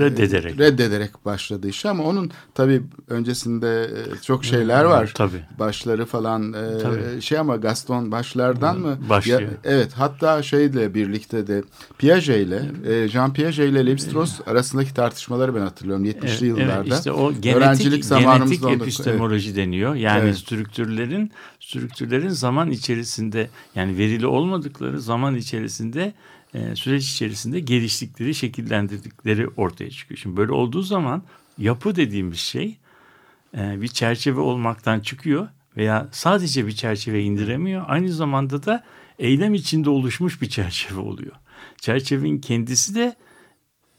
Reddederek. 0.00 0.58
reddederek 0.58 1.24
başladı 1.24 1.68
işe 1.68 1.88
ama 1.88 2.04
onun 2.04 2.30
tabii 2.54 2.82
öncesinde 3.08 3.84
e, 3.84 4.22
çok 4.22 4.44
şeyler 4.44 4.84
var. 4.84 5.12
Tabii. 5.14 5.44
Başları 5.58 6.06
falan 6.06 6.52
e, 6.52 6.78
Tabii. 6.82 7.22
şey 7.22 7.38
ama 7.38 7.56
Gaston 7.56 8.12
başlardan 8.12 8.78
mı? 8.78 8.98
Başlıyor. 9.08 9.40
Ya- 9.40 9.48
evet 9.64 9.92
hatta 9.96 10.42
şeyle 10.42 10.94
birlikte 10.94 11.46
de 11.46 11.62
Piaget 11.98 12.46
ile 12.46 12.62
e, 12.86 13.08
Jean 13.08 13.32
Piaget 13.32 13.58
ile 13.58 13.80
Levi-Strauss 13.86 14.50
arasındaki 14.50 14.94
tartışmaları 14.94 15.54
ben 15.54 15.60
hatırlıyorum 15.60 16.04
70'li 16.04 16.26
Evet, 16.28 16.42
yıllarda. 16.42 16.72
Evet, 16.86 16.92
işte 16.98 17.12
o 17.12 17.32
genetik, 17.32 17.56
Öğrencilik 17.56 18.08
genetik 18.10 18.64
epistemoloji 18.70 19.56
deniyor. 19.56 19.94
Yani 19.94 20.20
Evet. 20.24 20.36
strüktürlerin 20.36 21.30
strüktürlerin 21.70 22.28
zaman 22.28 22.70
içerisinde 22.70 23.50
yani 23.74 23.98
verili 23.98 24.26
olmadıkları 24.26 25.00
zaman 25.00 25.36
içerisinde 25.36 26.14
e, 26.54 26.76
süreç 26.76 27.10
içerisinde 27.10 27.60
geliştikleri, 27.60 28.34
şekillendirdikleri 28.34 29.48
ortaya 29.48 29.90
çıkıyor. 29.90 30.18
Şimdi 30.18 30.36
böyle 30.36 30.52
olduğu 30.52 30.82
zaman 30.82 31.22
yapı 31.58 31.96
dediğimiz 31.96 32.38
şey 32.38 32.78
e, 33.56 33.80
bir 33.80 33.88
çerçeve 33.88 34.40
olmaktan 34.40 35.00
çıkıyor 35.00 35.48
veya 35.76 36.08
sadece 36.12 36.66
bir 36.66 36.72
çerçeve 36.72 37.22
indiremiyor. 37.22 37.84
Aynı 37.86 38.12
zamanda 38.12 38.64
da 38.64 38.84
eylem 39.18 39.54
içinde 39.54 39.90
oluşmuş 39.90 40.42
bir 40.42 40.48
çerçeve 40.48 41.00
oluyor. 41.00 41.36
Çerçevenin 41.80 42.38
kendisi 42.38 42.94
de 42.94 43.16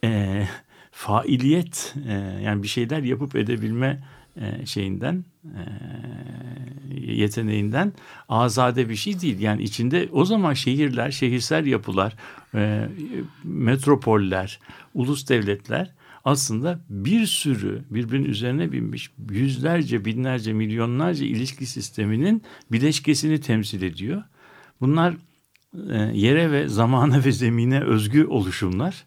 e, 0.04 0.44
failiyet 0.92 1.96
e, 2.08 2.14
yani 2.44 2.64
bir 2.64 2.68
şeyler 2.68 3.04
yapıp 3.04 3.36
edebilme 3.36 4.04
e, 4.36 4.66
şeyinden 4.66 5.26
e, 5.46 5.62
yeteneğinden 7.12 7.94
azade 8.30 8.90
bir 8.90 8.96
şey 8.96 9.22
değil. 9.22 9.40
Yani 9.40 9.64
içinde 9.64 10.10
o 10.12 10.26
zaman 10.26 10.54
şehirler, 10.54 11.12
şehirsel 11.12 11.66
yapılar, 11.66 12.16
e, 12.56 12.90
metropoller, 13.44 14.60
ulus 14.94 15.30
devletler 15.30 15.94
aslında 16.26 16.80
bir 16.90 17.26
sürü 17.26 17.84
birbirinin 17.90 18.30
üzerine 18.30 18.72
binmiş 18.72 19.12
yüzlerce, 19.32 20.06
binlerce, 20.06 20.54
milyonlarca 20.54 21.26
ilişki 21.26 21.66
sisteminin 21.66 22.44
bileşkesini 22.72 23.42
temsil 23.42 23.82
ediyor. 23.82 24.24
Bunlar 24.82 25.16
yere 26.14 26.52
ve 26.52 26.68
zamana 26.68 27.26
ve 27.26 27.32
zemine 27.32 27.84
özgü 27.84 28.26
oluşumlar. 28.26 29.04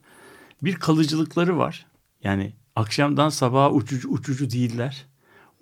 Bir 0.62 0.74
kalıcılıkları 0.74 1.58
var. 1.58 1.87
Yani 2.24 2.52
akşamdan 2.76 3.28
sabaha 3.28 3.72
uçucu, 3.72 4.08
uçucu 4.08 4.50
değiller. 4.50 5.06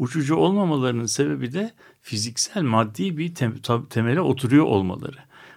Uçucu 0.03 0.37
olmamalarının 0.37 1.07
sebebi 1.07 1.53
de 1.53 1.73
fiziksel 2.01 2.62
maddi 2.62 3.19
bir 3.19 3.35
tem- 3.35 3.88
temele 3.88 4.21
oturuyor 4.21 4.65
olmaları. 4.65 5.17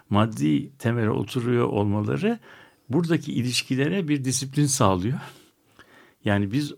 Maddi 0.10 0.70
temele 0.78 1.10
oturuyor 1.10 1.68
olmaları 1.68 2.40
buradaki 2.90 3.34
ilişkilere 3.34 4.08
bir 4.08 4.26
disiplin 4.26 4.66
sağlıyor. 4.66 5.20
Yani 6.26 6.52
biz 6.52 6.74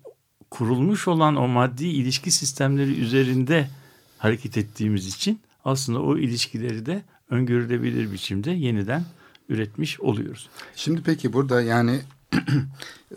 kurulmuş 0.51 1.07
olan 1.07 1.35
o 1.35 1.47
maddi 1.47 1.85
ilişki 1.87 2.31
sistemleri 2.31 2.99
üzerinde 2.99 3.69
hareket 4.17 4.57
ettiğimiz 4.57 5.07
için 5.07 5.39
aslında 5.65 6.01
o 6.01 6.17
ilişkileri 6.17 6.85
de 6.85 7.03
öngörülebilir 7.29 8.11
biçimde 8.11 8.51
yeniden 8.51 9.03
üretmiş 9.49 9.99
oluyoruz. 9.99 10.49
Şimdi 10.75 11.01
peki 11.05 11.33
burada 11.33 11.61
yani 11.61 11.99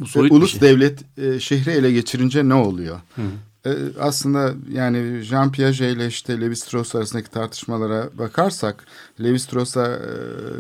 Bu 0.01 0.21
ulus 0.21 0.51
şey. 0.53 0.61
devlet 0.61 1.19
e, 1.19 1.41
şehri 1.41 1.71
ele 1.71 1.93
geçirince 1.93 2.49
ne 2.49 2.55
oluyor? 2.55 3.01
E, 3.67 3.71
aslında 4.01 4.55
yani 4.73 5.21
Jean 5.23 5.53
Piaget 5.53 5.97
ile 5.97 6.07
işte 6.07 6.33
Levi-Strauss 6.33 6.99
arasındaki 6.99 7.31
tartışmalara 7.31 8.11
bakarsak 8.19 8.85
Levi-Strauss'a 9.21 10.01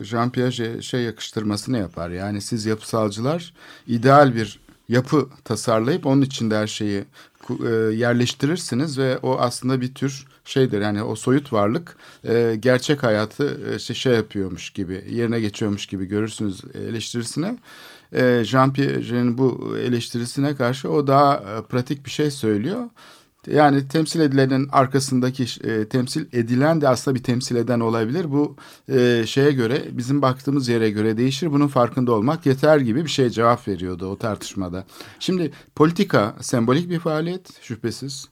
e, 0.00 0.04
Jean 0.04 0.30
Piaget 0.30 0.82
şey 0.82 1.02
yakıştırmasını 1.02 1.78
yapar. 1.78 2.10
Yani 2.10 2.40
siz 2.40 2.66
yapısalcılar 2.66 3.54
ideal 3.86 4.34
bir 4.34 4.60
yapı 4.88 5.28
tasarlayıp 5.44 6.06
onun 6.06 6.22
içinde 6.22 6.56
her 6.56 6.66
şeyi 6.66 7.04
e, 7.66 7.68
yerleştirirsiniz 7.74 8.98
ve 8.98 9.18
o 9.18 9.38
aslında 9.38 9.80
bir 9.80 9.94
tür 9.94 10.26
şeydir 10.44 10.80
yani 10.80 11.02
o 11.02 11.16
soyut 11.16 11.52
varlık 11.52 11.96
gerçek 12.60 13.02
hayatı 13.02 13.76
şey, 13.80 13.96
şey 13.96 14.14
yapıyormuş 14.14 14.70
gibi 14.70 15.04
yerine 15.10 15.40
geçiyormuş 15.40 15.86
gibi 15.86 16.04
görürsünüz 16.06 16.62
eleştirisine. 16.74 17.58
E, 18.12 18.44
Jean 18.44 18.72
Piaget'in 18.72 19.38
bu 19.38 19.76
eleştirisine 19.78 20.56
karşı 20.56 20.90
o 20.90 21.06
daha 21.06 21.34
e, 21.34 21.62
pratik 21.62 22.06
bir 22.06 22.10
şey 22.10 22.30
söylüyor. 22.30 22.88
Yani 23.46 23.88
temsil 23.88 24.20
edilenin 24.20 24.68
arkasındaki 24.72 25.46
e, 25.64 25.88
temsil 25.88 26.26
edilen 26.32 26.80
de 26.80 26.88
aslında 26.88 27.14
bir 27.14 27.22
temsil 27.22 27.56
eden 27.56 27.80
olabilir. 27.80 28.32
Bu 28.32 28.56
e, 28.88 29.24
şeye 29.26 29.52
göre 29.52 29.84
bizim 29.92 30.22
baktığımız 30.22 30.68
yere 30.68 30.90
göre 30.90 31.16
değişir. 31.16 31.52
Bunun 31.52 31.68
farkında 31.68 32.12
olmak 32.12 32.46
yeter 32.46 32.78
gibi 32.78 33.04
bir 33.04 33.10
şey 33.10 33.30
cevap 33.30 33.68
veriyordu 33.68 34.06
o 34.06 34.18
tartışmada. 34.18 34.84
Şimdi 35.18 35.52
politika 35.74 36.34
sembolik 36.40 36.90
bir 36.90 36.98
faaliyet 36.98 37.62
şüphesiz. 37.62 38.28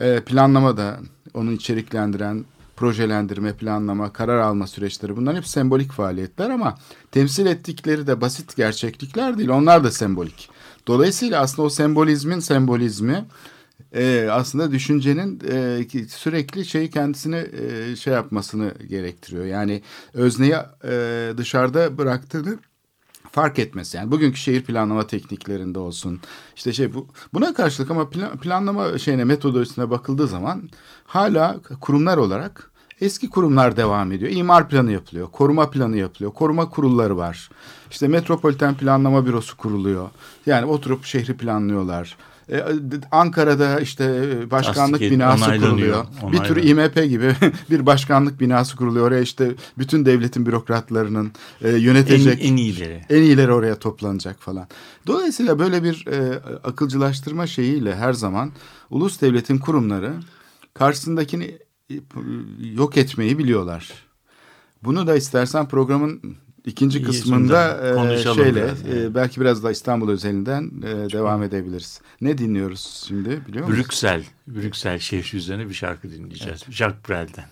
E, 0.00 0.20
planlama 0.20 0.76
da 0.76 1.00
onu 1.34 1.52
içeriklendiren 1.52 2.44
projelendirme, 2.76 3.52
planlama, 3.52 4.12
karar 4.12 4.38
alma 4.38 4.66
süreçleri 4.66 5.16
bunların 5.16 5.36
hep 5.36 5.46
sembolik 5.46 5.92
faaliyetler 5.92 6.50
ama 6.50 6.74
temsil 7.10 7.46
ettikleri 7.46 8.06
de 8.06 8.20
basit 8.20 8.56
gerçeklikler 8.56 9.38
değil. 9.38 9.48
Onlar 9.48 9.84
da 9.84 9.90
sembolik. 9.90 10.48
Dolayısıyla 10.86 11.40
aslında 11.40 11.66
o 11.66 11.70
sembolizmin 11.70 12.40
sembolizmi 12.40 13.24
e, 13.94 14.28
aslında 14.30 14.72
düşüncenin 14.72 15.40
e, 15.50 16.08
sürekli 16.08 16.64
şeyi 16.64 16.90
kendisine 16.90 17.46
e, 17.52 17.96
şey 17.96 18.12
yapmasını 18.12 18.74
gerektiriyor. 18.88 19.44
Yani 19.44 19.82
özneyi 20.14 20.54
e, 20.84 21.32
dışarıda 21.36 21.98
bıraktığını 21.98 22.58
fark 23.34 23.58
etmesi. 23.58 23.96
Yani 23.96 24.10
bugünkü 24.10 24.36
şehir 24.36 24.64
planlama 24.64 25.06
tekniklerinde 25.06 25.78
olsun. 25.78 26.20
işte 26.56 26.72
şey 26.72 26.94
bu 26.94 27.06
buna 27.34 27.54
karşılık 27.54 27.90
ama 27.90 28.10
plan, 28.10 28.36
planlama 28.36 28.98
şeyine 28.98 29.24
metodolojisine 29.24 29.90
bakıldığı 29.90 30.26
zaman 30.28 30.70
hala 31.04 31.60
kurumlar 31.80 32.16
olarak 32.16 32.70
eski 33.00 33.30
kurumlar 33.30 33.76
devam 33.76 34.12
ediyor. 34.12 34.30
İmar 34.30 34.68
planı 34.68 34.92
yapılıyor, 34.92 35.28
koruma 35.32 35.70
planı 35.70 35.96
yapılıyor, 35.96 36.32
koruma 36.32 36.70
kurulları 36.70 37.16
var. 37.16 37.50
İşte 37.90 38.08
metropoliten 38.08 38.74
planlama 38.74 39.26
bürosu 39.26 39.56
kuruluyor. 39.56 40.10
Yani 40.46 40.66
oturup 40.66 41.04
şehri 41.04 41.36
planlıyorlar. 41.36 42.16
Ee, 42.50 42.64
Ankara'da 43.10 43.80
işte 43.80 44.04
e, 44.04 44.50
başkanlık 44.50 44.92
Tasdik 45.00 45.10
binası 45.10 45.60
kuruluyor. 45.60 46.06
Bir 46.32 46.38
tür. 46.38 46.56
IMP 46.56 46.94
gibi 46.94 47.34
bir 47.70 47.86
başkanlık 47.86 48.40
binası 48.40 48.76
kuruluyor. 48.76 49.06
Oraya 49.06 49.20
işte 49.20 49.52
bütün 49.78 50.06
devletin 50.06 50.46
bürokratlarının 50.46 51.32
e, 51.62 51.70
yönetecek 51.70 52.42
En, 52.44 52.52
en 52.52 52.56
iyileri. 52.56 53.00
en 53.10 53.22
iyileri 53.22 53.52
oraya 53.52 53.78
toplanacak 53.78 54.40
falan. 54.40 54.68
Dolayısıyla 55.06 55.58
böyle 55.58 55.82
bir 55.82 56.06
e, 56.06 56.38
akılcılaştırma 56.64 57.46
şeyiyle 57.46 57.96
her 57.96 58.12
zaman 58.12 58.52
ulus 58.90 59.20
devletin 59.20 59.58
kurumları 59.58 60.12
karşısındakini 60.74 61.58
e, 61.90 61.94
yok 62.74 62.96
etmeyi 62.96 63.38
biliyorlar. 63.38 63.92
Bunu 64.82 65.06
da 65.06 65.16
istersen 65.16 65.68
programın 65.68 66.36
ikinci 66.64 66.98
İyi, 66.98 67.04
kısmında 67.04 67.80
e, 68.12 68.18
şeyle 68.18 68.54
biraz, 68.54 68.82
evet. 68.88 69.10
e, 69.10 69.14
belki 69.14 69.40
biraz 69.40 69.64
da 69.64 69.70
İstanbul 69.70 70.10
özelinden 70.10 70.70
e, 70.82 71.12
devam 71.12 71.42
edebiliriz. 71.42 72.00
Ne 72.20 72.38
dinliyoruz 72.38 73.04
şimdi 73.08 73.46
biliyor 73.46 73.66
musun? 73.66 73.76
Brüksel, 73.76 74.24
Brüksel 74.46 74.98
şehri 74.98 75.36
üzerine 75.36 75.68
bir 75.68 75.74
şarkı 75.74 76.10
dinleyeceğiz. 76.10 76.64
Jacques 76.70 77.08
Brel'den. 77.08 77.44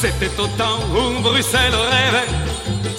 C'était 0.00 0.38
au 0.38 0.46
temps 0.58 0.80
où 0.94 1.22
Bruxelles 1.24 1.74
rêvait, 1.74 2.47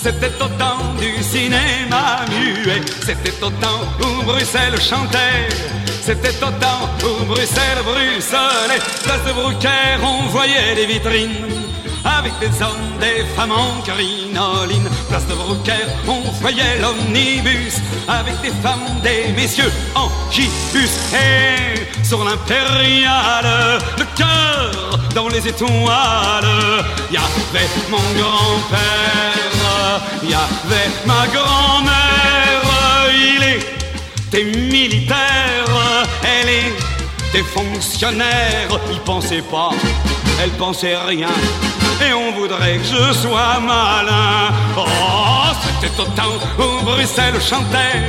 c'était 0.02 0.32
au 0.42 0.48
temps 0.58 0.94
du 0.98 1.22
cinéma 1.22 2.26
muet, 2.30 2.82
c'était 3.06 3.44
au 3.44 3.50
temps 3.50 3.82
où 4.02 4.24
Bruxelles 4.24 4.80
chantait, 4.82 5.50
c'était 6.02 6.38
au 6.42 6.52
temps 6.52 6.90
où 7.04 7.26
Bruxelles 7.26 7.84
bruxelait. 7.84 8.82
Place 9.04 9.26
de 9.28 9.34
Brucaire, 9.34 10.00
on 10.04 10.28
voyait 10.28 10.76
des 10.76 10.86
vitrines. 10.86 11.46
Avec 12.06 12.32
des 12.40 12.62
hommes, 12.62 12.98
des 13.00 13.26
femmes 13.36 13.52
en 13.52 13.82
crinoline 13.82 14.90
Place 15.10 15.28
de 15.28 15.34
Brucaire, 15.34 15.88
on 16.08 16.22
voyait 16.40 16.80
l'omnibus. 16.80 17.76
Avec 18.08 18.40
des 18.42 18.52
femmes, 18.62 19.00
des 19.04 19.32
messieurs 19.34 19.72
en 19.96 20.10
gibus. 20.32 20.90
Et 21.14 22.04
sur 22.04 22.24
l'impériale, 22.24 23.80
le 23.98 24.06
cœur 24.16 25.00
dans 25.14 25.28
les 25.28 25.48
étoiles. 25.48 26.86
Il 27.10 27.16
y 27.16 27.18
avait 27.18 27.68
mon 27.90 27.98
grand-père, 28.20 30.02
y 30.24 30.34
avait 30.34 30.92
ma 31.06 31.28
grand-mère. 31.28 32.62
Il 33.12 33.44
était 34.28 34.58
militaire, 34.58 36.06
elle 36.24 36.50
était 36.50 37.44
fonctionnaire. 37.44 38.70
Il 38.92 39.00
pensait 39.02 39.42
pas, 39.42 39.72
elle 40.42 40.52
pensait 40.52 40.96
rien 40.96 41.30
et 42.06 42.14
on 42.14 42.32
voudrait 42.32 42.78
que 42.78 42.86
je 42.86 43.14
sois 43.14 43.60
malin. 43.60 44.54
Oh, 44.78 44.86
c'était 45.62 46.00
au 46.00 46.06
temps 46.06 46.38
où 46.58 46.84
Bruxelles 46.86 47.42
chantait, 47.42 48.08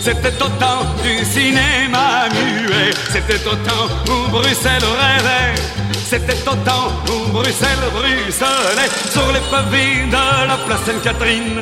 c'était 0.00 0.42
au 0.42 0.48
temps 0.60 0.84
du 1.02 1.24
cinéma 1.24 2.28
muet, 2.32 2.90
c'était 3.10 3.46
au 3.46 3.54
temps 3.54 3.88
où 4.08 4.30
Bruxelles 4.30 4.88
rêvait, 5.02 5.54
C'était 6.04 6.48
au 6.48 6.54
temps 6.68 6.90
où 7.10 7.32
Bruxelles 7.32 7.86
bruxelait 7.92 8.90
sur 9.10 9.30
les 9.32 9.44
pavés 9.50 10.06
de 10.06 10.48
la 10.48 10.56
place 10.66 10.80
Sainte-Catherine. 10.86 11.60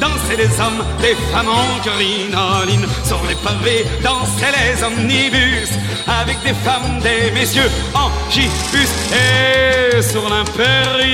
Dansaient 0.00 0.36
les 0.36 0.60
hommes, 0.60 0.82
les 1.00 1.14
femmes 1.30 1.48
en 1.48 1.78
crinoline 1.80 2.86
Sur 3.04 3.20
les 3.28 3.36
pavés 3.36 3.86
dansaient 4.02 4.50
les 4.58 4.82
omnibus 4.82 5.70
Avec 6.20 6.42
des 6.42 6.54
femmes, 6.54 6.98
des 7.00 7.30
messieurs 7.30 7.70
en 7.94 8.10
gibus. 8.28 8.90
Et 9.12 10.02
sur 10.02 10.28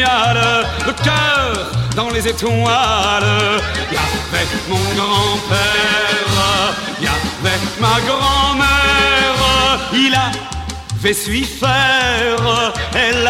le 0.04 0.92
cœur 1.04 1.70
dans 1.96 2.10
les 2.10 2.26
étoiles. 2.28 3.60
Y 3.90 3.96
avait 3.96 4.46
mon 4.68 4.76
grand-père, 4.96 6.74
y 7.00 7.06
avait 7.06 7.58
ma 7.80 8.00
grand-mère. 8.06 9.80
Il 9.92 10.14
avait 10.14 11.12
su 11.12 11.44
faire, 11.44 12.72
elle 12.94 13.28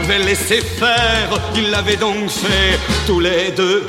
avait 0.00 0.18
laissé 0.18 0.60
faire. 0.60 1.30
Il 1.54 1.70
l'avait 1.70 1.96
donc 1.96 2.28
fait 2.28 2.78
tous 3.06 3.20
les 3.20 3.50
deux 3.52 3.86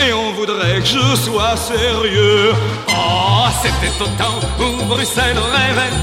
et 0.00 0.12
on 0.12 0.32
voudrait 0.32 0.80
que 0.80 0.86
je 0.86 1.16
sois 1.16 1.56
sérieux. 1.56 2.52
Oh, 2.88 3.46
c'était 3.62 4.02
au 4.02 4.06
temps 4.20 4.40
où 4.60 4.84
Bruxelles 4.84 5.38
rêvait, 5.38 5.96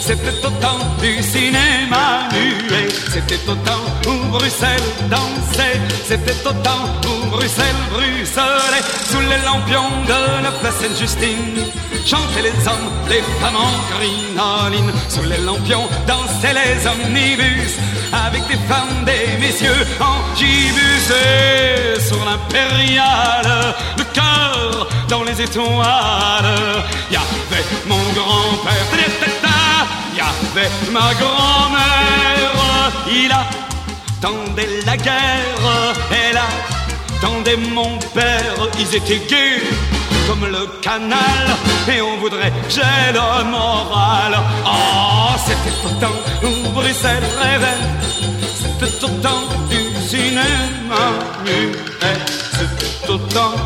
c'était 0.00 0.46
au 0.46 0.50
temps 0.60 0.78
du 1.00 1.22
cinéma 1.22 2.28
muet, 2.32 2.88
c'était 3.12 3.40
au 3.48 3.54
temps 3.54 3.86
où 4.06 4.26
Bruxelles 4.30 4.88
dansait, 5.10 5.80
c'était 6.04 6.46
au 6.46 6.52
temps 6.52 6.86
où 7.04 7.26
Bruxelles. 7.30 7.64
Bruxelait, 7.92 8.84
sous 9.10 9.20
les 9.20 9.42
lampions 9.44 9.90
de 10.06 10.42
la 10.42 10.50
place 10.60 10.76
Sainte-Justine, 10.80 11.64
chantaient 12.04 12.42
les 12.42 12.68
hommes, 12.68 12.90
les 13.08 13.22
femmes 13.40 13.56
en 13.56 13.72
crinoline, 13.94 14.92
sous 15.08 15.22
les 15.22 15.38
lampions 15.44 15.88
dansaient 16.06 16.54
les 16.54 16.86
omnibus, 16.86 17.74
avec 18.12 18.46
des 18.48 18.58
femmes, 18.68 19.04
des 19.04 19.38
messieurs 19.38 19.86
en 20.00 20.36
gibus. 20.36 21.10
Et 21.10 22.00
sur 22.00 22.22
le 23.98 24.04
cœur 24.12 24.86
dans 25.08 25.22
les 25.22 25.40
étoiles. 25.40 26.84
Y 27.10 27.16
mon 27.86 28.04
grand-père, 28.18 28.86
y 30.14 30.90
ma 30.92 31.14
grand-mère, 31.14 32.92
il 33.08 33.30
attendait 33.32 34.80
la 34.84 34.96
guerre, 34.96 35.94
elle 36.10 36.40
attendait 37.18 37.56
mon 37.56 37.98
père, 38.14 38.56
ils 38.78 38.96
étaient 38.96 39.22
gays 39.28 39.62
comme 40.26 40.46
le 40.46 40.66
canal. 40.80 41.46
Et 41.88 42.00
on 42.00 42.16
voudrait 42.18 42.52
j'ai 42.68 43.12
le 43.12 43.44
moral. 43.50 44.38
Oh, 44.64 45.34
c'était 45.46 46.00
temps 46.00 46.20
où 46.42 46.68
Bruxelles 46.70 47.22
rêvait, 47.40 47.82
c'était 48.58 49.06
temps 49.22 49.46
du 49.70 50.08
cinéma 50.08 51.04
muet, 51.44 52.16
temps 53.06 53.56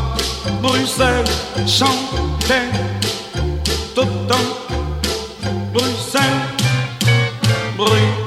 Bruxelles 0.61 1.25
chantait, 1.67 2.69
au 3.97 4.05
temps 4.27 4.51
Bruxelles 5.73 6.51
bruxelles. 7.77 8.21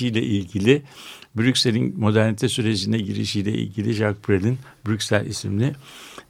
ile 0.00 0.22
ilgili 0.22 0.82
Brüksel'in 1.36 1.94
modernite 1.98 2.48
sürecine 2.48 2.98
girişiyle 2.98 3.52
ilgili 3.52 3.92
Jacques 3.92 4.28
Brel'in 4.28 4.58
Brüksel 4.86 5.26
isimli 5.26 5.74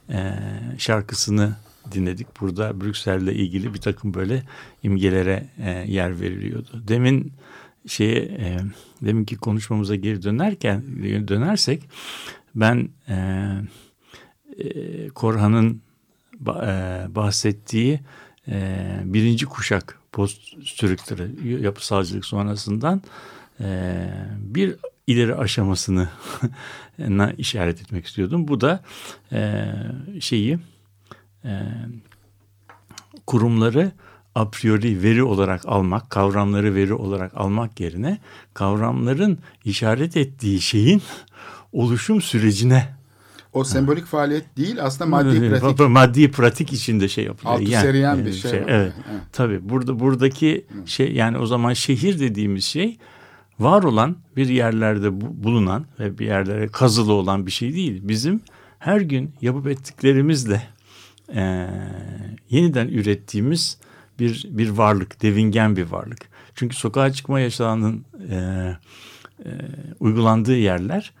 e, 0.09 0.33
şarkısını 0.77 1.55
dinledik. 1.91 2.27
Burada 2.41 2.81
Brüksel'le 2.81 3.31
ilgili 3.33 3.73
bir 3.73 3.81
takım 3.81 4.13
böyle 4.13 4.43
imgelere 4.83 5.49
e, 5.57 5.69
yer 5.71 6.21
veriliyordu. 6.21 6.83
Demin 6.87 7.33
şeye 7.87 8.19
e, 8.19 8.57
deminki 9.01 9.37
konuşmamıza 9.37 9.95
geri 9.95 10.23
dönerken 10.23 10.83
dönersek 11.27 11.83
ben 12.55 12.89
e, 13.07 13.15
e, 14.57 15.09
Korhan'ın 15.09 15.81
e, 16.41 16.45
bahsettiği 17.15 17.99
e, 18.47 18.99
birinci 19.03 19.45
kuşak 19.45 19.99
post 20.11 20.67
strüktürü 20.67 21.59
yapısalcılık 21.61 22.25
sonrasından 22.25 23.01
e, 23.59 24.07
bir 24.37 24.75
ileri 25.07 25.35
aşamasını 25.35 26.09
işaret 27.37 27.81
etmek 27.81 28.05
istiyordum. 28.05 28.47
Bu 28.47 28.61
da 28.61 28.83
e, 29.31 29.65
şeyi 30.19 30.59
e, 31.45 31.51
kurumları 33.27 33.91
a 34.35 34.49
priori 34.49 35.03
veri 35.03 35.23
olarak 35.23 35.65
almak, 35.65 36.09
kavramları 36.09 36.75
veri 36.75 36.93
olarak 36.93 37.37
almak 37.37 37.79
yerine 37.79 38.17
kavramların 38.53 39.39
işaret 39.65 40.17
ettiği 40.17 40.61
şeyin 40.61 41.01
oluşum 41.73 42.21
sürecine 42.21 42.99
o 43.53 43.63
sembolik 43.63 44.05
faaliyet 44.05 44.57
değil 44.57 44.83
aslında 44.83 45.09
maddi 45.09 45.49
pratik. 45.49 45.89
Maddi 45.89 46.31
pratik 46.31 46.73
içinde 46.73 47.07
şey 47.07 47.23
yapılıyor. 47.23 47.59
Altı 47.59 47.71
yani, 47.71 47.81
seriyen 47.81 48.25
bir 48.25 48.33
şey. 48.33 48.51
şey 48.51 48.59
evet. 48.59 48.93
evet. 49.11 49.21
Tabii 49.33 49.69
burada 49.69 49.99
buradaki 49.99 50.65
şey 50.85 51.13
yani 51.13 51.37
o 51.37 51.45
zaman 51.45 51.73
şehir 51.73 52.19
dediğimiz 52.19 52.65
şey 52.65 52.97
var 53.59 53.83
olan 53.83 54.15
bir 54.35 54.49
yerlerde 54.49 55.21
bulunan 55.43 55.85
ve 55.99 56.17
bir 56.17 56.25
yerlere 56.25 56.67
kazılı 56.67 57.13
olan 57.13 57.45
bir 57.45 57.51
şey 57.51 57.73
değil. 57.73 57.99
Bizim 58.03 58.41
her 58.79 59.01
gün 59.01 59.33
yapıp 59.41 59.67
ettiklerimizle 59.67 60.63
e, 61.35 61.69
yeniden 62.49 62.87
ürettiğimiz 62.87 63.77
bir 64.19 64.47
bir 64.49 64.69
varlık, 64.69 65.21
devingen 65.21 65.75
bir 65.75 65.85
varlık. 65.85 66.29
Çünkü 66.55 66.75
sokağa 66.75 67.13
çıkma 67.13 67.39
yasağının 67.39 68.05
e, 68.29 68.35
e, 69.45 69.49
uygulandığı 69.99 70.57
yerler 70.57 71.13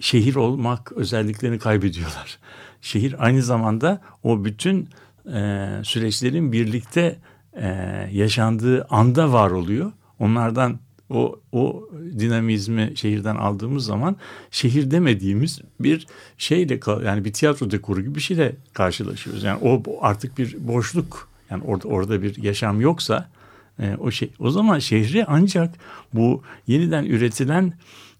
şehir 0.00 0.34
olmak 0.34 0.92
özelliklerini 0.92 1.58
kaybediyorlar. 1.58 2.38
Şehir 2.80 3.24
aynı 3.24 3.42
zamanda 3.42 4.00
o 4.22 4.44
bütün 4.44 4.88
e, 5.34 5.68
süreçlerin 5.82 6.52
birlikte 6.52 7.18
e, 7.52 7.68
yaşandığı 8.12 8.84
anda 8.84 9.32
var 9.32 9.50
oluyor. 9.50 9.92
Onlardan 10.18 10.78
o 11.10 11.40
o 11.52 11.88
dinamizmi 12.18 12.92
şehirden 12.94 13.36
aldığımız 13.36 13.84
zaman 13.84 14.16
şehir 14.50 14.90
demediğimiz 14.90 15.60
bir 15.80 16.06
şeyle 16.38 16.80
yani 17.04 17.24
bir 17.24 17.32
tiyatro 17.32 17.70
dekoru 17.70 18.00
gibi 18.00 18.14
bir 18.14 18.20
şeyle 18.20 18.56
karşılaşıyoruz. 18.72 19.42
Yani 19.42 19.58
o 19.62 19.82
artık 20.00 20.38
bir 20.38 20.56
boşluk 20.68 21.28
yani 21.50 21.64
orada 21.64 21.88
orada 21.88 22.22
bir 22.22 22.42
yaşam 22.42 22.80
yoksa 22.80 23.28
e, 23.78 23.96
o 24.00 24.10
şey 24.10 24.30
o 24.38 24.50
zaman 24.50 24.78
şehri 24.78 25.24
ancak 25.26 25.74
bu 26.14 26.42
yeniden 26.66 27.04
üretilen 27.04 27.72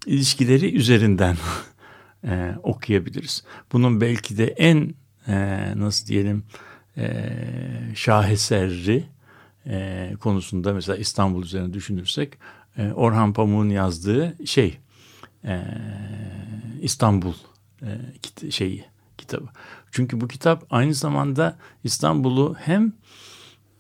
ilişkileri 0.07 0.77
üzerinden 0.77 1.37
e, 2.25 2.55
okuyabiliriz. 2.63 3.45
Bunun 3.73 4.01
belki 4.01 4.39
de 4.39 4.47
en 4.47 4.95
e, 5.29 5.35
nasıl 5.77 6.07
diyelim 6.07 6.45
e, 6.97 7.33
şaheserri 7.95 9.05
e, 9.67 10.13
konusunda 10.21 10.73
mesela 10.73 10.97
İstanbul 10.97 11.43
üzerine 11.43 11.73
düşünürsek 11.73 12.33
e, 12.79 12.93
Orhan 12.93 13.33
Pamuk'un 13.33 13.69
yazdığı 13.69 14.37
şey 14.47 14.79
e, 15.45 15.63
İstanbul 16.83 17.33
e, 17.83 18.51
şeyi 18.51 18.85
kitabı. 19.19 19.49
Çünkü 19.91 20.21
bu 20.21 20.29
kitap 20.29 20.67
aynı 20.71 20.95
zamanda 20.95 21.59
İstanbul'u 21.85 22.57
hem 22.59 22.93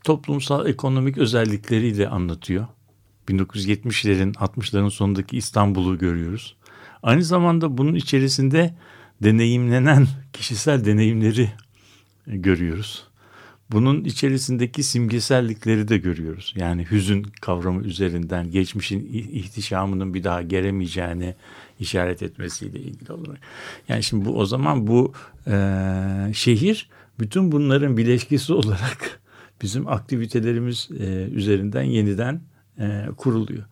toplumsal 0.04 0.66
ekonomik 0.66 1.18
özellikleriyle 1.18 2.08
anlatıyor. 2.08 2.66
1970'lerin 3.28 4.32
60'ların 4.32 4.90
sonundaki 4.90 5.36
İstanbul'u 5.36 5.98
görüyoruz. 5.98 6.56
Aynı 7.02 7.22
zamanda 7.22 7.78
bunun 7.78 7.94
içerisinde 7.94 8.74
deneyimlenen 9.22 10.06
kişisel 10.32 10.84
deneyimleri 10.84 11.50
görüyoruz. 12.26 13.05
Bunun 13.70 14.04
içerisindeki 14.04 14.82
simgesellikleri 14.82 15.88
de 15.88 15.98
görüyoruz. 15.98 16.54
Yani 16.56 16.86
hüzün 16.90 17.22
kavramı 17.22 17.82
üzerinden 17.82 18.50
geçmişin 18.50 19.08
ihtişamının 19.12 20.14
bir 20.14 20.24
daha 20.24 20.42
gelemeyeceğini 20.42 21.34
işaret 21.80 22.22
etmesiyle 22.22 22.80
ilgili 22.80 23.12
olarak. 23.12 23.38
Yani 23.88 24.02
şimdi 24.02 24.24
bu 24.24 24.38
o 24.38 24.46
zaman 24.46 24.86
bu 24.86 25.12
e, 25.46 25.54
şehir 26.34 26.90
bütün 27.20 27.52
bunların 27.52 27.96
bileşkisi 27.96 28.52
olarak 28.52 29.20
bizim 29.62 29.88
aktivitelerimiz 29.88 30.88
e, 30.98 31.28
üzerinden 31.32 31.82
yeniden 31.82 32.40
e, 32.78 33.06
kuruluyor. 33.16 33.64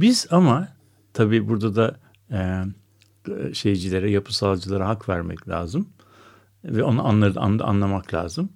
Biz 0.00 0.26
ama 0.30 0.68
tabii 1.12 1.48
burada 1.48 1.76
da 1.76 1.96
e, 2.30 2.64
şeycilere, 3.54 4.10
yapısalcılara 4.10 4.88
hak 4.88 5.08
vermek 5.08 5.48
lazım 5.48 5.88
ve 6.64 6.82
onu 6.82 7.06
anlar, 7.06 7.36
anlamak 7.36 8.14
lazım 8.14 8.50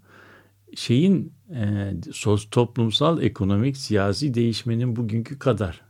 şeyin 0.76 1.32
e, 1.54 1.94
sos, 2.12 2.50
toplumsal, 2.50 3.22
ekonomik, 3.22 3.76
siyasi 3.76 4.34
değişmenin 4.34 4.96
bugünkü 4.96 5.38
kadar 5.38 5.80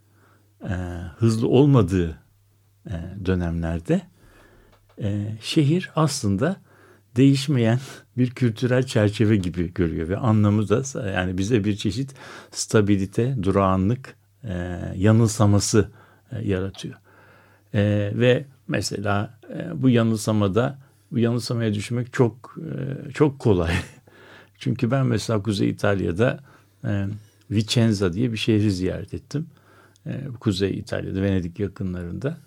e, 0.63 0.75
hızlı 1.19 1.49
olmadığı 1.49 2.19
e, 2.87 2.95
dönemlerde 3.27 4.03
e, 5.03 5.37
şehir 5.41 5.91
aslında 5.97 6.57
değişmeyen 7.17 7.79
bir 8.17 8.31
kültürel 8.31 8.83
çerçeve 8.83 9.37
gibi 9.37 9.75
görüyor 9.75 10.09
ve 10.09 10.17
anlamı 10.17 10.69
da 10.69 11.11
yani 11.11 11.39
bize 11.39 11.65
bir 11.65 11.77
çeşit 11.77 12.15
stabilite, 12.51 13.37
durağanlık, 13.43 14.17
e, 14.45 14.79
yanılsaması 14.97 15.91
e, 16.33 16.49
yaratıyor. 16.49 16.95
E, 17.75 18.13
ve 18.15 18.45
mesela 18.69 19.39
e, 19.55 19.83
bu 19.83 19.91
yanılsamada 19.91 20.79
bu 21.13 21.19
yanılsamaya 21.19 21.75
düşmek 21.75 22.13
çok 22.13 22.57
e, 22.59 23.13
çok 23.13 23.39
kolay. 23.39 23.73
Çünkü 24.59 24.91
ben 24.91 25.07
mesela 25.07 25.43
Kuzey 25.43 25.69
İtalya'da 25.69 26.41
e, 26.85 27.07
Vicenza 27.51 28.13
diye 28.13 28.33
bir 28.33 28.37
şehri 28.37 28.71
ziyaret 28.71 29.15
ettim. 29.15 29.47
E, 30.07 30.21
Kuzey 30.41 30.79
İtalya'da 30.79 31.23
Venedik 31.23 31.61
yakınlarında. 31.61 32.39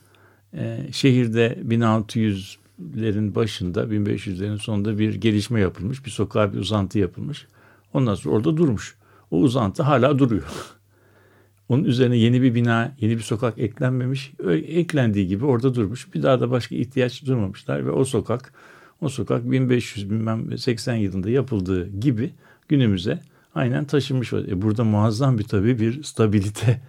E, 0.53 0.87
şehirde 0.91 1.59
1600'lerin 1.67 3.35
başında 3.35 3.83
1500'lerin 3.83 4.57
sonunda 4.57 4.99
bir 4.99 5.15
gelişme 5.15 5.59
yapılmış. 5.59 6.05
Bir 6.05 6.11
sokağa 6.11 6.53
bir 6.53 6.57
uzantı 6.57 6.99
yapılmış. 6.99 7.47
Ondan 7.93 8.15
sonra 8.15 8.35
orada 8.35 8.57
durmuş. 8.57 8.95
O 9.31 9.39
uzantı 9.39 9.83
hala 9.83 10.19
duruyor. 10.19 10.43
Onun 11.69 11.83
üzerine 11.83 12.17
yeni 12.17 12.41
bir 12.41 12.55
bina, 12.55 12.95
yeni 12.99 13.17
bir 13.17 13.23
sokak 13.23 13.59
eklenmemiş. 13.59 14.31
Öyle 14.39 14.67
eklendiği 14.67 15.27
gibi 15.27 15.45
orada 15.45 15.75
durmuş. 15.75 16.13
Bir 16.13 16.23
daha 16.23 16.39
da 16.39 16.51
başka 16.51 16.75
ihtiyaç 16.75 17.25
durmamışlar 17.25 17.85
ve 17.85 17.91
o 17.91 18.05
sokak 18.05 18.53
o 19.01 19.09
sokak 19.09 19.51
1500 19.51 20.09
bilmem 20.09 20.57
80 20.57 20.95
yılında 20.95 21.29
yapıldığı 21.29 21.99
gibi 21.99 22.33
günümüze 22.67 23.19
aynen 23.55 23.85
taşınmış. 23.85 24.33
E 24.33 24.61
burada 24.61 24.83
muazzam 24.83 25.37
bir 25.37 25.43
tabii 25.43 25.79
bir 25.79 26.03
stabilite 26.03 26.81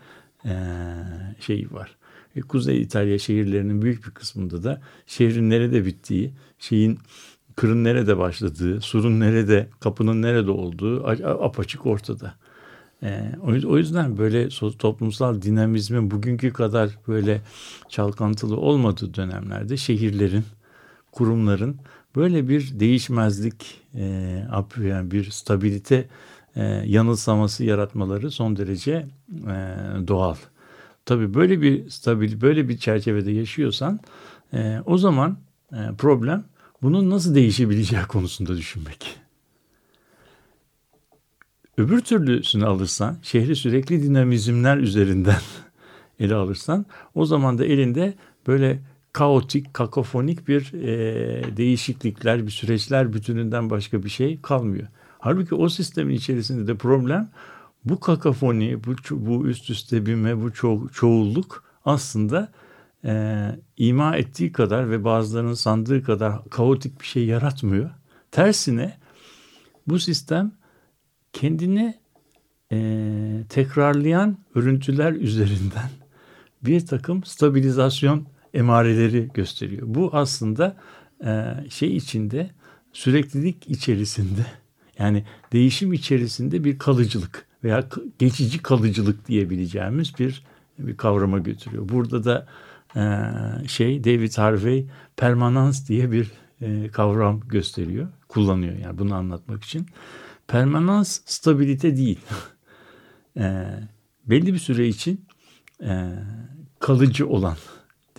e, 0.45 0.55
şeyi 1.41 1.73
var. 1.73 1.97
E, 2.37 2.41
Kuzey 2.41 2.83
İtalya 2.83 3.19
şehirlerinin 3.19 3.83
büyük 3.83 4.07
bir 4.07 4.11
kısmında 4.11 4.63
da 4.63 4.81
şehrin 5.07 5.51
nerede 5.51 5.87
bittiği, 5.87 6.33
şeyin 6.59 6.99
kırın 7.57 7.85
nerede 7.85 8.19
başladığı, 8.19 8.81
surun 8.81 9.21
nerede, 9.21 9.69
kapının 9.81 10.23
nerede 10.23 10.51
olduğu 10.51 11.07
apaçık 11.45 11.87
ortada. 11.87 12.35
E, 13.03 13.33
o 13.67 13.77
yüzden 13.79 14.19
böyle 14.19 14.49
toplumsal 14.79 15.43
dinamizmin 15.43 16.11
bugünkü 16.11 16.53
kadar 16.53 16.91
böyle 17.09 17.41
çalkantılı 17.89 18.57
olmadığı 18.57 19.15
dönemlerde 19.15 19.77
şehirlerin, 19.77 20.45
kurumların 21.13 21.77
böyle 22.17 22.49
bir 22.49 22.81
değişmezlik, 22.81 23.81
e, 23.95 24.05
yani 24.81 25.11
bir 25.11 25.31
stabilite 25.31 26.09
e, 26.57 26.63
yanılsaması 26.87 27.65
yaratmaları 27.65 28.31
son 28.31 28.57
derece 28.57 28.93
e, 29.31 29.57
doğal. 30.09 30.37
Tabii 31.07 31.35
böyle 31.35 31.63
bir 31.63 31.91
stabil, 31.91 32.41
böyle 32.41 32.69
bir 32.69 32.79
çerçevede 32.79 33.31
yaşıyorsan 33.31 34.01
o 34.87 34.99
zaman 34.99 35.39
problem 35.99 36.45
bunun 36.83 37.11
nasıl 37.11 37.35
değişebileceği 37.35 38.03
konusunda 38.09 38.57
düşünmek. 38.57 39.21
Öbür 41.79 42.01
türlüsünü 42.01 42.67
alırsan, 42.67 43.17
şehri 43.23 43.57
sürekli 43.57 44.03
dinamizmler 44.03 44.77
üzerinden 44.77 45.41
ele 46.21 46.35
alırsan, 46.35 46.87
o 47.15 47.27
zaman 47.27 47.59
da 47.59 47.65
elinde 47.65 48.15
böyle 48.47 48.79
kaotik, 49.13 49.75
kakofonik 49.75 50.49
bir 50.49 50.73
e, 50.73 51.57
değişiklikler, 51.57 52.47
bir 52.47 52.51
süreçler 52.51 53.13
bütününden 53.13 53.71
başka 53.71 54.03
bir 54.03 54.09
şey 54.09 54.41
kalmıyor. 54.41 54.89
Halbuki 55.19 55.55
o 55.55 55.69
sistemin 55.69 56.15
içerisinde 56.15 56.67
de 56.67 56.77
problem 56.77 57.31
bu 57.85 58.01
kakafoni, 58.01 58.85
bu, 58.85 58.95
bu 59.11 59.47
üst 59.47 59.71
üste 59.71 60.07
binme, 60.07 60.43
bu 60.43 60.53
ço 60.53 60.89
çoğulluk 60.89 61.65
aslında 61.85 62.53
e, 63.05 63.47
ima 63.77 64.17
ettiği 64.17 64.53
kadar 64.53 64.91
ve 64.91 65.05
bazılarının 65.05 65.55
sandığı 65.55 66.03
kadar 66.03 66.45
kaotik 66.51 67.01
bir 67.01 67.07
şey 67.07 67.27
yaratmıyor. 67.27 67.91
Tersine 68.31 68.99
bu 69.87 69.99
sistem 69.99 70.53
kendini 71.33 72.01
e, 72.73 72.79
tekrarlayan 73.49 74.39
örüntüler 74.55 75.13
üzerinden 75.13 75.91
bir 76.63 76.87
takım 76.87 77.25
stabilizasyon 77.25 78.27
emareleri 78.55 79.29
gösteriyor. 79.35 79.83
Bu 79.87 80.11
aslında 80.13 80.77
e, 81.25 81.55
şey 81.71 81.97
içinde 81.97 82.51
süreklilik 82.93 83.71
içerisinde 83.71 84.47
yani 84.99 85.25
değişim 85.53 85.93
içerisinde 85.93 86.65
bir 86.65 86.79
kalıcılık 86.79 87.47
veya 87.65 87.85
geçici 88.19 88.63
kalıcılık 88.63 89.29
diyebileceğimiz 89.29 90.19
bir 90.19 90.45
bir 90.79 90.97
kavrama 90.97 91.39
götürüyor. 91.39 91.89
Burada 91.89 92.25
da 92.25 92.47
e, 92.97 93.69
şey 93.69 94.05
David 94.05 94.39
Harvey 94.39 94.87
permanans 95.17 95.89
diye 95.89 96.13
bir 96.13 96.31
e, 96.61 96.89
kavram 96.89 97.41
gösteriyor, 97.41 98.09
kullanıyor 98.29 98.77
yani 98.79 98.99
bunu 98.99 99.15
anlatmak 99.15 99.65
için. 99.65 99.87
Permanans 100.49 101.21
stabilite 101.25 101.97
değil. 101.97 102.21
belli 104.27 104.55
bir 104.55 104.59
süre 104.59 104.89
için 104.89 105.25
kalıcı 106.79 107.29
olan 107.29 107.57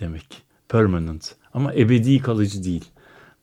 demek. 0.00 0.42
Permanent. 0.68 1.34
Ama 1.54 1.74
ebedi 1.74 2.18
kalıcı 2.18 2.64
değil. 2.64 2.84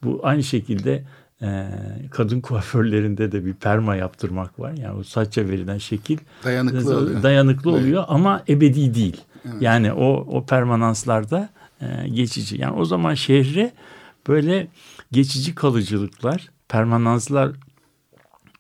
Bu 0.04 0.20
aynı 0.24 0.44
şekilde 0.44 1.04
e, 1.42 1.68
kadın 2.12 2.42
kuaförlerinde 2.42 3.32
de 3.32 3.46
bir 3.46 3.54
perma 3.54 3.96
yaptırmak 3.96 4.60
var. 4.60 4.72
Yani 4.72 4.98
o 5.00 5.04
saça 5.04 5.48
verilen 5.50 5.78
şekil 5.78 6.18
dayanıklı 6.44 6.98
oluyor. 6.98 7.24
Dayanıklı 7.24 7.72
oluyor 7.72 8.04
ama 8.08 8.44
ebedi 8.50 8.96
değil. 8.96 9.22
Evet. 9.46 9.62
Yani 9.62 9.94
o 9.94 10.26
o 10.28 10.46
permananslarda 10.46 11.50
e, 11.82 12.10
geçici. 12.10 12.62
Yani 12.62 12.74
o 12.76 12.86
zaman 12.86 13.14
şehre 13.14 13.72
böyle 14.28 14.68
geçici 15.12 15.56
kalıcılıklar, 15.56 16.50
permananslar 16.68 17.52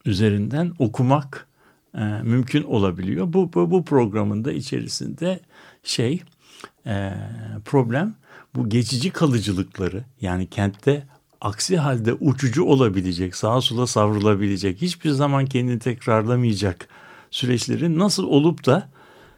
üzerinden 0.05 0.71
okumak 0.79 1.47
e, 1.95 2.03
mümkün 2.23 2.63
olabiliyor. 2.63 3.33
Bu, 3.33 3.53
bu 3.53 3.71
bu 3.71 3.85
programın 3.85 4.45
da 4.45 4.51
içerisinde 4.51 5.39
şey 5.83 6.21
e, 6.85 7.13
problem 7.65 8.15
bu 8.55 8.69
geçici 8.69 9.11
kalıcılıkları 9.11 10.03
yani 10.21 10.47
kentte 10.49 11.07
aksi 11.41 11.77
halde 11.77 12.13
uçucu 12.13 12.63
olabilecek, 12.63 13.35
sağa 13.35 13.61
sola 13.61 13.87
savrulabilecek, 13.87 14.81
hiçbir 14.81 15.09
zaman 15.09 15.45
kendini 15.45 15.79
tekrarlamayacak 15.79 16.87
süreçlerin 17.31 17.99
nasıl 17.99 18.23
olup 18.23 18.65
da 18.65 18.89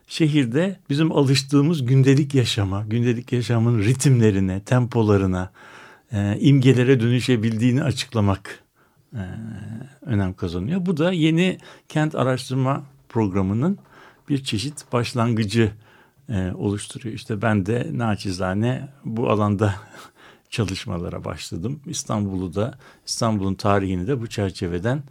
şehirde 0.07 0.79
bizim 0.89 1.11
alıştığımız 1.11 1.85
gündelik 1.85 2.35
yaşama, 2.35 2.85
gündelik 2.87 3.31
yaşamın 3.31 3.79
ritimlerine, 3.79 4.59
tempolarına, 4.59 5.51
e, 6.11 6.37
imgelere 6.39 6.99
dönüşebildiğini 6.99 7.83
açıklamak 7.83 8.59
e, 9.13 9.23
önem 10.01 10.33
kazanıyor. 10.33 10.85
Bu 10.85 10.97
da 10.97 11.11
yeni 11.11 11.57
kent 11.89 12.15
araştırma 12.15 12.83
programının 13.09 13.77
bir 14.29 14.43
çeşit 14.43 14.93
başlangıcı 14.93 15.71
e, 16.31 16.51
oluşturuyor. 16.53 17.15
İşte 17.15 17.41
ben 17.41 17.65
de 17.65 17.89
naçizane 17.93 18.89
bu 19.05 19.29
alanda 19.29 19.75
çalışmalara 20.49 21.25
başladım. 21.25 21.79
İstanbul'u 21.85 22.55
da 22.55 22.77
İstanbul'un 23.05 23.55
tarihini 23.55 24.07
de 24.07 24.21
bu 24.21 24.27
çerçeveden 24.27 25.03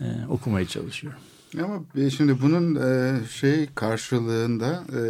e, 0.00 0.04
okumaya 0.28 0.66
çalışıyorum. 0.66 1.20
Ama 1.64 1.84
e, 1.96 2.10
şimdi 2.10 2.42
bunun 2.42 2.74
e, 2.74 3.20
şey 3.28 3.66
karşılığında 3.74 4.84
e, 4.92 5.00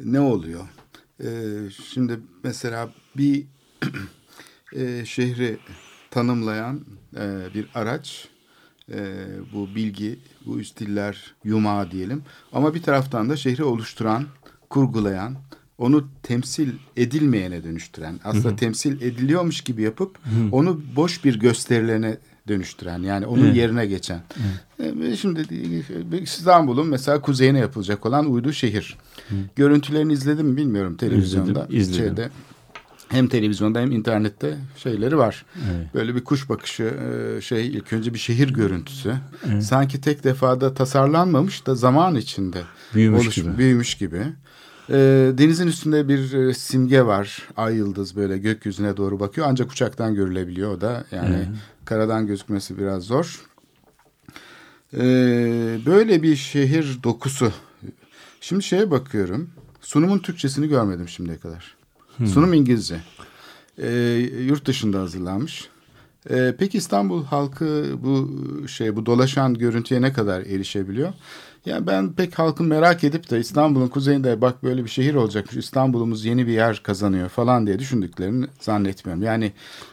ne 0.00 0.20
oluyor? 0.20 0.64
E, 1.24 1.28
şimdi 1.70 2.20
mesela 2.44 2.90
bir 3.16 3.46
e, 4.76 5.04
şehri 5.04 5.58
tanımlayan 6.10 6.80
e, 7.16 7.54
bir 7.54 7.68
araç 7.74 8.28
e, 8.92 9.26
bu 9.52 9.74
bilgi, 9.74 10.18
bu 10.46 10.60
üstiller 10.60 11.34
yumağı 11.44 11.90
diyelim. 11.90 12.22
Ama 12.52 12.74
bir 12.74 12.82
taraftan 12.82 13.30
da 13.30 13.36
şehri 13.36 13.64
oluşturan, 13.64 14.26
kurgulayan, 14.70 15.36
onu 15.78 16.08
temsil 16.22 16.68
edilmeyene 16.96 17.64
dönüştüren, 17.64 18.20
aslında 18.24 18.48
hı 18.48 18.52
hı. 18.52 18.56
temsil 18.56 19.02
ediliyormuş 19.02 19.60
gibi 19.60 19.82
yapıp 19.82 20.16
hı. 20.16 20.30
onu 20.52 20.80
boş 20.96 21.24
bir 21.24 21.40
gösterilerine 21.40 22.18
dönüştüren 22.48 23.02
yani 23.02 23.26
onun 23.26 23.44
evet. 23.44 23.56
yerine 23.56 23.86
geçen. 23.86 24.20
Evet. 24.82 24.96
E, 25.02 25.16
şimdi 25.16 25.46
İstanbul'un 26.22 26.88
mesela 26.88 27.20
kuzeyine 27.20 27.58
yapılacak 27.58 28.06
olan 28.06 28.30
uydu 28.30 28.52
şehir. 28.52 28.96
Hı. 29.28 29.34
Görüntülerini 29.56 30.12
izledim 30.12 30.46
mi 30.46 30.56
bilmiyorum 30.56 30.96
televizyonda. 30.96 31.50
İzledim, 31.50 31.76
izledim. 31.76 32.06
Şeyde, 32.06 32.30
hem 33.08 33.28
televizyonda 33.28 33.80
hem 33.80 33.92
internette 33.92 34.56
şeyleri 34.76 35.18
var. 35.18 35.44
Evet. 35.70 35.94
Böyle 35.94 36.14
bir 36.14 36.24
kuş 36.24 36.48
bakışı 36.48 36.82
e, 36.82 37.40
şey 37.40 37.66
ilk 37.66 37.92
önce 37.92 38.14
bir 38.14 38.18
şehir 38.18 38.50
görüntüsü. 38.50 39.14
Evet. 39.48 39.64
Sanki 39.64 40.00
tek 40.00 40.24
defada 40.24 40.74
tasarlanmamış 40.74 41.66
da 41.66 41.74
zaman 41.74 42.14
içinde 42.14 42.62
büyümüş 42.94 43.24
oluş, 43.24 43.34
gibi. 43.34 43.58
Büyümüş 43.58 43.94
gibi. 43.94 44.22
E, 44.90 44.96
denizin 45.38 45.66
üstünde 45.66 46.08
bir 46.08 46.32
e, 46.32 46.54
simge 46.54 47.02
var. 47.02 47.48
Ay 47.56 47.76
yıldız 47.76 48.16
böyle 48.16 48.38
gökyüzüne 48.38 48.96
doğru 48.96 49.20
bakıyor. 49.20 49.46
Ancak 49.50 49.72
uçaktan 49.72 50.14
görülebiliyor 50.14 50.72
o 50.72 50.80
da. 50.80 51.04
Yani 51.10 51.36
evet. 51.36 51.48
karadan 51.84 52.26
gözükmesi 52.26 52.78
biraz 52.78 53.02
zor. 53.02 53.40
böyle 55.86 56.22
bir 56.22 56.36
şehir 56.36 56.98
dokusu. 57.02 57.52
Şimdi 58.40 58.62
şeye 58.62 58.90
bakıyorum. 58.90 59.50
Sunumun 59.80 60.18
Türkçesini 60.18 60.68
görmedim 60.68 61.08
şimdiye 61.08 61.38
kadar. 61.38 61.76
Hmm. 62.16 62.26
Sunum 62.26 62.52
İngilizce. 62.52 63.00
e, 63.78 63.88
yurt 64.40 64.66
dışında 64.66 65.00
hazırlanmış. 65.00 65.68
E, 66.30 66.54
peki 66.58 66.78
İstanbul 66.78 67.24
halkı 67.24 67.84
bu 68.02 68.28
şey 68.68 68.96
bu 68.96 69.06
dolaşan 69.06 69.54
görüntüye 69.54 70.02
ne 70.02 70.12
kadar 70.12 70.40
erişebiliyor? 70.40 71.12
Yani 71.66 71.86
ben 71.86 72.12
pek 72.12 72.38
halkın 72.38 72.66
merak 72.66 73.04
edip 73.04 73.30
de 73.30 73.40
İstanbul'un 73.40 73.88
kuzeyinde 73.88 74.40
bak 74.40 74.62
böyle 74.62 74.84
bir 74.84 74.90
şehir 74.90 75.14
olacakmış 75.14 75.56
İstanbul'umuz 75.56 76.24
yeni 76.24 76.46
bir 76.46 76.52
yer 76.52 76.80
kazanıyor 76.82 77.28
falan 77.28 77.66
diye 77.66 77.78
düşündüklerini 77.78 78.46
zannetmiyorum. 78.60 79.22
Yani 79.22 79.52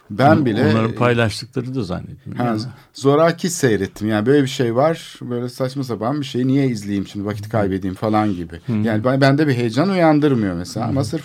ben 0.09 0.45
bile 0.45 0.65
Onların 0.65 0.95
paylaştıkları 0.95 1.75
da 1.75 1.83
zannetmiyorum. 1.83 2.45
Ha, 2.45 2.57
zoraki 2.93 3.49
seyrettim. 3.49 4.09
Yani 4.09 4.25
böyle 4.25 4.43
bir 4.43 4.47
şey 4.47 4.75
var. 4.75 5.15
Böyle 5.21 5.49
saçma 5.49 5.83
sapan 5.83 6.19
bir 6.21 6.25
şey. 6.25 6.47
Niye 6.47 6.67
izleyeyim 6.67 7.07
şimdi 7.07 7.25
vakit 7.25 7.49
kaybedeyim 7.49 7.95
falan 7.95 8.33
gibi. 8.33 8.59
Yani 8.83 9.03
ben- 9.03 9.21
bende 9.21 9.47
bir 9.47 9.53
heyecan 9.53 9.89
uyandırmıyor 9.89 10.55
mesela. 10.55 10.85
Ama 10.87 11.03
sırf 11.03 11.23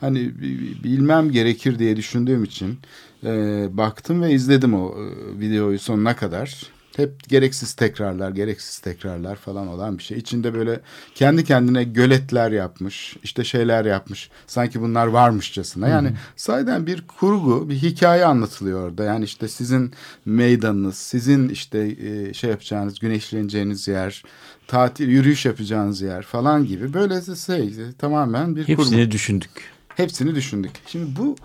hani 0.00 0.18
bi- 0.40 0.84
bilmem 0.84 1.30
gerekir 1.30 1.78
diye 1.78 1.96
düşündüğüm 1.96 2.44
için 2.44 2.78
e, 3.24 3.28
baktım 3.72 4.22
ve 4.22 4.32
izledim 4.32 4.74
o 4.74 4.94
e, 4.94 5.04
videoyu 5.40 5.78
sonuna 5.78 6.16
kadar. 6.16 6.62
Hep 6.96 7.28
gereksiz 7.28 7.72
tekrarlar, 7.74 8.30
gereksiz 8.30 8.78
tekrarlar 8.78 9.36
falan 9.36 9.68
olan 9.68 9.98
bir 9.98 10.02
şey. 10.02 10.18
İçinde 10.18 10.54
böyle 10.54 10.80
kendi 11.14 11.44
kendine 11.44 11.84
göletler 11.84 12.50
yapmış, 12.50 13.16
işte 13.22 13.44
şeyler 13.44 13.84
yapmış. 13.84 14.30
Sanki 14.46 14.80
bunlar 14.80 15.06
varmışçasına. 15.06 15.88
Yani 15.88 16.12
sahiden 16.36 16.86
bir 16.86 17.06
kurgu, 17.06 17.68
bir 17.68 17.74
hikaye 17.74 18.24
anlatılıyor 18.24 18.88
orada. 18.88 19.04
Yani 19.04 19.24
işte 19.24 19.48
sizin 19.48 19.92
meydanınız, 20.24 20.96
sizin 20.96 21.48
işte 21.48 21.78
e, 21.78 22.34
şey 22.34 22.50
yapacağınız, 22.50 22.98
güneşleneceğiniz 22.98 23.88
yer, 23.88 24.22
tatil, 24.66 25.08
yürüyüş 25.08 25.46
yapacağınız 25.46 26.00
yer 26.00 26.22
falan 26.22 26.66
gibi. 26.66 26.94
Böyle 26.94 27.36
şey, 27.46 27.74
tamamen 27.98 28.56
bir 28.56 28.66
kurgu. 28.66 28.82
Hepsini 28.82 29.10
düşündük. 29.10 29.50
Hepsini 29.96 30.34
düşündük. 30.34 30.72
Şimdi 30.86 31.16
bu 31.16 31.36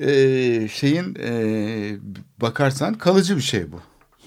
e, 0.00 0.68
şeyin 0.68 1.16
e, 1.22 1.96
bakarsan 2.40 2.94
kalıcı 2.94 3.36
bir 3.36 3.42
şey 3.42 3.72
bu. 3.72 3.80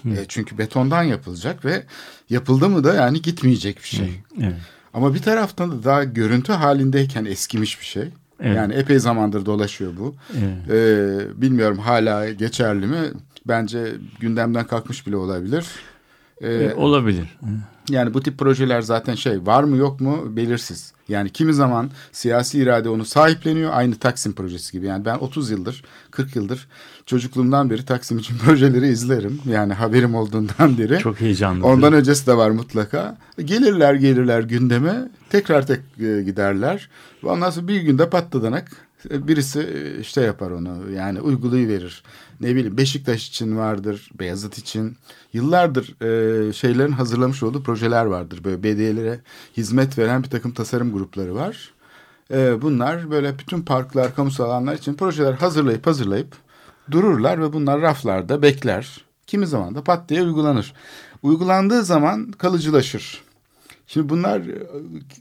E, 0.06 0.24
çünkü 0.28 0.58
betondan 0.58 1.02
yapılacak 1.02 1.64
ve 1.64 1.82
yapıldı 2.30 2.68
mı 2.68 2.84
da 2.84 2.94
yani 2.94 3.22
gitmeyecek 3.22 3.78
bir 3.78 3.88
şey. 3.88 4.20
Evet. 4.40 4.54
Ama 4.94 5.14
bir 5.14 5.22
taraftan 5.22 5.70
da 5.70 5.84
daha 5.84 6.04
görüntü 6.04 6.52
halindeyken 6.52 7.24
eskimiş 7.24 7.80
bir 7.80 7.86
şey. 7.86 8.08
Evet. 8.40 8.56
Yani 8.56 8.74
epey 8.74 8.98
zamandır 8.98 9.46
dolaşıyor 9.46 9.92
bu. 9.98 10.14
Evet. 10.38 10.70
E, 10.70 11.40
bilmiyorum 11.42 11.78
hala 11.78 12.30
geçerli 12.30 12.86
mi? 12.86 13.10
Bence 13.48 13.92
gündemden 14.20 14.66
kalkmış 14.66 15.06
bile 15.06 15.16
olabilir. 15.16 15.66
E, 16.40 16.52
E, 16.54 16.74
olabilir. 16.74 17.38
yani 17.90 18.14
bu 18.14 18.22
tip 18.22 18.38
projeler 18.38 18.80
zaten 18.80 19.14
şey 19.14 19.46
var 19.46 19.64
mı 19.64 19.76
yok 19.76 20.00
mu 20.00 20.36
belirsiz. 20.36 20.92
Yani 21.08 21.30
kimi 21.30 21.54
zaman 21.54 21.90
siyasi 22.12 22.58
irade 22.58 22.88
onu 22.88 23.04
sahipleniyor 23.04 23.70
aynı 23.74 23.94
Taksim 23.94 24.32
projesi 24.32 24.72
gibi. 24.72 24.86
Yani 24.86 25.04
ben 25.04 25.16
30 25.18 25.50
yıldır 25.50 25.84
40 26.10 26.36
yıldır 26.36 26.68
çocukluğumdan 27.06 27.70
beri 27.70 27.84
Taksim 27.84 28.18
için 28.18 28.38
projeleri 28.44 28.88
izlerim. 28.88 29.40
Yani 29.48 29.72
haberim 29.72 30.14
olduğundan 30.14 30.78
beri. 30.78 30.98
Çok 30.98 31.20
heyecanlı. 31.20 31.66
Ondan 31.66 31.92
öncesi 31.92 32.26
de 32.26 32.36
var 32.36 32.50
mutlaka. 32.50 33.16
Gelirler 33.44 33.94
gelirler 33.94 34.40
gündeme 34.40 35.08
tekrar 35.30 35.66
tek 35.66 35.80
e, 36.00 36.22
giderler. 36.22 36.88
Ondan 37.22 37.50
sonra 37.50 37.68
bir 37.68 37.80
günde 37.80 38.10
patladanak 38.10 38.68
e, 38.72 38.76
birisi 39.04 39.60
e, 39.60 40.00
işte 40.00 40.20
yapar 40.20 40.50
onu 40.50 40.90
yani 40.90 41.20
uygulayıverir. 41.20 42.02
Ne 42.40 42.54
bileyim 42.54 42.76
Beşiktaş 42.76 43.28
için 43.28 43.56
vardır, 43.56 44.10
Beyazıt 44.18 44.58
için. 44.58 44.96
Yıllardır 45.32 46.02
e, 46.02 46.52
şeylerin 46.52 46.92
hazırlamış 46.92 47.42
olduğu 47.42 47.62
projeler 47.62 48.04
vardır. 48.04 48.44
Böyle 48.44 48.62
belediyelere 48.62 49.20
hizmet 49.56 49.98
veren 49.98 50.22
bir 50.22 50.30
takım 50.30 50.52
tasarım 50.52 50.92
grupları 50.92 51.34
var. 51.34 51.74
E, 52.30 52.62
bunlar 52.62 53.10
böyle 53.10 53.38
bütün 53.38 53.62
parklar, 53.62 54.14
kamusal 54.14 54.44
alanlar 54.44 54.74
için 54.74 54.94
projeler 54.94 55.32
hazırlayıp 55.32 55.86
hazırlayıp 55.86 56.36
dururlar 56.90 57.40
ve 57.40 57.52
bunlar 57.52 57.80
raflarda 57.80 58.42
bekler. 58.42 59.04
Kimi 59.26 59.46
zaman 59.46 59.74
da 59.74 59.84
pat 59.84 60.08
diye 60.08 60.22
uygulanır. 60.22 60.74
Uygulandığı 61.22 61.82
zaman 61.82 62.32
kalıcılaşır. 62.32 63.22
Şimdi 63.92 64.08
bunlar 64.08 64.40
e, 64.40 64.62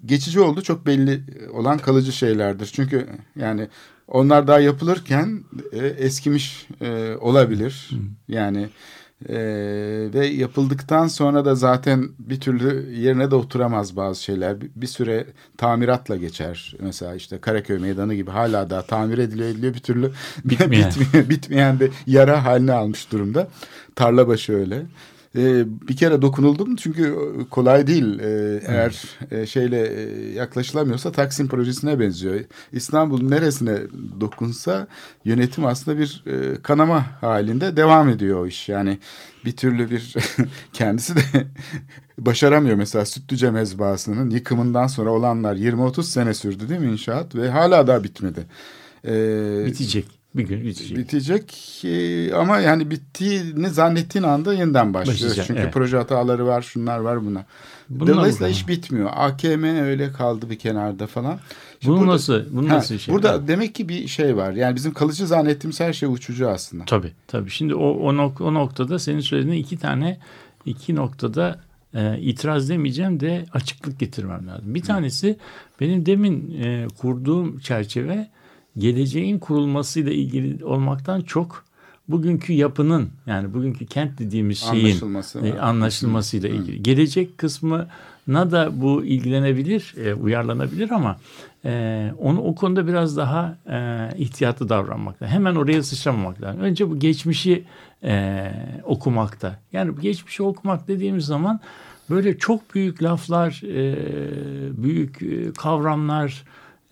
geçici 0.05 0.39
oldu 0.39 0.61
çok 0.61 0.85
belli 0.85 1.21
olan 1.53 1.77
kalıcı 1.77 2.11
şeylerdir. 2.11 2.65
Çünkü 2.65 3.07
yani 3.35 3.67
onlar 4.07 4.47
daha 4.47 4.59
yapılırken 4.59 5.43
e, 5.71 5.77
eskimiş 5.87 6.67
e, 6.81 7.15
olabilir. 7.15 7.89
Yani 8.27 8.69
e, 9.29 9.37
ve 10.13 10.27
yapıldıktan 10.27 11.07
sonra 11.07 11.45
da 11.45 11.55
zaten 11.55 12.09
bir 12.19 12.39
türlü 12.39 12.93
yerine 12.93 13.31
de 13.31 13.35
oturamaz 13.35 13.95
bazı 13.95 14.23
şeyler. 14.23 14.61
Bir, 14.61 14.69
bir 14.75 14.87
süre 14.87 15.25
tamiratla 15.57 16.15
geçer. 16.15 16.75
Mesela 16.79 17.15
işte 17.15 17.39
Karaköy 17.39 17.79
Meydanı 17.79 18.13
gibi 18.13 18.31
hala 18.31 18.69
da 18.69 18.81
tamir 18.81 19.17
ediliyor 19.17 19.49
ediliyor 19.49 19.73
bir 19.73 19.79
türlü 19.79 20.11
Bitmeyen. 20.45 20.71
bitmeyen, 20.99 21.29
bitmeyen 21.29 21.79
de 21.79 21.89
yara 22.07 22.45
haline 22.45 22.73
almış 22.73 23.11
durumda. 23.11 23.47
Tarlabaşı 23.95 24.53
öyle. 24.53 24.85
Ee, 25.35 25.63
bir 25.87 25.97
kere 25.97 26.21
dokunuldum 26.21 26.75
çünkü 26.75 27.15
kolay 27.49 27.87
değil. 27.87 28.19
Ee, 28.19 28.61
eğer 28.67 29.03
e, 29.31 29.45
şeyle 29.45 29.87
e, 29.87 30.29
yaklaşılamıyorsa 30.31 31.11
Taksim 31.11 31.47
projesine 31.47 31.99
benziyor. 31.99 32.39
İstanbul'un 32.71 33.31
neresine 33.31 33.77
dokunsa 34.19 34.87
yönetim 35.25 35.65
aslında 35.65 35.99
bir 35.99 36.23
e, 36.27 36.61
kanama 36.61 37.05
halinde 37.21 37.77
devam 37.77 38.09
ediyor 38.09 38.39
o 38.39 38.47
iş. 38.47 38.69
Yani 38.69 38.99
bir 39.45 39.51
türlü 39.51 39.91
bir 39.91 40.15
kendisi 40.73 41.15
de 41.15 41.21
başaramıyor. 42.17 42.75
Mesela 42.75 43.05
Sütlüce 43.05 43.51
mezbahasının 43.51 44.29
yıkımından 44.29 44.87
sonra 44.87 45.09
olanlar 45.09 45.55
20-30 45.55 46.03
sene 46.03 46.33
sürdü 46.33 46.69
değil 46.69 46.81
mi 46.81 46.91
inşaat 46.91 47.35
ve 47.35 47.49
hala 47.49 47.87
daha 47.87 48.03
bitmedi. 48.03 48.45
Ee, 49.07 49.63
Bitecek. 49.65 50.18
Bir 50.35 50.43
gün 50.43 50.65
bitecek. 50.65 50.97
Bitecek 50.97 51.81
e, 51.85 52.33
ama 52.33 52.59
yani 52.59 52.91
bittiğini 52.91 53.69
zannettiğin 53.69 54.25
anda 54.25 54.53
yeniden 54.53 54.93
başlıyor. 54.93 55.15
Başlayacak, 55.15 55.45
Çünkü 55.47 55.61
evet. 55.61 55.73
proje 55.73 55.97
hataları 55.97 56.45
var, 56.45 56.61
şunlar 56.61 56.99
var, 56.99 57.25
bunlar. 57.25 57.43
Bununla 57.89 58.15
Dolayısıyla 58.15 58.47
bu- 58.47 58.51
iş 58.51 58.67
bitmiyor. 58.67 59.09
AKM 59.13 59.63
öyle 59.63 60.11
kaldı 60.11 60.49
bir 60.49 60.59
kenarda 60.59 61.07
falan. 61.07 61.39
Şimdi 61.79 61.91
Bunu 61.91 61.99
burada- 61.99 62.13
nasıl, 62.13 62.43
bunu 62.51 62.69
Ha, 62.69 62.75
nasıl 62.75 62.97
şey? 62.97 63.13
Burada 63.15 63.47
demek 63.47 63.75
ki 63.75 63.89
bir 63.89 64.07
şey 64.07 64.35
var. 64.37 64.53
Yani 64.53 64.75
bizim 64.75 64.93
kalıcı 64.93 65.27
zannettiğimiz 65.27 65.79
her 65.79 65.93
şey 65.93 66.09
uçucu 66.09 66.49
aslında. 66.49 66.85
Tabii 66.85 67.11
tabii. 67.27 67.49
Şimdi 67.49 67.75
o, 67.75 67.89
o, 67.89 68.13
nok- 68.13 68.43
o 68.43 68.53
noktada 68.53 68.99
senin 68.99 69.19
söylediğin 69.19 69.63
iki 69.63 69.77
tane 69.77 70.19
iki 70.65 70.95
noktada 70.95 71.59
e, 71.93 72.19
itiraz 72.19 72.69
demeyeceğim 72.69 73.19
de 73.19 73.45
açıklık 73.53 73.99
getirmem 73.99 74.47
lazım. 74.47 74.75
Bir 74.75 74.81
tanesi 74.81 75.37
benim 75.81 76.05
demin 76.05 76.61
e, 76.63 76.87
kurduğum 76.97 77.59
çerçeve 77.59 78.27
geleceğin 78.79 79.39
kurulmasıyla 79.39 80.11
ilgili 80.11 80.65
olmaktan 80.65 81.21
çok 81.21 81.65
bugünkü 82.07 82.53
yapının 82.53 83.09
yani 83.27 83.53
bugünkü 83.53 83.85
kent 83.85 84.19
dediğimiz 84.19 84.57
şeyin 84.57 84.85
Anlaşılması. 84.85 85.39
e, 85.39 85.59
anlaşılmasıyla 85.59 86.49
ilgili. 86.49 86.83
Gelecek 86.83 87.37
kısmına 87.37 87.87
da 88.27 88.81
bu 88.81 89.05
ilgilenebilir, 89.05 89.93
e, 89.97 90.13
uyarlanabilir 90.13 90.91
ama 90.91 91.17
e, 91.65 92.11
onu 92.19 92.41
o 92.41 92.55
konuda 92.55 92.87
biraz 92.87 93.17
daha 93.17 93.57
e, 93.69 94.09
ihtiyatlı 94.17 94.69
davranmak 94.69 95.21
lazım. 95.21 95.33
Hemen 95.35 95.55
oraya 95.55 95.83
sıçramamak 95.83 96.41
lazım. 96.41 96.61
Önce 96.61 96.89
bu 96.89 96.99
geçmişi 96.99 97.63
e, 98.03 98.51
okumakta. 98.83 99.59
Yani 99.73 99.97
bu 99.97 100.01
geçmişi 100.01 100.43
okumak 100.43 100.87
dediğimiz 100.87 101.25
zaman 101.25 101.59
böyle 102.09 102.37
çok 102.37 102.75
büyük 102.75 103.03
laflar, 103.03 103.61
e, 103.65 103.95
büyük 104.83 105.21
e, 105.21 105.53
kavramlar 105.53 106.43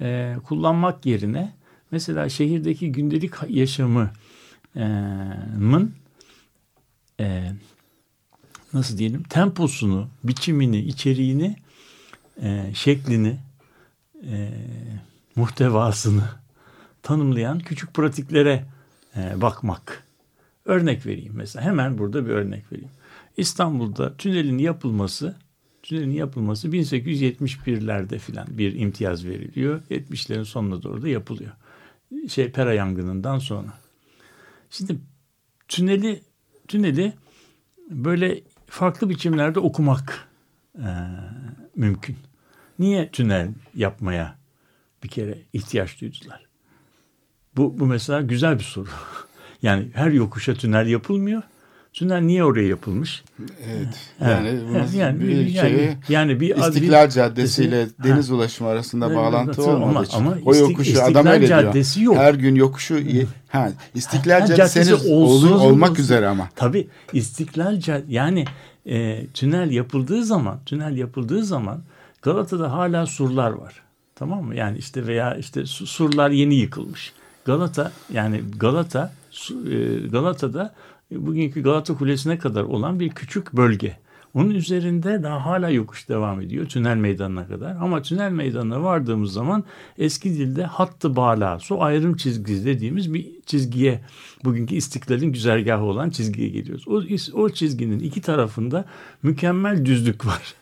e, 0.02 0.36
kullanmak 0.44 1.06
yerine 1.06 1.57
mesela 1.92 2.30
şehirdeki 2.30 2.92
gündelik 2.92 3.32
yaşamın 3.50 4.10
e, 7.20 7.52
nasıl 8.74 8.98
diyelim 8.98 9.24
temposunu, 9.24 10.08
biçimini, 10.24 10.80
içeriğini, 10.80 11.56
e, 12.42 12.72
şeklini, 12.74 13.38
e, 14.24 14.52
muhtevasını 15.36 16.30
tanımlayan 17.04 17.60
küçük 17.60 17.94
pratiklere 17.94 18.66
e, 19.16 19.42
bakmak. 19.42 20.04
Örnek 20.66 21.06
vereyim 21.06 21.34
mesela. 21.36 21.66
Hemen 21.66 21.98
burada 21.98 22.26
bir 22.26 22.32
örnek 22.32 22.72
vereyim. 22.72 22.92
İstanbul'da 23.38 24.18
tünelin 24.18 24.58
yapılması 24.58 25.36
tünelin 25.84 26.12
yapılması 26.12 26.68
1871'lerde 26.68 28.20
filan 28.20 28.48
bir 28.50 28.80
imtiyaz 28.80 29.26
veriliyor. 29.26 29.82
70'lerin 29.90 30.46
sonuna 30.46 30.84
doğru 30.84 31.02
da 31.02 31.08
yapılıyor. 31.10 31.52
Şey 32.30 32.52
Pera 32.52 32.74
yangınından 32.74 33.40
sonra. 33.40 33.74
Şimdi 34.70 34.98
tüneli 35.68 36.22
tüneli 36.68 37.14
böyle 37.90 38.42
farklı 38.68 39.10
biçimlerde 39.10 39.60
okumak 39.60 40.28
e, 40.76 40.88
mümkün. 41.76 42.18
Niye 42.80 43.12
tünel 43.12 43.54
yapmaya 43.76 44.38
bir 45.04 45.10
kere 45.10 45.38
ihtiyaç 45.54 46.02
duydular? 46.02 46.46
Bu, 47.58 47.80
bu 47.80 47.86
mesela 47.86 48.22
güzel 48.22 48.60
bir 48.60 48.64
soru. 48.64 48.90
Yani 49.62 49.92
her 49.94 50.12
yokuşa 50.12 50.54
tünel 50.54 50.88
yapılmıyor. 50.88 51.44
Tünel 51.98 52.22
niye 52.22 52.44
oraya 52.44 52.68
yapılmış? 52.68 53.24
Evet. 53.40 53.88
Evet. 54.22 54.32
Yani 54.32 54.60
bunun 54.70 54.80
Evet, 54.80 54.94
yani 54.96 55.20
bir 55.20 55.28
bir- 55.28 55.48
yani- 55.48 55.70
şeyi 55.70 55.98
yani 56.10 56.40
bir 56.40 56.56
İstiklal 56.56 57.10
Caddesi 57.10 57.64
ile 57.64 57.82
Ha. 57.84 57.90
deniz 58.04 58.32
ulaşımı 58.32 58.70
arasında 58.70 59.16
bağlantı 59.16 59.64
olmadığı 59.64 59.84
ama- 59.90 60.04
için. 60.04 60.18
ama 60.18 60.34
o 60.46 60.52
İstik- 60.52 60.70
yokuşu 60.70 60.82
İstiklal 60.92 61.12
adam 61.12 61.28
öyle 61.28 61.48
diyor. 61.48 61.62
Caddesi 61.62 62.04
yok. 62.04 62.16
Her 62.18 62.34
gün 62.34 62.56
yokuşu 62.56 63.00
ha 63.50 63.70
İstiklal 63.96 64.40
Ha, 64.40 64.46
Caddesi, 64.48 64.74
caddesi 64.74 64.94
olsun, 65.14 65.52
olmak 65.52 65.92
olsun. 65.92 66.04
üzere 66.04 66.28
ama. 66.28 66.50
Tabii 66.56 66.88
İstiklal 67.14 67.80
Cad- 67.80 68.06
yani 68.10 68.46
e, 68.86 69.26
tünel 69.28 69.72
yapıldığı 69.72 70.24
zaman 70.26 70.60
tünel 70.66 70.98
yapıldığı 70.98 71.44
zaman 71.44 71.82
Galata'da 72.22 72.72
hala 72.72 73.06
surlar 73.06 73.52
var. 73.52 73.74
Tamam 74.16 74.44
mı? 74.44 74.56
Yani 74.56 74.78
işte 74.78 75.08
veya 75.08 75.36
işte 75.36 75.66
su- 75.66 75.88
surlar 75.88 76.30
yeni 76.30 76.56
yıkılmış. 76.56 77.14
Galata 77.46 77.92
yani 78.14 78.42
Galata 78.58 79.14
e, 79.72 80.08
Galata'da 80.12 80.74
bugünkü 81.12 81.64
Galata 81.64 81.98
Kulesi'ne 81.98 82.38
kadar 82.38 82.64
olan 82.64 83.00
bir 83.00 83.10
küçük 83.10 83.54
bölge. 83.54 83.98
Onun 84.34 84.50
üzerinde 84.50 85.24
daha 85.24 85.46
hala 85.46 85.70
yokuş 85.70 86.10
devam 86.10 86.42
ediyor 86.42 86.66
tünel 86.66 86.98
meydanına 86.98 87.48
kadar. 87.48 87.76
Ama 87.76 88.02
tünel 88.02 88.32
meydanına 88.32 88.84
vardığımız 88.84 89.34
zaman 89.34 89.64
eski 89.98 90.34
dilde 90.34 90.64
hattı 90.64 91.16
bağla, 91.16 91.60
su 91.60 91.84
ayrım 91.84 92.18
çizgisi 92.18 92.66
dediğimiz 92.66 93.14
bir 93.14 93.28
çizgiye, 93.46 94.02
bugünkü 94.44 94.76
istiklalin 94.76 95.32
güzergahı 95.32 95.84
olan 95.84 96.10
çizgiye 96.10 96.50
geliyoruz. 96.50 96.88
O, 96.88 97.02
o 97.42 97.50
çizginin 97.50 98.00
iki 98.00 98.22
tarafında 98.22 98.86
mükemmel 99.24 99.86
düzlük 99.86 100.26
var. 100.26 100.54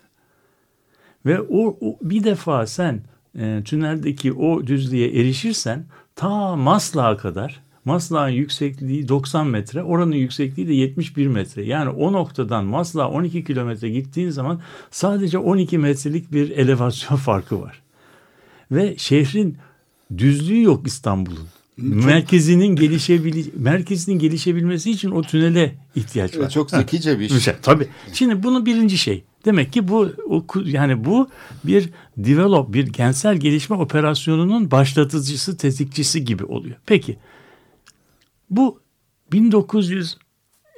Ve 1.26 1.42
o, 1.42 1.78
o 1.82 1.98
bir 2.02 2.24
defa 2.24 2.68
sen 2.68 3.02
e, 3.40 3.62
tüneldeki 3.66 4.34
o 4.34 4.68
düzlüğe 4.68 5.22
erişirsen 5.22 5.86
ta 6.16 6.56
Maslak'a 6.56 7.18
kadar 7.18 7.65
Maslak'ın 7.86 8.34
yüksekliği 8.34 9.08
90 9.08 9.48
metre, 9.48 9.84
oranın 9.84 10.16
yüksekliği 10.16 10.68
de 10.68 10.74
71 10.74 11.28
metre. 11.28 11.66
Yani 11.66 11.90
o 11.90 12.14
noktadan 12.14 12.66
Maslak'a 12.66 13.10
12 13.10 13.44
kilometre 13.44 13.90
gittiğin 13.90 14.30
zaman 14.30 14.62
sadece 14.92 15.38
12 15.38 15.78
metrelik 15.78 16.32
bir 16.32 16.50
elevasyon 16.50 17.18
farkı 17.26 17.62
var. 17.62 17.82
Ve 18.72 18.98
şehrin 18.98 19.58
düzlüğü 20.18 20.62
yok 20.62 20.88
İstanbul'un. 20.88 21.48
Merkezinin 21.78 22.76
gelişebili 22.76 23.46
merkezinin 23.56 24.20
gelişebilmesi 24.20 24.92
için 24.92 25.12
o 25.12 25.22
tünele 25.22 25.76
ihtiyaç 25.96 26.38
var. 26.38 26.50
Çok 26.50 26.72
zekice 26.72 27.20
bir 27.20 27.40
şey, 27.40 27.54
tabii. 27.62 27.88
Şimdi 28.14 28.44
bunu 28.44 28.66
birinci 28.66 28.98
şey. 28.98 29.24
Demek 29.46 29.74
ki 29.74 29.88
bu 29.88 30.10
yani 30.66 31.06
bu 31.06 31.30
bir 31.64 31.90
develop 32.18 32.74
bir 32.74 32.94
kentsel 32.94 33.38
gelişme 33.38 33.76
operasyonunun 33.76 34.72
başlatıcısı, 34.72 35.58
tetikçisi 35.58 36.26
gibi 36.26 36.44
oluyor. 36.44 36.76
Peki 36.86 37.18
bu 38.50 38.82
1900 39.32 40.18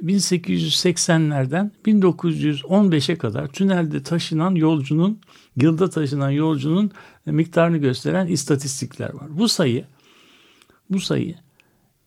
1880'lerden 0.04 1.72
1915'e 1.86 3.18
kadar 3.18 3.48
tünelde 3.48 4.04
taşınan 4.04 4.56
yolcunun 4.56 5.20
yılda 5.56 5.90
taşınan 5.90 6.30
yolcunun 6.30 6.92
miktarını 7.26 7.78
gösteren 7.78 8.28
istatistikler 8.28 9.14
var. 9.14 9.28
Bu 9.30 9.50
sayı 9.50 9.86
bu 10.90 11.00
sayı 11.00 11.36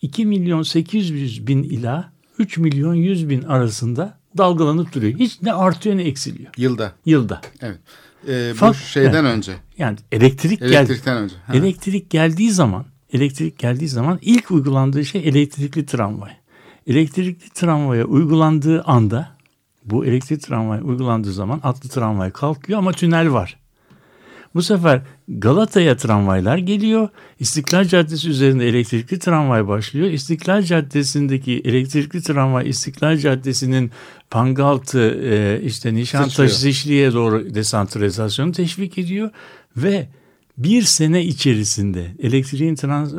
2 0.03 0.27
milyon 0.27 0.63
800 0.63 1.47
bin 1.47 1.63
ila 1.63 2.13
3 2.39 2.59
milyon 2.59 2.95
100 2.95 3.29
bin 3.29 3.43
arasında 3.43 4.19
dalgalanıp 4.39 4.95
duruyor. 4.95 5.19
Hiç 5.19 5.43
ne 5.43 5.53
artıyor 5.53 5.97
ne 5.97 6.03
eksiliyor 6.03 6.53
Yılda. 6.57 6.93
yılda. 7.07 7.41
Evet. 7.61 7.79
Ee, 8.29 8.53
bu 8.55 8.57
Fak- 8.57 8.75
şeyden 8.93 9.25
önce. 9.25 9.53
Yani 9.79 9.99
elektrik 10.13 10.61
geldi. 10.61 10.75
Elektrikten 10.75 11.17
önce. 11.17 11.35
Ha. 11.47 11.57
Elektrik 11.57 12.11
geldiği 12.11 12.51
zaman, 12.51 12.85
elektrik 13.13 13.59
geldiği 13.59 13.89
zaman 13.89 14.19
ilk 14.23 14.51
uygulandığı 14.51 15.05
şey 15.05 15.29
elektrikli 15.29 15.87
tramvay. 15.87 16.33
Elektrikli 16.87 17.51
tramvaya 17.55 18.05
uygulandığı 18.05 18.83
anda, 18.83 19.29
bu 19.85 20.07
elektrikli 20.07 20.41
tramvay 20.41 20.81
uygulandığı 20.83 21.33
zaman 21.33 21.61
atlı 21.63 21.89
tramvay 21.89 22.31
kalkıyor 22.31 22.79
ama 22.79 22.93
tünel 22.93 23.33
var. 23.33 23.57
Bu 24.55 24.63
sefer 24.63 25.03
Galata'ya 25.29 25.97
tramvaylar 25.97 26.59
geliyor. 26.59 27.09
İstiklal 27.39 27.85
Caddesi 27.85 28.29
üzerinde 28.29 28.69
elektrikli 28.69 29.19
tramvay 29.19 29.69
başlıyor. 29.69 30.07
İstiklal 30.07 30.63
Caddesi'ndeki 30.63 31.63
elektrikli 31.65 32.23
tramvay 32.23 32.69
İstiklal 32.69 33.17
Caddesi'nin 33.17 33.91
Pangaltı, 34.31 35.21
e, 35.25 35.61
işte 35.63 35.95
Nişantaşı. 35.95 36.61
Şişli'ye 36.61 37.13
doğru 37.13 37.55
desantralizasyonu 37.55 38.53
teşvik 38.53 38.99
ediyor 38.99 39.31
ve 39.77 40.09
bir 40.65 40.83
sene 40.83 41.25
içerisinde 41.25 42.07
elektriğin 42.23 42.75
trans, 42.75 43.13
e, 43.15 43.17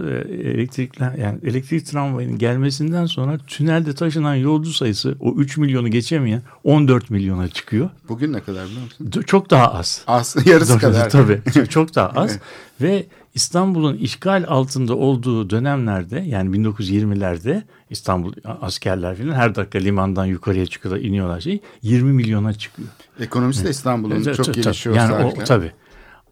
elektrikler 0.50 1.14
yani 1.18 1.39
elektrik 1.44 1.86
tramvayının 1.86 2.38
gelmesinden 2.38 3.06
sonra 3.06 3.38
tünelde 3.48 3.96
taşınan 3.96 4.36
yolcu 4.36 4.74
sayısı 4.74 5.16
o 5.20 5.34
3 5.36 5.58
milyonu 5.58 5.88
geçemeyen 5.92 6.42
14 6.64 7.10
milyona 7.10 7.48
çıkıyor. 7.48 7.89
Bugün 8.10 8.34
ne 8.34 8.39
kadar 8.39 8.66
biliyor 8.66 8.84
musun? 8.84 9.22
Çok 9.26 9.50
daha 9.50 9.74
az. 9.74 10.02
Az, 10.08 10.36
yarısı 10.46 10.80
Tabii, 10.80 10.82
kadar. 10.82 11.10
Tabii 11.10 11.68
çok- 11.70 11.96
daha 11.96 12.08
az 12.16 12.39
ve 12.82 13.06
İstanbul'un 13.36 13.98
işgal 13.98 14.46
altında 14.48 14.96
olduğu 14.96 15.50
dönemlerde 15.50 16.20
yani 16.20 16.58
1920'lerde 16.58 17.62
İstanbul 17.89 18.34
askerler 18.62 19.16
falan 19.18 19.32
her 19.34 19.56
dakika 19.56 19.80
limandan 19.80 20.26
yukarıya 20.26 20.66
çıkıyorlar 20.66 21.04
iniyorlar 21.04 21.42
şey 21.42 21.60
20 21.82 22.14
milyona 22.14 22.54
çıkıyor. 22.54 22.88
Ekonomisi 23.20 23.66
de 23.66 23.70
İstanbul'un 23.70 24.24
Evet, 24.24 24.36
çok 24.36 24.54
gelişiyor. 24.54 24.96
Yani 24.96 25.26
o 25.26 25.34
tabii. 25.44 25.72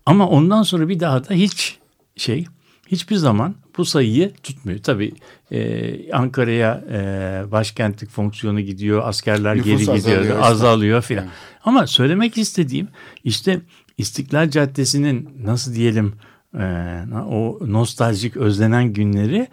Ama 0.10 0.30
ondan 0.30 0.64
sonra 0.64 0.89
bir 0.89 0.99
daha 0.99 1.30
da 1.30 1.34
hiç 1.34 1.78
şey 2.16 2.45
hiçbir 2.88 3.16
zaman 3.16 3.55
bu 3.78 3.86
sayıyı 3.86 4.34
tutmuyor. 4.43 4.80
Tabii 4.80 5.14
e, 5.51 6.12
Ankara'ya 6.14 6.84
e, 6.91 7.51
başkentlik 7.51 8.10
fonksiyonu 8.10 8.62
gidiyor, 8.62 9.07
askerler 9.07 9.57
Nüfus 9.57 9.66
geri 9.66 9.80
gidiyor, 9.80 9.99
azalıyor 9.99 10.39
azalıyor, 10.39 11.01
filan. 11.01 11.26
Ama 11.64 11.88
söylemek 11.88 12.38
istediğim 12.38 12.88
işte 13.24 13.62
İstiklal 13.97 14.49
Caddesi'nin 14.49 15.30
nasıl 15.43 15.76
diyelim 15.76 16.14
e, 16.53 16.64
o 17.30 17.60
nostaljik 17.62 18.38
özlenen 18.38 18.93
günleri 18.93 19.47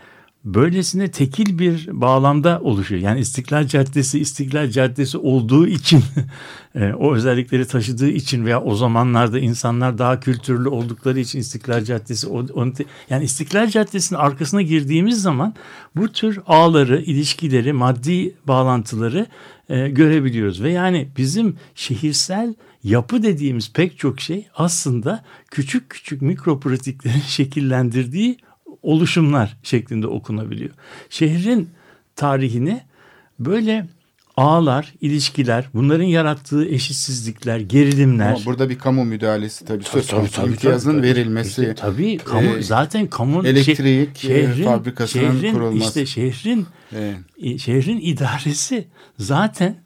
böylesine 0.46 1.10
tekil 1.10 1.58
bir 1.58 1.88
bağlamda 1.92 2.60
oluşuyor. 2.60 3.00
Yani 3.00 3.20
İstiklal 3.20 3.66
Caddesi 3.66 4.18
İstiklal 4.18 4.70
Caddesi 4.70 5.18
olduğu 5.18 5.66
için 5.66 6.04
e, 6.74 6.92
o 6.92 7.14
özellikleri 7.14 7.66
taşıdığı 7.66 8.08
için 8.08 8.44
veya 8.46 8.62
o 8.62 8.74
zamanlarda 8.74 9.38
insanlar 9.38 9.98
daha 9.98 10.20
kültürlü 10.20 10.68
oldukları 10.68 11.20
için 11.20 11.38
İstiklal 11.38 11.84
Caddesi 11.84 12.26
onu 12.26 12.72
yani 13.10 13.24
İstiklal 13.24 13.68
Caddesi'nin 13.68 14.18
arkasına 14.18 14.62
girdiğimiz 14.62 15.22
zaman 15.22 15.54
bu 15.96 16.12
tür 16.12 16.40
ağları, 16.46 17.02
ilişkileri, 17.02 17.72
maddi 17.72 18.34
bağlantıları 18.46 19.26
e, 19.68 19.88
görebiliyoruz 19.88 20.62
ve 20.62 20.70
yani 20.70 21.08
bizim 21.16 21.56
şehirsel 21.74 22.54
yapı 22.84 23.22
dediğimiz 23.22 23.72
pek 23.72 23.98
çok 23.98 24.20
şey 24.20 24.46
aslında 24.54 25.24
küçük 25.50 25.90
küçük 25.90 26.22
mikro 26.22 26.60
pratiklerin 26.60 27.20
şekillendirdiği 27.26 28.38
oluşumlar 28.82 29.56
şeklinde 29.62 30.06
okunabiliyor. 30.06 30.70
Şehrin 31.10 31.70
tarihini 32.16 32.80
böyle 33.38 33.86
ağlar, 34.36 34.94
ilişkiler, 35.00 35.68
bunların 35.74 36.04
yarattığı 36.04 36.68
eşitsizlikler, 36.68 37.60
gerilimler. 37.60 38.28
Ama 38.28 38.44
burada 38.44 38.70
bir 38.70 38.78
kamu 38.78 39.04
müdahalesi 39.04 39.64
tabii 39.64 39.84
söz 39.84 40.10
konusu. 40.10 40.32
tabii, 40.32 40.48
İmtiyazın 40.50 40.92
tabii. 40.92 41.02
verilmesi. 41.02 41.74
Tabii 41.76 42.18
kamu 42.18 42.56
e, 42.56 42.62
zaten 42.62 43.06
kamu 43.06 43.46
elektrik, 43.46 44.24
e, 44.24 44.64
fabrikasının 44.64 45.40
şehrin, 45.40 45.52
kurulması. 45.54 45.86
işte 45.86 46.06
şehrin 46.06 46.66
e, 47.42 47.58
şehrin 47.58 48.00
idaresi 48.00 48.88
zaten 49.18 49.76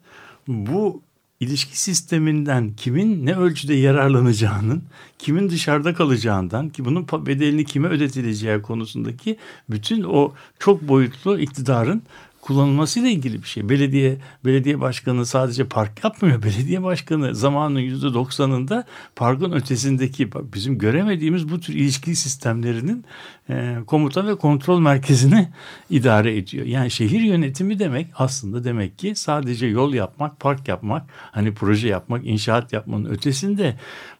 bu 0.47 1.03
ilişki 1.41 1.81
sisteminden 1.81 2.73
kimin 2.77 3.25
ne 3.25 3.35
ölçüde 3.35 3.73
yararlanacağının, 3.73 4.83
kimin 5.19 5.49
dışarıda 5.49 5.93
kalacağından 5.93 6.69
ki 6.69 6.85
bunun 6.85 7.07
bedelini 7.25 7.65
kime 7.65 7.87
ödetileceği 7.87 8.61
konusundaki 8.61 9.37
bütün 9.69 10.03
o 10.03 10.33
çok 10.59 10.81
boyutlu 10.81 11.39
iktidarın 11.39 12.03
kullanılmasıyla 12.51 13.09
ilgili 13.09 13.43
bir 13.43 13.47
şey. 13.47 13.69
Belediye 13.69 14.17
belediye 14.45 14.79
başkanı 14.79 15.25
sadece 15.25 15.67
park 15.67 16.03
yapmıyor. 16.03 16.43
Belediye 16.43 16.83
başkanı 16.83 17.35
zamanın 17.35 17.79
yüzde 17.79 18.13
doksanında 18.13 18.85
parkın 19.15 19.51
ötesindeki 19.51 20.29
bizim 20.53 20.77
göremediğimiz 20.77 21.49
bu 21.49 21.59
tür 21.59 21.73
ilişki 21.73 22.15
sistemlerinin 22.15 23.05
e, 23.49 23.77
komuta 23.87 24.27
ve 24.27 24.35
kontrol 24.35 24.79
merkezini 24.79 25.49
idare 25.89 26.37
ediyor. 26.37 26.65
Yani 26.65 26.91
şehir 26.91 27.21
yönetimi 27.21 27.79
demek 27.79 28.07
aslında 28.15 28.63
demek 28.63 28.99
ki 28.99 29.15
sadece 29.15 29.67
yol 29.67 29.93
yapmak, 29.93 30.39
park 30.39 30.67
yapmak, 30.67 31.09
hani 31.31 31.53
proje 31.53 31.87
yapmak, 31.87 32.25
inşaat 32.25 32.73
yapmanın 32.73 33.05
ötesinde 33.05 33.75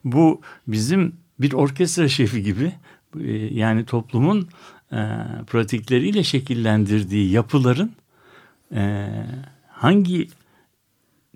bu 0.05 0.41
bizim 0.67 1.15
bir 1.39 1.53
orkestra 1.53 2.07
şefi 2.07 2.43
gibi 2.43 2.73
e, 3.19 3.31
yani 3.33 3.85
toplumun 3.85 4.47
e, 4.91 4.99
pratikleriyle 5.47 6.23
şekillendirdiği 6.23 7.31
yapıların 7.31 7.91
e, 8.75 9.09
hangi 9.67 10.29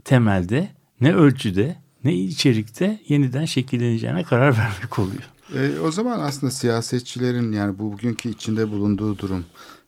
temelde, 0.04 0.70
ne 1.02 1.14
ölçüde, 1.16 1.76
ne 2.04 2.14
içerikte 2.14 3.00
yeniden 3.08 3.46
şekilleneceğine 3.46 4.24
karar 4.24 4.58
vermek 4.58 5.00
oluyor. 5.00 5.24
E, 5.56 5.80
o 5.80 5.92
zaman 5.92 6.20
aslında 6.20 6.52
siyasetçilerin 6.52 7.52
yani 7.52 7.80
bu 7.80 7.94
bugünkü 7.94 8.30
içinde 8.30 8.72
bulunduğu 8.72 9.18
durum 9.18 9.46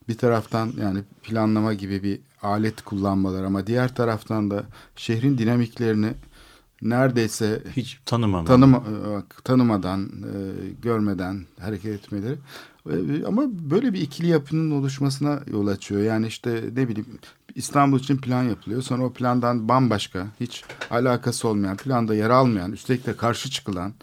bir 0.10 0.18
taraftan 0.18 0.74
yani 0.82 1.00
planlama 1.24 1.74
gibi 1.74 2.04
bir 2.04 2.20
alet 2.42 2.82
kullanmalar 2.82 3.44
ama 3.44 3.68
diğer 3.68 3.96
taraftan 3.96 4.52
da 4.52 4.64
şehrin 4.96 5.38
dinamiklerini 5.38 6.14
neredeyse 6.82 7.64
Hiç 7.76 8.00
tanımam. 8.06 8.46
tanıma, 8.46 8.84
tanımadan, 9.44 10.02
e, 10.06 10.34
görmeden 10.82 11.46
hareket 11.60 11.94
etmeleri. 11.94 12.36
E, 12.90 13.26
Ama 13.26 13.42
böyle 13.52 13.94
bir 13.94 14.02
ikili 14.02 14.28
yapının 14.28 14.72
oluşmasına 14.72 15.40
yol 15.52 15.68
açıyor. 15.68 16.02
Yani 16.02 16.28
işte 16.28 16.64
ne 16.76 16.88
bileyim 16.88 17.20
İstanbul 17.56 18.00
için 18.00 18.18
plan 18.18 18.44
yapılıyor. 18.44 18.82
Sonra 18.82 19.04
o 19.04 19.14
plandan 19.14 19.70
bambaşka, 19.70 20.28
hiç 20.40 20.64
alakası 20.92 21.48
olmayan, 21.48 21.78
planda 21.78 22.16
yer 22.16 22.30
almayan, 22.30 22.72
üstelik 22.72 23.06
de 23.06 23.16
karşı 23.16 23.50
çıkılan 23.50 23.94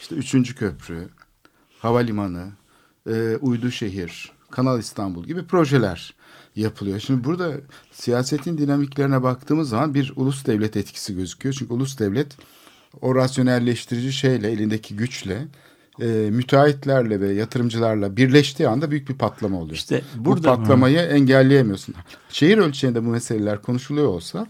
işte 0.00 0.14
üçüncü 0.14 0.54
köprü, 0.54 1.08
havalimanı, 1.78 2.46
e, 3.10 3.36
uydu 3.40 3.70
şehir, 3.70 4.32
Kanal 4.50 4.78
İstanbul 4.78 5.24
gibi 5.24 5.44
projeler 5.46 6.14
yapılıyor. 6.56 7.00
Şimdi 7.00 7.24
burada 7.24 7.52
siyasetin 7.92 8.58
dinamiklerine 8.58 9.22
baktığımız 9.22 9.68
zaman 9.68 9.94
bir 9.94 10.12
ulus 10.16 10.46
devlet 10.46 10.76
etkisi 10.76 11.14
gözüküyor. 11.14 11.54
Çünkü 11.58 11.74
ulus 11.74 11.98
devlet 11.98 12.36
o 13.00 13.14
rasyonelleştirici 13.14 14.12
şeyle, 14.12 14.50
elindeki 14.50 14.96
güçle, 14.96 15.46
e, 16.00 16.06
müteahhitlerle 16.06 17.20
ve 17.20 17.32
yatırımcılarla 17.32 18.16
birleştiği 18.16 18.68
anda 18.68 18.90
büyük 18.90 19.08
bir 19.08 19.14
patlama 19.14 19.58
oluyor. 19.58 19.76
İşte 19.76 20.02
bu 20.16 20.24
burada 20.24 20.56
patlamayı 20.56 20.98
engelleyemiyorsun. 20.98 21.94
Şehir 22.28 22.58
ölçeğinde 22.58 23.04
bu 23.04 23.08
meseleler 23.08 23.62
konuşuluyor 23.62 24.06
olsa 24.06 24.46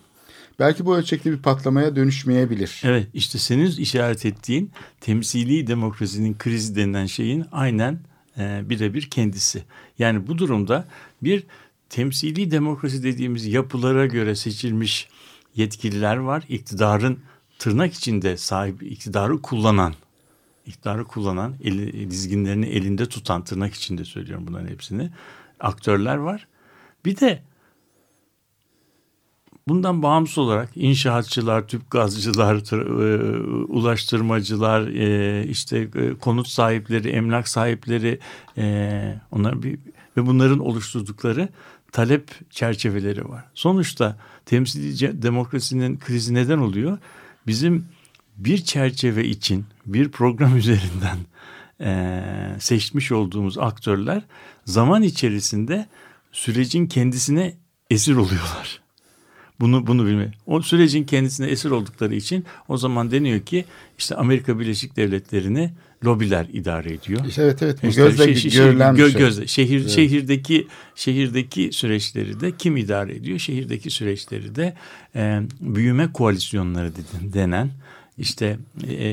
belki 0.58 0.86
bu 0.86 0.96
ölçekte 0.96 1.32
bir 1.32 1.42
patlamaya 1.42 1.96
dönüşmeyebilir. 1.96 2.82
Evet 2.84 3.08
işte 3.14 3.38
senin 3.38 3.70
işaret 3.70 4.26
ettiğin 4.26 4.70
temsili 5.00 5.66
demokrasinin 5.66 6.38
krizi 6.38 6.76
denilen 6.76 7.06
şeyin 7.06 7.44
aynen 7.52 7.98
e, 8.38 8.62
birebir 8.64 9.10
kendisi. 9.10 9.62
Yani 9.98 10.26
bu 10.26 10.38
durumda 10.38 10.84
bir 11.22 11.46
temsili 11.94 12.50
demokrasi 12.50 13.02
dediğimiz 13.02 13.46
yapılara 13.46 14.06
göre 14.06 14.34
seçilmiş 14.34 15.08
yetkililer 15.54 16.16
var. 16.16 16.44
İktidarın 16.48 17.18
tırnak 17.58 17.94
içinde 17.94 18.36
sahibi 18.36 18.86
iktidarı 18.86 19.42
kullanan 19.42 19.94
iktidarı 20.66 21.04
kullanan 21.04 21.54
eli, 21.64 22.10
dizginlerini 22.10 22.66
elinde 22.66 23.06
tutan 23.06 23.44
tırnak 23.44 23.74
içinde 23.74 24.04
söylüyorum 24.04 24.46
bunların 24.48 24.68
hepsini 24.68 25.10
aktörler 25.60 26.16
var. 26.16 26.46
Bir 27.04 27.20
de 27.20 27.42
bundan 29.68 30.02
bağımsız 30.02 30.38
olarak 30.38 30.70
inşaatçılar, 30.74 31.68
tüp 31.68 31.90
gazcılar, 31.90 32.56
e, 32.72 33.38
ulaştırmacılar, 33.66 34.86
e, 34.86 35.44
işte 35.48 35.88
e, 35.94 36.14
konut 36.14 36.48
sahipleri, 36.48 37.08
emlak 37.08 37.48
sahipleri, 37.48 38.18
e, 38.58 39.20
onlar 39.30 39.62
bir 39.62 39.78
ve 40.16 40.26
bunların 40.26 40.58
oluşturdukları 40.58 41.48
talep 41.94 42.50
çerçeveleri 42.50 43.28
var. 43.28 43.44
Sonuçta 43.54 44.16
temsilci 44.46 45.22
demokrasinin 45.22 45.98
krizi 45.98 46.34
neden 46.34 46.58
oluyor? 46.58 46.98
Bizim 47.46 47.86
bir 48.36 48.58
çerçeve 48.58 49.24
için 49.24 49.64
bir 49.86 50.08
program 50.08 50.56
üzerinden 50.58 51.18
e, 51.80 52.24
seçmiş 52.58 53.12
olduğumuz 53.12 53.58
aktörler 53.58 54.22
zaman 54.64 55.02
içerisinde 55.02 55.86
sürecin 56.32 56.86
kendisine 56.86 57.54
esir 57.90 58.16
oluyorlar. 58.16 58.80
Bunu 59.60 59.86
bunu 59.86 60.06
bilme. 60.06 60.32
O 60.46 60.62
sürecin 60.62 61.04
kendisine 61.04 61.46
esir 61.46 61.70
oldukları 61.70 62.14
için 62.14 62.44
o 62.68 62.76
zaman 62.76 63.10
deniyor 63.10 63.40
ki 63.40 63.64
işte 63.98 64.14
Amerika 64.16 64.58
Birleşik 64.58 64.96
Devletleri'ni 64.96 65.72
lobiler 66.04 66.46
idare 66.52 66.92
ediyor. 66.92 67.20
İşte 67.28 67.42
evet 67.42 67.62
evet 67.62 67.78
bu 67.82 67.86
İşte 67.86 68.02
gözle 68.02 68.24
şey- 68.24 68.50
şey- 68.50 68.50
görülen 68.64 68.96
bir 68.96 69.02
gö- 69.02 69.10
şey. 69.12 69.20
gözle- 69.20 69.46
şehir 69.46 69.88
şehirdeki 69.88 70.66
şehirdeki 70.94 71.68
süreçleri 71.72 72.40
de 72.40 72.52
kim 72.58 72.76
idare 72.76 73.14
ediyor? 73.16 73.38
Şehirdeki 73.38 73.90
süreçleri 73.90 74.54
de 74.54 74.74
e, 75.16 75.40
büyüme 75.60 76.12
koalisyonları 76.12 76.90
denen 77.34 77.70
işte 78.18 78.58
e, 78.88 79.04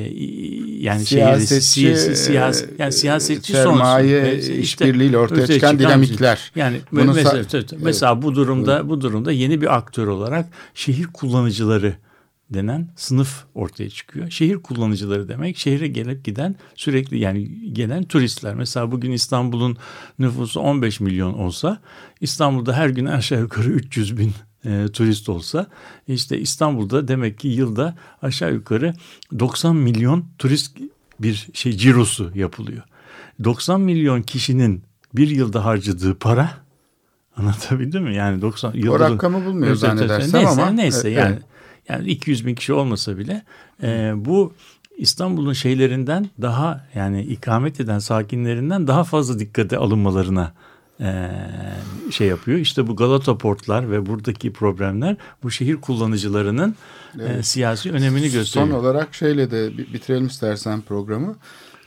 yani 0.80 1.06
Siyasetçi, 1.06 1.72
şehirde 1.72 1.96
si- 2.02 2.16
si- 2.16 2.32
siyas- 2.32 2.64
e, 2.64 2.68
yani 2.80 2.94
siyasetçi 2.94 3.54
sermaye 3.54 4.26
sonrası. 4.32 4.52
E, 4.52 4.58
işbirliğiyle 4.58 5.18
ortaya 5.18 5.48
çıkan 5.48 5.80
dinamikler. 5.80 6.52
Yani 6.56 6.78
Bunu 6.92 7.14
mesela, 7.14 7.44
mesela 7.80 8.22
bu 8.22 8.36
durumda 8.36 8.90
bu 8.90 9.02
durumda 9.02 9.32
yeni 9.32 9.62
bir 9.62 9.78
aktör 9.78 10.08
olarak 10.08 10.46
şehir 10.74 11.06
kullanıcıları 11.14 11.94
denen 12.54 12.90
sınıf 12.96 13.46
ortaya 13.56 13.90
çıkıyor. 13.90 14.30
Şehir 14.30 14.58
kullanıcıları 14.58 15.28
demek 15.28 15.58
şehre 15.58 15.88
gelip 15.88 16.26
giden 16.26 16.56
sürekli 16.76 17.20
yani 17.20 17.74
gelen 17.74 18.04
turistler. 18.04 18.56
Mesela 18.56 18.92
bugün 18.92 19.12
İstanbul'un 19.12 19.78
nüfusu 20.20 20.60
15 20.60 21.00
milyon 21.00 21.34
olsa 21.34 21.82
İstanbul'da 22.22 22.74
her 22.74 22.90
gün 22.90 23.06
aşağı 23.06 23.40
yukarı 23.40 23.70
300 23.70 24.18
bin 24.18 24.34
e, 24.66 24.86
turist 24.94 25.30
olsa 25.30 25.68
işte 26.08 26.40
İstanbul'da 26.40 27.08
demek 27.08 27.40
ki 27.40 27.48
yılda 27.48 27.96
aşağı 28.22 28.54
yukarı 28.54 28.94
90 29.40 29.76
milyon 29.76 30.26
turist 30.38 30.78
bir 31.20 31.50
şey 31.54 31.74
cirosu 31.74 32.32
yapılıyor. 32.36 32.84
90 33.44 33.82
milyon 33.82 34.22
kişinin 34.22 34.84
bir 35.14 35.28
yılda 35.28 35.66
harcadığı 35.66 36.16
para 36.16 36.52
anlatabildim 37.38 38.04
mi? 38.04 38.16
Yani 38.16 38.42
90 38.42 38.74
yılda 38.74 38.92
O 38.92 39.00
rakamı 39.00 39.46
bulmuyor 39.46 39.76
zannedersem 39.76 40.42
neyse, 40.42 40.62
ama. 40.62 40.72
Neyse 40.72 41.08
Evet, 41.08 41.18
yani, 41.18 41.34
evet. 41.34 41.44
Yani 41.90 42.08
200 42.10 42.46
bin 42.46 42.56
kişi 42.56 42.74
olmasa 42.74 43.18
bile 43.18 43.44
e, 43.84 44.12
bu 44.16 44.54
İstanbul'un 44.98 45.54
şeylerinden 45.54 46.30
daha 46.42 46.88
yani 46.96 47.22
ikamet 47.24 47.80
eden 47.80 48.00
sakinlerinden 48.00 48.88
daha 48.88 49.04
fazla 49.04 49.40
dikkate 49.40 49.78
alınmalarına 49.78 50.54
e, 51.00 51.30
şey 52.12 52.28
yapıyor. 52.28 52.58
İşte 52.60 52.88
bu 52.88 52.96
Galata 52.96 53.38
portlar 53.38 53.92
ve 53.92 54.06
buradaki 54.06 54.54
problemler 54.54 55.16
bu 55.44 55.52
şehir 55.52 55.76
kullanıcılarının 55.76 56.76
e, 57.20 57.44
siyasi 57.44 57.92
önemini 57.92 58.30
Son 58.30 58.40
gösteriyor. 58.40 58.78
olarak 58.78 59.16
şeyle 59.16 59.52
de 59.52 59.78
bi- 59.78 59.94
bitirelim 59.94 60.28
istersen 60.28 60.82
programı. 60.82 61.36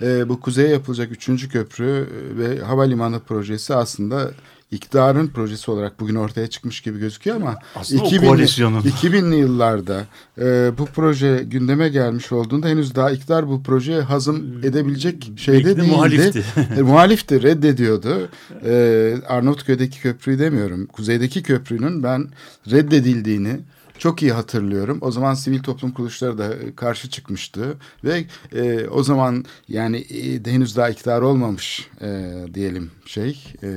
Ee, 0.03 0.28
bu 0.28 0.40
kuzeye 0.40 0.68
yapılacak 0.68 1.12
üçüncü 1.12 1.49
köprü 1.49 2.09
ve 2.38 2.61
havalimanı 2.61 3.20
projesi 3.20 3.74
aslında 3.74 4.30
iktidarın 4.70 5.28
projesi 5.28 5.70
olarak 5.70 6.00
bugün 6.00 6.14
ortaya 6.14 6.46
çıkmış 6.46 6.80
gibi 6.80 6.98
gözüküyor 6.98 7.36
ama 7.36 7.56
Aslında 7.74 8.02
o 8.02 8.06
2000'li 8.06 8.26
koalisyonun. 8.26 8.80
2000'li 8.80 9.36
yıllarda 9.36 10.06
e, 10.40 10.70
bu 10.78 10.86
proje 10.86 11.44
gündeme 11.46 11.88
gelmiş 11.88 12.32
olduğunda 12.32 12.68
henüz 12.68 12.94
daha 12.94 13.10
iktidar 13.10 13.48
bu 13.48 13.62
projeye 13.62 14.00
hazım 14.00 14.58
edebilecek 14.62 15.32
şeyde 15.36 15.64
Belki 15.64 15.76
de 15.76 15.82
değildi. 15.82 15.90
muhalifti. 15.96 16.44
E, 16.78 16.82
muhalifti, 16.82 17.42
reddediyordu. 17.42 18.28
E, 18.64 19.14
Arnavutköy'deki 19.28 20.00
köprüyü 20.00 20.38
demiyorum. 20.38 20.86
Kuzeydeki 20.86 21.42
köprünün 21.42 22.02
ben 22.02 22.28
reddedildiğini 22.70 23.60
çok 23.99 24.22
iyi 24.22 24.32
hatırlıyorum. 24.32 24.99
O 25.01 25.11
zaman 25.11 25.34
sivil 25.34 25.62
toplum 25.62 25.92
kuruluşları 25.92 26.38
da 26.38 26.55
e, 26.55 26.74
karşı 26.74 27.11
çıkmıştı 27.11 27.76
ve 28.05 28.24
e, 28.53 28.88
o 28.88 29.03
zaman 29.03 29.45
yani 29.68 29.97
e, 29.97 30.51
henüz 30.51 30.76
daha 30.76 30.90
iktidar 30.90 31.22
olmamış 31.22 31.88
e, 32.01 32.34
diyelim 32.55 32.90
şey 33.07 33.45
e, 33.62 33.70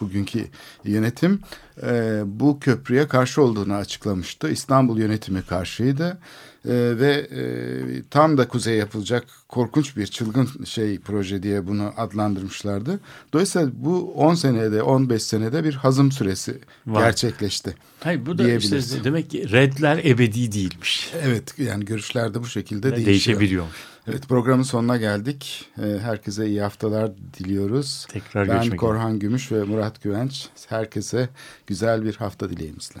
bugünkü 0.00 0.46
yönetim 0.84 1.40
e, 1.82 2.22
bu 2.26 2.60
köprüye 2.60 3.08
karşı 3.08 3.42
olduğunu 3.42 3.74
açıklamıştı. 3.74 4.50
İstanbul 4.50 4.98
yönetimi 4.98 5.42
karşıydı. 5.42 6.18
Ee, 6.68 6.98
ve 6.98 7.12
e, 7.12 7.42
tam 8.10 8.38
da 8.38 8.48
kuzeye 8.48 8.76
yapılacak 8.76 9.24
korkunç 9.48 9.96
bir 9.96 10.06
çılgın 10.06 10.48
şey 10.64 10.98
proje 10.98 11.42
diye 11.42 11.66
bunu 11.66 11.92
adlandırmışlardı. 11.96 13.00
Dolayısıyla 13.32 13.70
bu 13.74 14.12
10 14.14 14.34
senede 14.34 14.82
15 14.82 15.22
senede 15.22 15.64
bir 15.64 15.74
hazım 15.74 16.12
süresi 16.12 16.58
Var. 16.86 17.00
gerçekleşti. 17.00 17.74
Hayır 18.00 18.26
bu 18.26 18.38
da 18.38 18.52
işte 18.52 18.80
demek 19.04 19.30
ki 19.30 19.52
redler 19.52 20.00
ebedi 20.04 20.52
değilmiş. 20.52 21.12
Evet 21.22 21.58
yani 21.58 21.84
görüşler 21.84 22.34
de 22.34 22.40
bu 22.40 22.46
şekilde 22.46 22.82
değişiyor. 22.82 23.06
Değişebiliyormuş. 23.06 23.76
Evet 24.08 24.28
programın 24.28 24.62
sonuna 24.62 24.96
geldik. 24.96 25.64
Ee, 25.78 25.98
Herkese 26.02 26.46
iyi 26.46 26.60
haftalar 26.60 27.12
diliyoruz. 27.38 28.06
Tekrar 28.10 28.48
ben 28.48 28.54
görüşmek 28.54 28.66
üzere. 28.66 28.76
Korhan 28.76 29.18
Gümüş 29.18 29.52
ve 29.52 29.62
Murat 29.62 30.02
Güvenç. 30.02 30.48
Herkese 30.68 31.28
güzel 31.66 32.04
bir 32.04 32.14
hafta 32.14 32.50
dileğimizle. 32.50 33.00